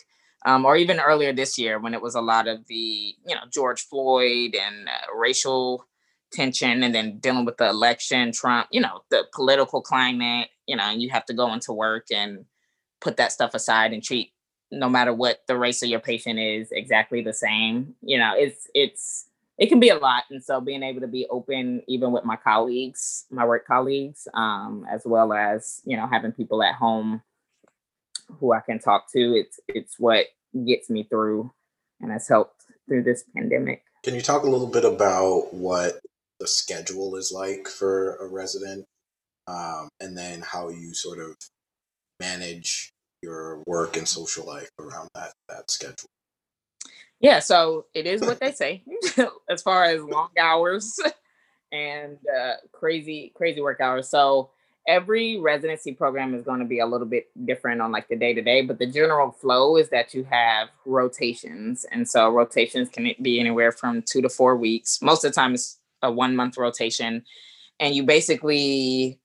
um, 0.46 0.64
or 0.64 0.78
even 0.78 1.00
earlier 1.00 1.34
this 1.34 1.58
year 1.58 1.78
when 1.78 1.94
it 1.94 2.02
was 2.02 2.16
a 2.16 2.22
lot 2.22 2.48
of 2.48 2.66
the 2.68 3.14
you 3.28 3.36
know 3.36 3.42
george 3.52 3.82
floyd 3.82 4.56
and 4.56 4.88
uh, 4.88 5.14
racial 5.14 5.86
tension 6.32 6.84
and 6.84 6.96
then 6.96 7.20
dealing 7.20 7.44
with 7.44 7.58
the 7.58 7.68
election 7.68 8.32
trump 8.32 8.68
you 8.72 8.80
know 8.80 9.02
the 9.10 9.26
political 9.34 9.82
climate 9.82 10.48
you 10.68 10.76
know 10.76 10.84
and 10.84 11.02
you 11.02 11.10
have 11.10 11.26
to 11.26 11.34
go 11.34 11.52
into 11.54 11.74
work 11.74 12.06
and 12.12 12.46
put 13.02 13.18
that 13.18 13.32
stuff 13.32 13.54
aside 13.54 13.92
and 13.92 14.04
treat 14.04 14.32
no 14.76 14.90
matter 14.90 15.14
what 15.14 15.42
the 15.48 15.58
race 15.58 15.82
of 15.82 15.90
your 15.90 16.00
patient 16.00 16.40
is 16.40 16.72
exactly 16.72 17.22
the 17.22 17.34
same. 17.34 17.96
You 18.02 18.18
know 18.18 18.34
it's 18.36 18.68
it's 18.74 19.28
it 19.58 19.68
can 19.68 19.80
be 19.80 19.90
a 19.90 19.98
lot. 19.98 20.24
And 20.30 20.44
so 20.44 20.60
being 20.60 20.84
able 20.84 21.02
to 21.02 21.08
be 21.08 21.28
open 21.30 21.82
even 21.88 22.12
with 22.12 22.26
my 22.26 22.36
colleagues 22.36 23.26
my 23.32 23.46
work 23.46 23.66
colleagues 23.66 24.28
um, 24.34 24.86
as 24.92 25.04
well 25.06 25.34
as 25.34 25.82
you 25.86 25.98
know 25.98 26.08
having 26.08 26.32
people 26.32 26.62
at 26.64 26.76
home 26.76 27.22
who 28.40 28.54
i 28.54 28.60
can 28.60 28.80
talk 28.80 29.06
to 29.12 29.36
it's 29.36 29.60
it's 29.68 30.00
what 30.00 30.26
gets 30.66 30.90
me 30.90 31.04
through 31.04 31.52
and 32.02 32.12
has 32.12 32.28
helped 32.28 32.66
through 32.88 33.04
this 33.04 33.24
pandemic. 33.36 33.84
Can 34.04 34.16
you 34.16 34.22
talk 34.22 34.44
a 34.44 34.50
little 34.50 34.68
bit 34.68 34.86
about 34.86 35.54
what 35.54 36.00
the 36.40 36.48
schedule 36.48 37.16
is 37.16 37.32
like 37.34 37.68
for 37.68 38.16
a 38.18 38.28
resident 38.28 38.86
um, 39.48 39.90
and 40.00 40.18
then 40.18 40.42
how 40.42 40.70
you 40.70 40.94
sort 40.94 41.20
of 41.20 41.36
manage 42.20 42.92
your 43.26 43.64
work 43.66 43.98
and 43.98 44.08
social 44.08 44.46
life 44.46 44.70
around 44.80 45.10
that 45.16 45.34
that 45.50 45.70
schedule 45.70 46.10
yeah, 47.20 47.40
so 47.40 47.86
it 47.94 48.06
is 48.06 48.22
what 48.22 48.40
they 48.40 48.52
say 48.52 48.84
as 49.50 49.62
far 49.62 49.86
as 49.86 50.02
long 50.02 50.30
hours 50.40 51.00
and 51.72 52.18
uh, 52.38 52.54
crazy, 52.72 53.32
crazy 53.36 53.62
work 53.62 53.80
hours. 53.80 54.10
So 54.10 54.52
every 54.88 55.40
residency 55.40 55.94
program 55.94 56.36
is 56.36 56.44
going 56.44 56.60
to 56.60 56.66
be 56.66 56.80
a 56.80 56.86
little 56.86 57.08
bit 57.08 57.30
different 57.46 57.82
on 57.82 57.92
like 57.92 58.08
the 58.10 58.16
day 58.16 58.34
to 58.34 58.42
day, 58.42 58.62
but 58.62 58.80
the 58.80 58.86
general 58.86 59.32
flow 59.32 59.78
is 59.78 59.90
that 59.90 60.14
you 60.14 60.24
have 60.26 60.70
rotations. 60.86 61.86
And 61.92 62.08
so 62.08 62.30
rotations 62.30 62.90
can 62.90 63.12
be 63.22 63.40
anywhere 63.40 63.72
from 63.72 64.02
two 64.02 64.22
to 64.22 64.30
four 64.30 64.56
weeks. 64.56 65.02
Most 65.02 65.24
of 65.24 65.32
the 65.32 65.36
time, 65.36 65.54
it's 65.54 65.80
a 66.02 66.12
one 66.12 66.36
month 66.36 66.58
rotation. 66.58 67.24
And 67.80 67.96
you 67.96 68.04
basically 68.04 69.20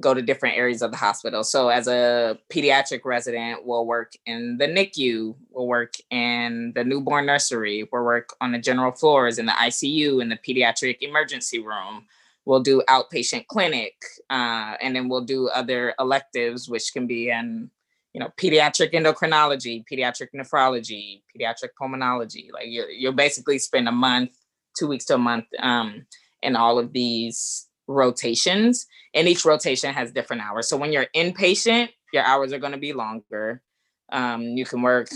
go 0.00 0.14
to 0.14 0.22
different 0.22 0.56
areas 0.56 0.80
of 0.80 0.90
the 0.90 0.96
hospital. 0.96 1.44
So 1.44 1.68
as 1.68 1.86
a 1.86 2.38
pediatric 2.50 3.04
resident, 3.04 3.66
we'll 3.66 3.86
work 3.86 4.12
in 4.24 4.56
the 4.56 4.66
NICU, 4.66 5.34
we'll 5.50 5.66
work 5.66 5.94
in 6.10 6.72
the 6.74 6.82
newborn 6.82 7.26
nursery, 7.26 7.86
we'll 7.92 8.04
work 8.04 8.30
on 8.40 8.52
the 8.52 8.58
general 8.58 8.92
floors 8.92 9.38
in 9.38 9.46
the 9.46 9.52
ICU 9.52 10.22
in 10.22 10.30
the 10.30 10.36
pediatric 10.36 10.98
emergency 11.00 11.58
room. 11.58 12.06
We'll 12.44 12.62
do 12.62 12.82
outpatient 12.88 13.46
clinic, 13.46 13.94
uh, 14.28 14.74
and 14.80 14.96
then 14.96 15.08
we'll 15.08 15.24
do 15.24 15.48
other 15.48 15.94
electives, 16.00 16.68
which 16.68 16.92
can 16.92 17.06
be 17.06 17.30
in, 17.30 17.70
you 18.14 18.20
know, 18.20 18.30
pediatric 18.36 18.92
endocrinology, 18.94 19.84
pediatric 19.90 20.28
nephrology, 20.34 21.22
pediatric 21.36 21.68
pulmonology. 21.80 22.50
Like 22.52 22.66
you, 22.66 22.86
you'll 22.88 23.12
basically 23.12 23.58
spend 23.58 23.88
a 23.88 23.92
month, 23.92 24.32
two 24.76 24.88
weeks 24.88 25.04
to 25.04 25.14
a 25.14 25.18
month, 25.18 25.44
um, 25.60 26.06
in 26.42 26.56
all 26.56 26.80
of 26.80 26.92
these 26.92 27.68
rotations 27.86 28.86
and 29.14 29.28
each 29.28 29.44
rotation 29.44 29.92
has 29.92 30.12
different 30.12 30.42
hours. 30.42 30.68
So 30.68 30.76
when 30.76 30.92
you're 30.92 31.06
inpatient, 31.14 31.90
your 32.12 32.24
hours 32.24 32.52
are 32.52 32.58
going 32.58 32.72
to 32.72 32.78
be 32.78 32.92
longer. 32.92 33.62
Um, 34.10 34.42
you 34.42 34.64
can 34.64 34.82
work 34.82 35.08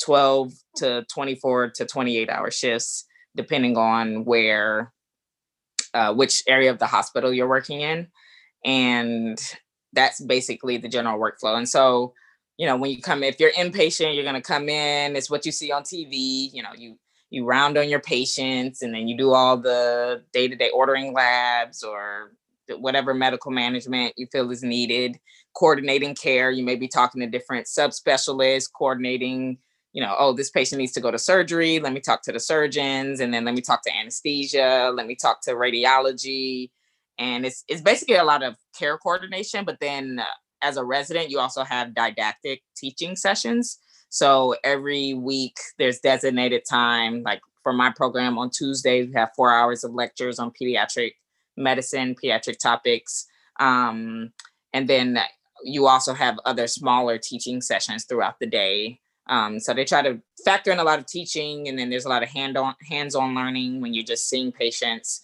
12 0.00 0.52
to 0.76 1.04
24 1.12 1.70
to 1.70 1.86
28 1.86 2.30
hour 2.30 2.50
shifts, 2.50 3.04
depending 3.36 3.76
on 3.76 4.24
where, 4.24 4.92
uh, 5.92 6.14
which 6.14 6.42
area 6.48 6.70
of 6.70 6.78
the 6.78 6.86
hospital 6.86 7.32
you're 7.32 7.48
working 7.48 7.80
in. 7.80 8.08
And 8.64 9.38
that's 9.92 10.20
basically 10.20 10.78
the 10.78 10.88
general 10.88 11.18
workflow. 11.18 11.56
And 11.56 11.68
so, 11.68 12.14
you 12.56 12.66
know, 12.66 12.76
when 12.76 12.90
you 12.90 13.00
come, 13.00 13.22
if 13.22 13.40
you're 13.40 13.52
inpatient, 13.52 14.14
you're 14.14 14.24
going 14.24 14.34
to 14.34 14.40
come 14.40 14.68
in, 14.68 15.16
it's 15.16 15.30
what 15.30 15.44
you 15.44 15.52
see 15.52 15.72
on 15.72 15.82
TV, 15.82 16.50
you 16.52 16.62
know, 16.62 16.70
you, 16.76 16.98
you 17.34 17.44
round 17.44 17.76
on 17.76 17.88
your 17.88 18.00
patients 18.00 18.82
and 18.82 18.94
then 18.94 19.08
you 19.08 19.16
do 19.16 19.32
all 19.32 19.56
the 19.56 20.22
day-to-day 20.32 20.70
ordering 20.70 21.12
labs 21.12 21.82
or 21.82 22.32
whatever 22.78 23.12
medical 23.12 23.50
management 23.50 24.14
you 24.16 24.26
feel 24.32 24.50
is 24.50 24.62
needed, 24.62 25.18
coordinating 25.54 26.14
care. 26.14 26.50
You 26.50 26.64
may 26.64 26.76
be 26.76 26.88
talking 26.88 27.20
to 27.20 27.26
different 27.26 27.66
subspecialists, 27.66 28.70
coordinating, 28.72 29.58
you 29.92 30.02
know, 30.02 30.14
oh, 30.18 30.32
this 30.32 30.50
patient 30.50 30.78
needs 30.78 30.92
to 30.92 31.00
go 31.00 31.10
to 31.10 31.18
surgery. 31.18 31.78
Let 31.78 31.92
me 31.92 32.00
talk 32.00 32.22
to 32.22 32.32
the 32.32 32.40
surgeons, 32.40 33.20
and 33.20 33.34
then 33.34 33.44
let 33.44 33.54
me 33.54 33.60
talk 33.60 33.82
to 33.82 33.94
anesthesia. 33.94 34.92
Let 34.94 35.06
me 35.06 35.14
talk 35.14 35.42
to 35.42 35.52
radiology, 35.52 36.70
and 37.18 37.46
it's 37.46 37.64
it's 37.68 37.82
basically 37.82 38.16
a 38.16 38.24
lot 38.24 38.42
of 38.42 38.56
care 38.78 38.98
coordination. 38.98 39.64
But 39.64 39.78
then, 39.80 40.18
uh, 40.20 40.24
as 40.62 40.76
a 40.76 40.84
resident, 40.84 41.30
you 41.30 41.38
also 41.38 41.62
have 41.62 41.94
didactic 41.94 42.62
teaching 42.76 43.14
sessions. 43.14 43.78
So 44.14 44.54
every 44.62 45.12
week 45.12 45.58
there's 45.76 45.98
designated 45.98 46.62
time, 46.64 47.24
like 47.24 47.40
for 47.64 47.72
my 47.72 47.90
program 47.90 48.38
on 48.38 48.48
Tuesdays, 48.48 49.08
we 49.08 49.14
have 49.14 49.32
four 49.34 49.52
hours 49.52 49.82
of 49.82 49.92
lectures 49.92 50.38
on 50.38 50.52
pediatric 50.52 51.14
medicine, 51.56 52.14
pediatric 52.14 52.60
topics. 52.60 53.26
Um, 53.58 54.32
and 54.72 54.88
then 54.88 55.18
you 55.64 55.88
also 55.88 56.14
have 56.14 56.38
other 56.44 56.68
smaller 56.68 57.18
teaching 57.18 57.60
sessions 57.60 58.04
throughout 58.04 58.38
the 58.38 58.46
day. 58.46 59.00
Um, 59.26 59.58
so 59.58 59.74
they 59.74 59.84
try 59.84 60.02
to 60.02 60.20
factor 60.44 60.70
in 60.70 60.78
a 60.78 60.84
lot 60.84 61.00
of 61.00 61.06
teaching, 61.06 61.66
and 61.66 61.76
then 61.76 61.90
there's 61.90 62.04
a 62.04 62.08
lot 62.08 62.22
of 62.22 62.28
hand-on, 62.28 62.76
hands-on 62.88 63.34
learning 63.34 63.80
when 63.80 63.94
you're 63.94 64.04
just 64.04 64.28
seeing 64.28 64.52
patients, 64.52 65.22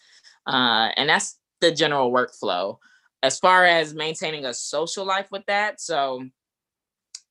uh, 0.49 0.89
and 0.97 1.09
that's 1.09 1.39
the 1.61 1.71
general 1.71 2.11
workflow. 2.11 2.79
As 3.23 3.39
far 3.39 3.67
as 3.67 3.95
maintaining 3.95 4.47
a 4.47 4.55
social 4.55 5.05
life 5.05 5.29
with 5.31 5.47
that, 5.47 5.81
so 5.81 6.25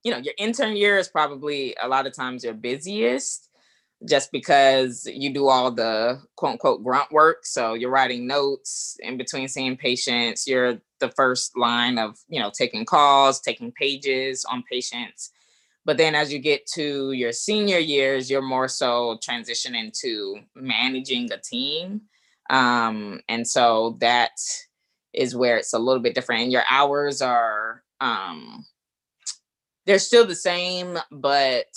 you 0.03 0.11
know, 0.11 0.17
your 0.17 0.33
intern 0.37 0.75
year 0.75 0.97
is 0.97 1.07
probably 1.07 1.75
a 1.81 1.87
lot 1.87 2.07
of 2.07 2.13
times 2.13 2.43
your 2.43 2.53
busiest 2.53 3.49
just 4.07 4.31
because 4.31 5.05
you 5.11 5.33
do 5.33 5.47
all 5.47 5.71
the 5.71 6.21
quote 6.37 6.53
unquote 6.53 6.83
grunt 6.83 7.11
work. 7.11 7.45
So 7.45 7.73
you're 7.73 7.89
writing 7.89 8.27
notes 8.27 8.95
in 9.01 9.17
between 9.17 9.47
seeing 9.47 9.75
patients. 9.75 10.47
You're 10.47 10.79
the 10.99 11.09
first 11.11 11.57
line 11.57 11.97
of, 11.97 12.17
you 12.29 12.39
know, 12.39 12.51
taking 12.57 12.85
calls, 12.85 13.41
taking 13.41 13.71
pages 13.73 14.45
on 14.49 14.63
patients. 14.71 15.31
But 15.85 15.97
then 15.97 16.15
as 16.15 16.31
you 16.31 16.39
get 16.39 16.65
to 16.75 17.11
your 17.11 17.31
senior 17.31 17.79
years, 17.79 18.29
you're 18.29 18.41
more 18.41 18.67
so 18.67 19.17
transitioning 19.27 19.91
to 20.01 20.39
managing 20.55 21.31
a 21.31 21.37
team. 21.37 22.01
Um, 22.49 23.21
and 23.27 23.47
so 23.47 23.97
that 23.99 24.31
is 25.13 25.35
where 25.35 25.57
it's 25.57 25.73
a 25.73 25.79
little 25.79 26.01
bit 26.01 26.15
different. 26.15 26.43
And 26.43 26.51
your 26.51 26.63
hours 26.69 27.21
are 27.21 27.83
um 28.01 28.65
they're 29.85 29.99
still 29.99 30.25
the 30.25 30.35
same, 30.35 30.97
but 31.11 31.67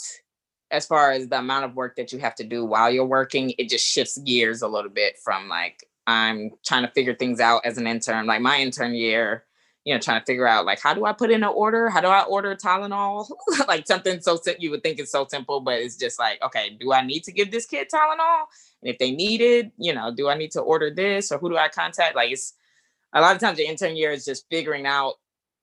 as 0.70 0.86
far 0.86 1.12
as 1.12 1.28
the 1.28 1.38
amount 1.38 1.66
of 1.66 1.76
work 1.76 1.96
that 1.96 2.12
you 2.12 2.18
have 2.18 2.34
to 2.36 2.44
do 2.44 2.64
while 2.64 2.90
you're 2.90 3.04
working, 3.04 3.52
it 3.58 3.68
just 3.68 3.86
shifts 3.86 4.18
gears 4.18 4.62
a 4.62 4.68
little 4.68 4.90
bit 4.90 5.18
from 5.22 5.48
like 5.48 5.86
I'm 6.06 6.50
trying 6.64 6.84
to 6.84 6.90
figure 6.92 7.14
things 7.14 7.40
out 7.40 7.64
as 7.64 7.78
an 7.78 7.86
intern. 7.86 8.26
Like 8.26 8.40
my 8.40 8.58
intern 8.58 8.94
year, 8.94 9.44
you 9.84 9.94
know, 9.94 10.00
trying 10.00 10.20
to 10.20 10.24
figure 10.24 10.48
out 10.48 10.64
like 10.64 10.80
how 10.80 10.94
do 10.94 11.04
I 11.04 11.12
put 11.12 11.30
in 11.30 11.44
an 11.44 11.50
order? 11.50 11.90
How 11.90 12.00
do 12.00 12.08
I 12.08 12.22
order 12.22 12.56
Tylenol? 12.56 13.28
like 13.68 13.86
something 13.86 14.20
so 14.20 14.38
you 14.58 14.70
would 14.70 14.82
think 14.82 14.98
it's 14.98 15.12
so 15.12 15.26
simple, 15.28 15.60
but 15.60 15.78
it's 15.78 15.96
just 15.96 16.18
like, 16.18 16.42
okay, 16.42 16.76
do 16.80 16.92
I 16.92 17.04
need 17.04 17.24
to 17.24 17.32
give 17.32 17.50
this 17.50 17.66
kid 17.66 17.88
Tylenol? 17.92 18.46
And 18.82 18.90
if 18.90 18.98
they 18.98 19.12
need 19.12 19.42
it, 19.42 19.72
you 19.76 19.94
know, 19.94 20.12
do 20.12 20.28
I 20.28 20.36
need 20.36 20.52
to 20.52 20.60
order 20.60 20.90
this 20.90 21.30
or 21.30 21.38
who 21.38 21.50
do 21.50 21.56
I 21.58 21.68
contact? 21.68 22.16
Like 22.16 22.32
it's 22.32 22.54
a 23.12 23.20
lot 23.20 23.36
of 23.36 23.40
times 23.40 23.58
the 23.58 23.66
intern 23.66 23.94
year 23.94 24.10
is 24.10 24.24
just 24.24 24.48
figuring 24.48 24.86
out 24.86 25.14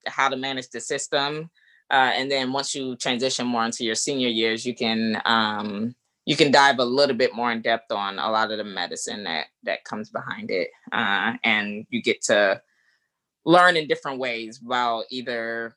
how 0.06 0.28
to 0.28 0.36
manage 0.36 0.70
the 0.70 0.80
system 0.80 1.50
uh, 1.90 2.12
and 2.14 2.30
then 2.30 2.52
once 2.52 2.74
you 2.74 2.94
transition 2.96 3.46
more 3.46 3.64
into 3.64 3.84
your 3.84 3.96
senior 3.96 4.28
years, 4.28 4.64
you 4.64 4.74
can 4.74 5.20
um, 5.24 5.94
you 6.24 6.36
can 6.36 6.52
dive 6.52 6.78
a 6.78 6.84
little 6.84 7.16
bit 7.16 7.34
more 7.34 7.50
in 7.50 7.62
depth 7.62 7.90
on 7.90 8.18
a 8.18 8.30
lot 8.30 8.52
of 8.52 8.58
the 8.58 8.64
medicine 8.64 9.24
that 9.24 9.46
that 9.64 9.84
comes 9.84 10.08
behind 10.10 10.50
it, 10.50 10.70
uh, 10.92 11.32
and 11.42 11.86
you 11.90 12.00
get 12.00 12.22
to 12.22 12.62
learn 13.44 13.76
in 13.76 13.88
different 13.88 14.18
ways 14.18 14.60
while 14.62 15.04
either 15.10 15.76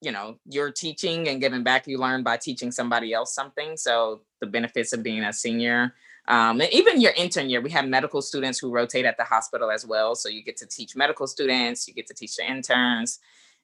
you 0.00 0.12
know 0.12 0.38
you're 0.46 0.72
teaching 0.72 1.28
and 1.28 1.40
giving 1.40 1.62
back 1.62 1.86
you 1.86 1.98
learn 1.98 2.22
by 2.22 2.38
teaching 2.38 2.70
somebody 2.70 3.12
else 3.12 3.34
something. 3.34 3.76
So 3.76 4.22
the 4.40 4.46
benefits 4.46 4.94
of 4.94 5.02
being 5.02 5.24
a 5.24 5.32
senior 5.32 5.94
um, 6.28 6.60
and 6.60 6.72
even 6.72 7.00
your 7.00 7.12
intern 7.16 7.50
year 7.50 7.60
we 7.60 7.70
have 7.70 7.86
medical 7.86 8.22
students 8.22 8.58
who 8.58 8.70
rotate 8.70 9.04
at 9.04 9.16
the 9.16 9.24
hospital 9.24 9.70
as 9.70 9.86
well. 9.86 10.14
So 10.14 10.28
you 10.28 10.42
get 10.42 10.56
to 10.58 10.66
teach 10.66 10.96
medical 10.96 11.26
students 11.26 11.86
you 11.86 11.94
get 11.94 12.06
to 12.06 12.14
teach 12.14 12.36
the 12.36 12.50
interns 12.50 13.18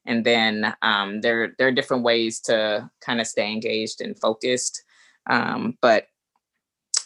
and 0.05 0.25
then 0.25 0.73
um, 0.81 1.21
there 1.21 1.53
there 1.57 1.67
are 1.67 1.71
different 1.71 2.03
ways 2.03 2.39
to 2.41 2.89
kind 3.01 3.21
of 3.21 3.27
stay 3.27 3.51
engaged 3.51 4.01
and 4.01 4.19
focused. 4.19 4.83
Um, 5.29 5.77
but 5.81 6.07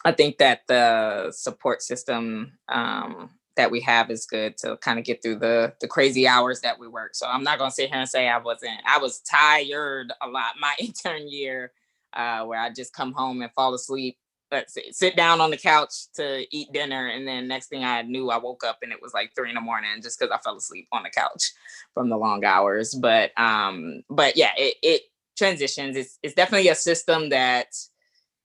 i 0.06 0.12
think 0.12 0.38
that 0.38 0.62
the 0.68 1.32
support 1.32 1.82
system 1.82 2.54
um, 2.70 3.30
that 3.56 3.70
we 3.70 3.82
have 3.82 4.10
is 4.10 4.26
good 4.26 4.58
to 4.58 4.78
kind 4.78 4.98
of 4.98 5.06
get 5.06 5.22
through 5.22 5.38
the 5.38 5.74
the 5.82 5.88
crazy 5.88 6.28
hours 6.28 6.62
that 6.62 6.80
we 6.80 6.88
work. 6.88 7.14
So 7.14 7.28
i'm 7.28 7.44
not 7.44 7.60
to 7.60 7.72
sit 7.72 7.90
here 7.90 8.00
and 8.00 8.10
say 8.10 8.28
i 8.28 8.38
wasn't 8.38 8.80
i 8.88 8.98
was 8.98 9.20
tired 9.20 10.14
a 10.22 10.28
lot 10.28 10.54
my 10.60 10.74
intern 10.80 11.28
year 11.28 11.72
uh, 12.14 12.44
where 12.46 12.60
i 12.60 12.70
just 12.70 12.94
come 12.94 13.14
home 13.14 13.42
and 13.42 13.52
fall 13.52 13.74
asleep 13.74 14.18
let's 14.52 14.74
see, 14.74 14.92
sit 14.92 15.16
down 15.16 15.42
on 15.42 15.50
the 15.50 15.58
couch 15.58 16.12
to 16.16 16.46
eat 16.56 16.72
dinner. 16.72 17.08
And 17.08 17.28
then 17.28 17.48
next 17.48 17.68
thing 17.68 17.84
I 17.84 18.02
knew, 18.04 18.30
I 18.30 18.38
woke 18.38 18.64
up 18.64 18.80
and 18.82 18.92
it 18.92 19.02
was 19.02 19.14
like 19.14 19.32
three 19.36 19.50
in 19.50 19.56
the 19.56 19.62
morning 19.62 20.02
just 20.02 20.20
because 20.20 20.32
I 20.32 20.40
fell 20.42 20.58
asleep 20.58 20.88
on 20.92 21.04
the 21.04 21.10
couch 21.10 21.52
from 21.94 22.10
the 22.10 22.18
long 22.18 22.46
hours. 22.46 22.94
But 22.94 23.32
um, 23.38 24.04
but 24.10 24.38
yeah, 24.38 24.52
it, 24.58 24.76
it 24.82 25.02
transitions. 25.38 25.96
It's 25.96 26.18
it's 26.24 26.34
definitely 26.34 26.70
a 26.70 26.76
system 26.76 27.30
that, 27.30 27.68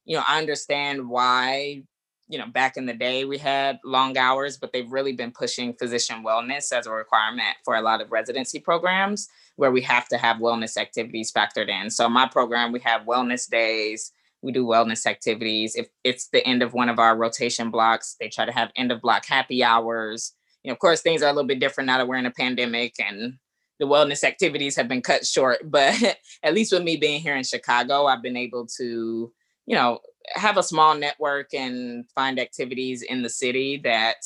you 0.05 0.17
know, 0.17 0.25
I 0.27 0.39
understand 0.39 1.09
why, 1.09 1.83
you 2.29 2.39
know, 2.39 2.47
back 2.47 2.77
in 2.77 2.87
the 2.87 2.95
day 2.95 3.25
we 3.25 3.39
had 3.39 3.79
long 3.85 4.19
hours, 4.19 4.57
but 4.57 4.73
they've 4.73 4.91
really 4.91 5.13
been 5.13 5.33
pushing 5.33 5.75
physician 5.75 6.25
wellness 6.25 6.73
as 6.73 6.87
a 6.87 6.91
requirement 6.91 7.57
for 7.65 7.77
a 7.77 7.83
lot 7.83 8.01
of 8.01 8.11
residency 8.11 8.59
programs 8.59 9.29
where 9.57 9.71
we 9.71 9.83
have 9.83 10.09
to 10.09 10.17
have 10.17 10.39
wellness 10.39 10.77
activities 10.77 11.31
factored 11.31 11.69
in. 11.69 11.91
So 11.91 12.09
my 12.09 12.27
program, 12.27 12.73
we 12.73 12.81
have 12.81 13.03
wellness 13.03 13.49
days 13.49 14.13
we 14.43 14.53
do 14.53 14.67
wellness 14.67 15.07
activities. 15.07 15.77
If 15.77 15.89
it's 16.05 16.29
the 16.29 16.45
end 16.47 16.63
of 16.63 16.75
one 16.75 16.89
of 16.89 16.99
our 16.99 17.17
rotation 17.17 17.71
blocks, 17.71 18.17
they 18.21 18.29
try 18.29 18.45
to 18.45 18.53
have 18.53 18.73
end 18.77 18.93
of 18.93 19.01
block 19.01 19.25
happy 19.25 19.63
hours. 19.63 20.35
You 20.63 20.69
know, 20.69 20.73
of 20.73 20.81
course, 20.81 21.01
things 21.01 21.23
are 21.23 21.31
a 21.31 21.33
little 21.33 21.49
bit 21.49 21.61
different 21.61 21.87
now 21.87 21.99
that 21.99 22.09
we're 22.09 22.17
in 22.17 22.27
a 22.27 22.31
pandemic 22.31 22.95
and 22.99 23.39
the 23.79 23.87
wellness 23.87 24.25
activities 24.25 24.77
have 24.77 24.89
been 24.89 25.03
cut 25.03 25.27
short. 25.27 25.59
But 25.71 26.19
at 26.43 26.55
least 26.55 26.73
with 26.73 26.83
me 26.83 26.97
being 26.97 27.21
here 27.21 27.37
in 27.37 27.45
Chicago, 27.45 28.07
I've 28.07 28.23
been 28.23 28.37
able 28.37 28.67
to, 28.79 29.33
you 29.67 29.77
know, 29.77 30.01
have 30.35 30.57
a 30.57 30.63
small 30.63 30.95
network 30.95 31.55
and 31.55 32.05
find 32.15 32.39
activities 32.39 33.03
in 33.03 33.23
the 33.23 33.31
city 33.31 33.81
that 33.85 34.17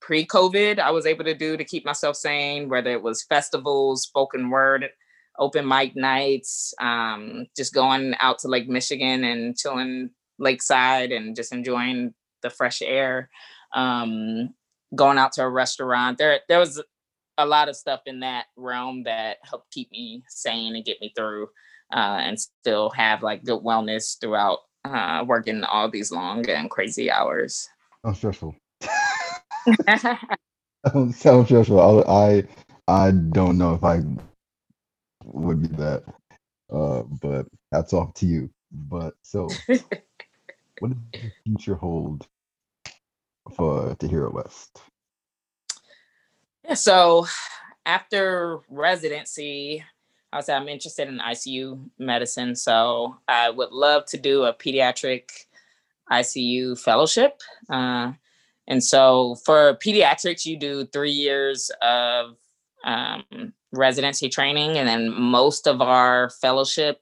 pre-COVID 0.00 0.78
I 0.78 0.90
was 0.90 1.06
able 1.06 1.24
to 1.24 1.34
do 1.34 1.56
to 1.56 1.64
keep 1.64 1.84
myself 1.84 2.16
sane, 2.16 2.68
whether 2.68 2.90
it 2.90 3.02
was 3.02 3.22
festivals, 3.24 4.02
spoken 4.02 4.50
word 4.50 4.90
open 5.38 5.66
mic 5.66 5.96
nights, 5.96 6.74
um, 6.80 7.46
just 7.56 7.74
going 7.74 8.14
out 8.20 8.38
to 8.40 8.48
Lake 8.48 8.68
Michigan 8.68 9.24
and 9.24 9.56
chilling 9.56 10.10
lakeside 10.38 11.12
and 11.12 11.36
just 11.36 11.52
enjoying 11.52 12.14
the 12.42 12.50
fresh 12.50 12.82
air. 12.82 13.30
Um, 13.74 14.54
going 14.94 15.18
out 15.18 15.32
to 15.32 15.42
a 15.42 15.48
restaurant. 15.48 16.18
There, 16.18 16.40
there 16.48 16.58
was 16.58 16.82
a 17.38 17.46
lot 17.46 17.68
of 17.68 17.76
stuff 17.76 18.00
in 18.06 18.20
that 18.20 18.46
realm 18.56 19.04
that 19.04 19.38
helped 19.42 19.70
keep 19.70 19.90
me 19.90 20.22
sane 20.28 20.76
and 20.76 20.84
get 20.84 21.00
me 21.00 21.12
through, 21.16 21.48
uh, 21.92 22.20
and 22.20 22.38
still 22.38 22.90
have 22.90 23.22
like 23.22 23.44
good 23.44 23.62
wellness 23.62 24.20
throughout 24.20 24.58
uh, 24.84 25.24
working 25.26 25.64
all 25.64 25.90
these 25.90 26.12
long 26.12 26.48
and 26.48 26.70
crazy 26.70 27.10
hours. 27.10 27.68
Sounds 28.04 28.18
stressful. 28.18 28.56
sounds 31.12 31.46
stressful. 31.46 32.04
I, 32.08 32.44
I 32.88 33.12
don't 33.12 33.56
know 33.58 33.74
if 33.74 33.84
I 33.84 34.02
would 35.24 35.62
be 35.62 35.68
that, 35.76 36.04
uh, 36.72 37.02
but 37.20 37.46
that's 37.70 37.92
off 37.92 38.14
to 38.14 38.26
you. 38.26 38.50
But 38.70 39.14
so, 39.22 39.48
what 39.66 40.90
does 40.90 40.98
the 41.12 41.32
future 41.44 41.74
hold 41.74 42.26
for 43.54 43.94
Tahira 43.96 44.32
West? 44.32 44.80
Yeah, 46.64 46.74
so 46.74 47.26
after 47.84 48.60
residency, 48.68 49.84
I 50.32 50.36
was 50.36 50.48
I'm 50.48 50.68
interested 50.68 51.08
in 51.08 51.18
ICU 51.18 51.90
medicine, 51.98 52.56
so 52.56 53.16
I 53.28 53.50
would 53.50 53.72
love 53.72 54.06
to 54.06 54.16
do 54.16 54.44
a 54.44 54.54
pediatric 54.54 55.28
ICU 56.10 56.78
fellowship. 56.78 57.42
Uh, 57.68 58.12
and 58.68 58.82
so 58.82 59.36
for 59.44 59.76
pediatrics, 59.84 60.46
you 60.46 60.56
do 60.56 60.86
three 60.86 61.10
years 61.10 61.70
of 61.82 62.36
um, 62.84 63.52
residency 63.72 64.28
training, 64.28 64.78
and 64.78 64.88
then 64.88 65.12
most 65.12 65.66
of 65.66 65.80
our 65.80 66.30
fellowship 66.40 66.98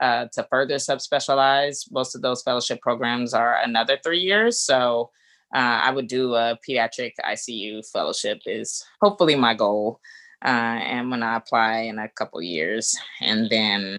uh, 0.00 0.26
to 0.32 0.46
further 0.50 0.76
subspecialize, 0.76 1.90
most 1.92 2.14
of 2.14 2.22
those 2.22 2.42
fellowship 2.42 2.80
programs 2.80 3.34
are 3.34 3.60
another 3.62 3.98
three 4.02 4.18
years. 4.18 4.58
So 4.58 5.10
uh, 5.54 5.80
I 5.84 5.90
would 5.90 6.08
do 6.08 6.34
a 6.34 6.58
pediatric 6.66 7.12
ICU 7.24 7.88
fellowship 7.90 8.40
is 8.46 8.84
hopefully 9.00 9.36
my 9.36 9.54
goal. 9.54 10.00
Uh, 10.44 10.48
and 10.48 11.10
when 11.10 11.22
I 11.22 11.36
apply 11.36 11.82
in 11.82 11.98
a 11.98 12.08
couple 12.08 12.42
years, 12.42 12.98
and 13.20 13.48
then 13.48 13.98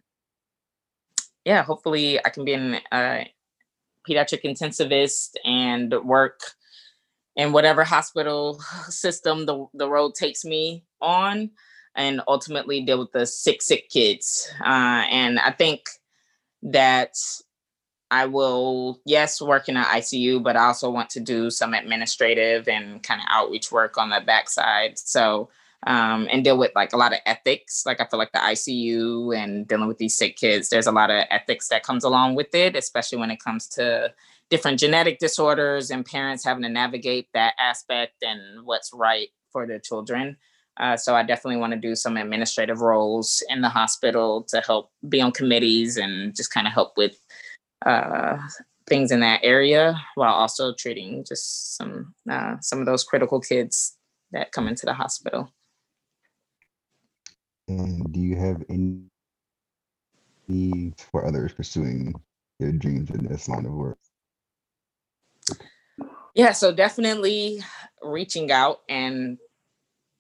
yeah, 1.46 1.64
hopefully 1.64 2.20
I 2.26 2.30
can 2.30 2.44
be 2.44 2.54
a 2.54 2.82
uh, 2.92 3.24
pediatric 4.08 4.44
intensivist 4.44 5.36
and 5.46 5.94
work 6.04 6.40
in 7.36 7.52
whatever 7.52 7.84
hospital 7.84 8.60
system 8.90 9.46
the, 9.46 9.66
the 9.74 9.90
road 9.90 10.16
takes 10.16 10.46
me 10.46 10.84
on 11.02 11.50
and 11.96 12.22
ultimately 12.28 12.82
deal 12.82 13.00
with 13.00 13.12
the 13.12 13.26
sick 13.26 13.62
sick 13.62 13.90
kids 13.90 14.50
uh, 14.62 15.04
and 15.10 15.40
i 15.40 15.52
think 15.52 15.82
that 16.62 17.16
i 18.12 18.26
will 18.26 19.00
yes 19.06 19.42
work 19.42 19.68
in 19.68 19.78
an 19.78 19.84
icu 19.86 20.42
but 20.42 20.56
i 20.56 20.66
also 20.66 20.90
want 20.90 21.10
to 21.10 21.20
do 21.20 21.50
some 21.50 21.74
administrative 21.74 22.68
and 22.68 23.04
kind 23.04 23.22
of 23.22 23.28
outreach 23.30 23.72
work 23.72 23.98
on 23.98 24.10
the 24.10 24.22
backside. 24.26 24.98
So 24.98 25.50
um, 25.86 26.28
and 26.32 26.44
deal 26.44 26.58
with 26.58 26.72
like 26.76 26.94
a 26.94 26.98
lot 26.98 27.14
of 27.14 27.20
ethics 27.26 27.86
like 27.86 28.00
i 28.00 28.06
feel 28.06 28.18
like 28.18 28.32
the 28.32 28.40
icu 28.40 29.38
and 29.38 29.68
dealing 29.68 29.88
with 29.88 29.98
these 29.98 30.16
sick 30.16 30.38
kids 30.38 30.70
there's 30.70 30.88
a 30.88 30.92
lot 30.92 31.10
of 31.10 31.26
ethics 31.30 31.68
that 31.68 31.84
comes 31.84 32.04
along 32.04 32.36
with 32.36 32.54
it 32.56 32.76
especially 32.76 33.18
when 33.18 33.32
it 33.32 33.44
comes 33.44 33.68
to 33.68 34.14
different 34.54 34.80
genetic 34.80 35.18
disorders 35.18 35.90
and 35.90 36.06
parents 36.06 36.46
having 36.46 36.62
to 36.62 36.70
navigate 36.70 37.28
that 37.34 37.56
aspect 37.58 38.14
and 38.22 38.64
what's 38.64 38.92
right 38.94 39.30
for 39.52 39.66
their 39.66 39.80
children. 39.80 40.38
Uh, 40.80 40.96
so 40.96 41.16
I 41.16 41.24
definitely 41.24 41.60
want 41.60 41.74
to 41.74 41.80
do 41.80 41.96
some 41.96 42.18
administrative 42.18 42.80
roles 42.80 43.42
in 43.50 43.62
the 43.62 43.70
hospital 43.70 44.44
to 44.50 44.62
help 44.62 44.92
be 45.10 45.22
on 45.22 45.32
committees 45.32 45.98
and 45.98 46.36
just 46.36 46.54
kind 46.54 46.68
of 46.68 46.74
help 46.74 46.92
with 46.98 47.18
uh, 47.84 48.38
things 48.86 49.12
in 49.12 49.22
that 49.22 49.40
area 49.42 50.00
while 50.14 50.36
also 50.36 50.72
treating 50.78 51.26
just 51.28 51.76
some 51.76 52.14
uh, 52.30 52.58
some 52.62 52.80
of 52.80 52.86
those 52.86 53.04
critical 53.04 53.40
kids 53.40 53.98
that 54.34 54.52
come 54.52 54.68
into 54.68 54.86
the 54.86 54.94
hospital. 54.94 55.52
And 57.68 58.14
do 58.14 58.20
you 58.20 58.36
have 58.36 58.64
any 58.70 59.02
needs 60.48 61.02
for 61.12 61.26
others 61.26 61.54
pursuing 61.54 62.14
their 62.60 62.72
dreams 62.72 63.10
in 63.10 63.26
this 63.26 63.50
line 63.50 63.66
of 63.66 63.74
work? 63.74 63.98
Yeah, 66.34 66.52
so 66.52 66.74
definitely 66.74 67.62
reaching 68.02 68.52
out 68.52 68.80
and 68.90 69.38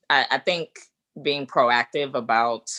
I, 0.09 0.26
I 0.32 0.38
think 0.39 0.70
being 1.22 1.47
proactive 1.47 2.14
about 2.14 2.70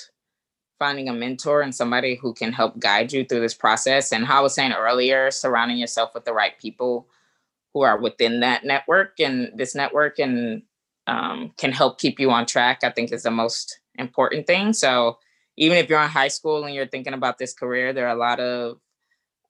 finding 0.79 1.09
a 1.09 1.13
mentor 1.13 1.63
and 1.63 1.75
somebody 1.75 2.17
who 2.17 2.35
can 2.35 2.53
help 2.53 2.79
guide 2.79 3.13
you 3.13 3.25
through 3.25 3.41
this 3.41 3.55
process. 3.55 4.13
And 4.13 4.25
how 4.27 4.39
I 4.41 4.43
was 4.43 4.55
saying 4.55 4.73
earlier, 4.73 5.31
surrounding 5.31 5.79
yourself 5.79 6.13
with 6.15 6.25
the 6.25 6.33
right 6.33 6.59
people 6.59 7.09
who 7.73 7.83
are 7.83 7.99
within 8.01 8.41
that 8.41 8.65
network 8.65 9.21
and 9.21 9.51
this 9.57 9.75
network 9.75 10.19
and 10.19 10.63
um, 11.07 11.53
can 11.59 11.73
help 11.73 11.99
keep 11.99 12.21
you 12.21 12.31
on 12.31 12.47
track, 12.47 12.81
I 12.85 12.91
think 12.91 13.13
is 13.13 13.25
the 13.25 13.31
most 13.31 13.81
important 13.97 14.47
thing. 14.47 14.73
So 14.73 15.19
even 15.57 15.79
if 15.79 15.89
you're 15.89 16.03
in 16.03 16.09
high 16.09 16.29
school 16.29 16.65
and 16.65 16.75
you're 16.75 16.87
thinking 16.87 17.15
about 17.15 17.39
this 17.39 17.53
career, 17.55 17.93
there 17.93 18.07
are 18.07 18.15
a 18.15 18.19
lot 18.19 18.41
of 18.41 18.79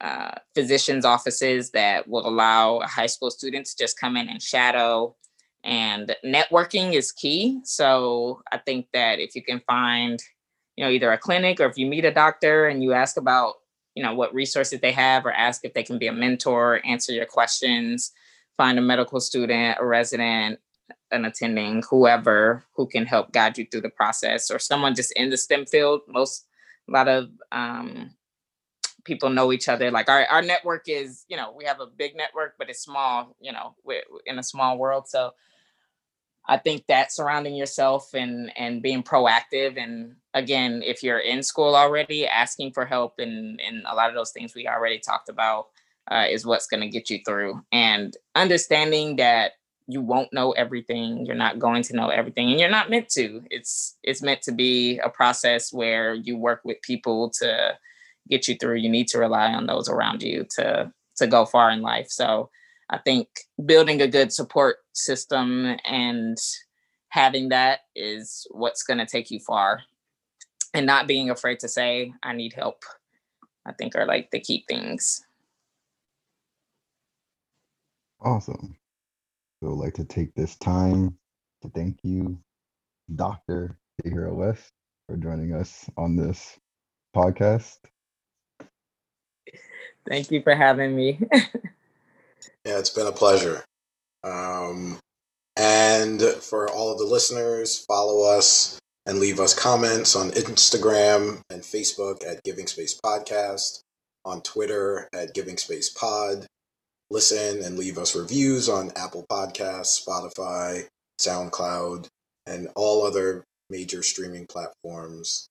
uh, 0.00 0.32
physicians' 0.54 1.04
offices 1.04 1.70
that 1.70 2.08
will 2.08 2.26
allow 2.26 2.80
high 2.80 3.06
school 3.06 3.30
students 3.30 3.74
to 3.74 3.84
just 3.84 3.98
come 3.98 4.16
in 4.16 4.28
and 4.28 4.42
shadow. 4.42 5.14
And 5.62 6.14
networking 6.24 6.92
is 6.92 7.10
key. 7.10 7.60
So 7.64 8.42
I 8.52 8.58
think 8.58 8.88
that 8.92 9.18
if 9.18 9.34
you 9.34 9.42
can 9.42 9.60
find, 9.66 10.22
you 10.76 10.84
know, 10.84 10.90
either 10.90 11.10
a 11.12 11.18
clinic 11.18 11.60
or 11.60 11.66
if 11.66 11.78
you 11.78 11.86
meet 11.86 12.04
a 12.04 12.12
doctor 12.12 12.66
and 12.66 12.82
you 12.82 12.92
ask 12.92 13.16
about, 13.16 13.54
you 13.94 14.02
know, 14.02 14.14
what 14.14 14.34
resources 14.34 14.80
they 14.80 14.92
have 14.92 15.24
or 15.24 15.32
ask 15.32 15.64
if 15.64 15.72
they 15.72 15.82
can 15.82 15.98
be 15.98 16.08
a 16.08 16.12
mentor, 16.12 16.80
answer 16.84 17.12
your 17.12 17.26
questions, 17.26 18.12
find 18.56 18.78
a 18.78 18.82
medical 18.82 19.20
student, 19.20 19.78
a 19.80 19.86
resident, 19.86 20.58
an 21.12 21.24
attending, 21.24 21.82
whoever 21.88 22.64
who 22.74 22.86
can 22.86 23.06
help 23.06 23.32
guide 23.32 23.56
you 23.56 23.66
through 23.70 23.80
the 23.80 23.88
process 23.88 24.50
or 24.50 24.58
someone 24.58 24.94
just 24.94 25.12
in 25.12 25.30
the 25.30 25.36
STEM 25.36 25.64
field. 25.66 26.02
Most, 26.08 26.46
a 26.88 26.92
lot 26.92 27.08
of 27.08 27.30
um, 27.52 28.10
people 29.04 29.30
know 29.30 29.52
each 29.52 29.68
other. 29.68 29.90
Like 29.90 30.08
our, 30.08 30.24
our 30.26 30.42
network 30.42 30.88
is, 30.88 31.24
you 31.28 31.36
know, 31.36 31.54
we 31.56 31.64
have 31.64 31.80
a 31.80 31.86
big 31.86 32.16
network, 32.16 32.54
but 32.58 32.68
it's 32.70 32.82
small, 32.82 33.36
you 33.40 33.52
know, 33.52 33.74
we're 33.84 34.02
in 34.26 34.38
a 34.38 34.42
small 34.42 34.78
world. 34.78 35.08
So 35.08 35.32
I 36.46 36.58
think 36.58 36.86
that 36.88 37.12
surrounding 37.12 37.54
yourself 37.54 38.12
and 38.14 38.52
and 38.56 38.82
being 38.82 39.02
proactive 39.02 39.78
and 39.78 40.16
again, 40.34 40.82
if 40.84 41.02
you're 41.02 41.20
in 41.20 41.42
school 41.42 41.74
already, 41.74 42.26
asking 42.26 42.72
for 42.72 42.84
help 42.84 43.14
and 43.18 43.60
and 43.60 43.84
a 43.88 43.94
lot 43.94 44.08
of 44.08 44.14
those 44.14 44.32
things 44.32 44.54
we 44.54 44.68
already 44.68 44.98
talked 44.98 45.28
about 45.28 45.68
uh, 46.10 46.26
is 46.30 46.44
what's 46.44 46.66
going 46.66 46.82
to 46.82 46.88
get 46.88 47.08
you 47.08 47.20
through. 47.24 47.62
And 47.72 48.14
understanding 48.34 49.16
that 49.16 49.52
you 49.86 50.00
won't 50.00 50.32
know 50.32 50.52
everything, 50.52 51.26
you're 51.26 51.34
not 51.34 51.58
going 51.58 51.82
to 51.84 51.96
know 51.96 52.08
everything, 52.08 52.50
and 52.50 52.60
you're 52.60 52.70
not 52.70 52.90
meant 52.90 53.08
to. 53.10 53.42
It's 53.50 53.96
it's 54.02 54.22
meant 54.22 54.42
to 54.42 54.52
be 54.52 54.98
a 54.98 55.08
process 55.08 55.72
where 55.72 56.14
you 56.14 56.36
work 56.36 56.60
with 56.64 56.80
people 56.82 57.30
to 57.40 57.78
get 58.28 58.48
you 58.48 58.56
through, 58.56 58.76
you 58.76 58.88
need 58.88 59.08
to 59.08 59.18
rely 59.18 59.52
on 59.52 59.66
those 59.66 59.88
around 59.88 60.22
you 60.22 60.46
to 60.56 60.92
to 61.16 61.26
go 61.26 61.44
far 61.44 61.70
in 61.70 61.80
life. 61.80 62.08
So 62.08 62.50
I 62.90 62.98
think 62.98 63.28
building 63.64 64.02
a 64.02 64.08
good 64.08 64.32
support 64.32 64.76
system 64.92 65.76
and 65.84 66.36
having 67.08 67.48
that 67.50 67.80
is 67.94 68.46
what's 68.50 68.82
going 68.82 68.98
to 68.98 69.06
take 69.06 69.30
you 69.30 69.38
far. 69.40 69.82
And 70.74 70.86
not 70.86 71.06
being 71.06 71.30
afraid 71.30 71.60
to 71.60 71.68
say, 71.68 72.12
I 72.24 72.32
need 72.32 72.52
help, 72.52 72.82
I 73.64 73.72
think 73.72 73.94
are 73.94 74.06
like 74.06 74.32
the 74.32 74.40
key 74.40 74.64
things. 74.68 75.24
Awesome. 78.20 78.76
So 79.62 79.70
I'd 79.70 79.78
like 79.78 79.94
to 79.94 80.04
take 80.04 80.34
this 80.34 80.56
time 80.56 81.16
to 81.62 81.68
thank 81.68 81.98
you, 82.02 82.38
Dr. 83.14 83.78
Tahira 84.02 84.34
West, 84.34 84.72
for 85.06 85.16
joining 85.16 85.54
us 85.54 85.88
on 85.96 86.16
this 86.16 86.58
podcast. 87.14 87.76
Thank 90.08 90.30
you 90.30 90.42
for 90.42 90.54
having 90.54 90.94
me. 90.94 91.20
yeah, 91.32 92.78
it's 92.78 92.90
been 92.90 93.06
a 93.06 93.12
pleasure. 93.12 93.64
Um, 94.22 94.98
and 95.56 96.20
for 96.20 96.68
all 96.70 96.92
of 96.92 96.98
the 96.98 97.04
listeners, 97.04 97.84
follow 97.86 98.28
us 98.36 98.78
and 99.06 99.18
leave 99.18 99.38
us 99.40 99.54
comments 99.54 100.16
on 100.16 100.30
Instagram 100.30 101.40
and 101.50 101.62
Facebook 101.62 102.26
at 102.26 102.42
Giving 102.42 102.66
Space 102.66 102.98
Podcast, 103.04 103.80
on 104.24 104.40
Twitter 104.42 105.08
at 105.12 105.34
Giving 105.34 105.58
Space 105.58 105.90
Pod. 105.90 106.46
Listen 107.10 107.62
and 107.62 107.78
leave 107.78 107.98
us 107.98 108.16
reviews 108.16 108.68
on 108.68 108.90
Apple 108.96 109.26
Podcasts, 109.30 110.02
Spotify, 110.04 110.86
SoundCloud, 111.20 112.08
and 112.46 112.68
all 112.74 113.06
other 113.06 113.44
major 113.70 114.02
streaming 114.02 114.46
platforms. 114.46 115.46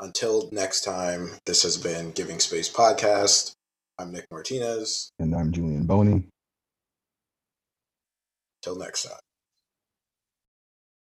Until 0.00 0.48
next 0.52 0.82
time, 0.82 1.30
this 1.46 1.62
has 1.62 1.76
been 1.76 2.10
Giving 2.12 2.40
Space 2.40 2.70
Podcast. 2.70 3.52
I'm 4.00 4.12
Nick 4.12 4.26
Martinez. 4.30 5.10
And 5.18 5.34
I'm 5.34 5.50
Julian 5.50 5.84
Boney. 5.84 6.28
Till 8.62 8.78
next 8.78 9.02
time. 9.04 9.27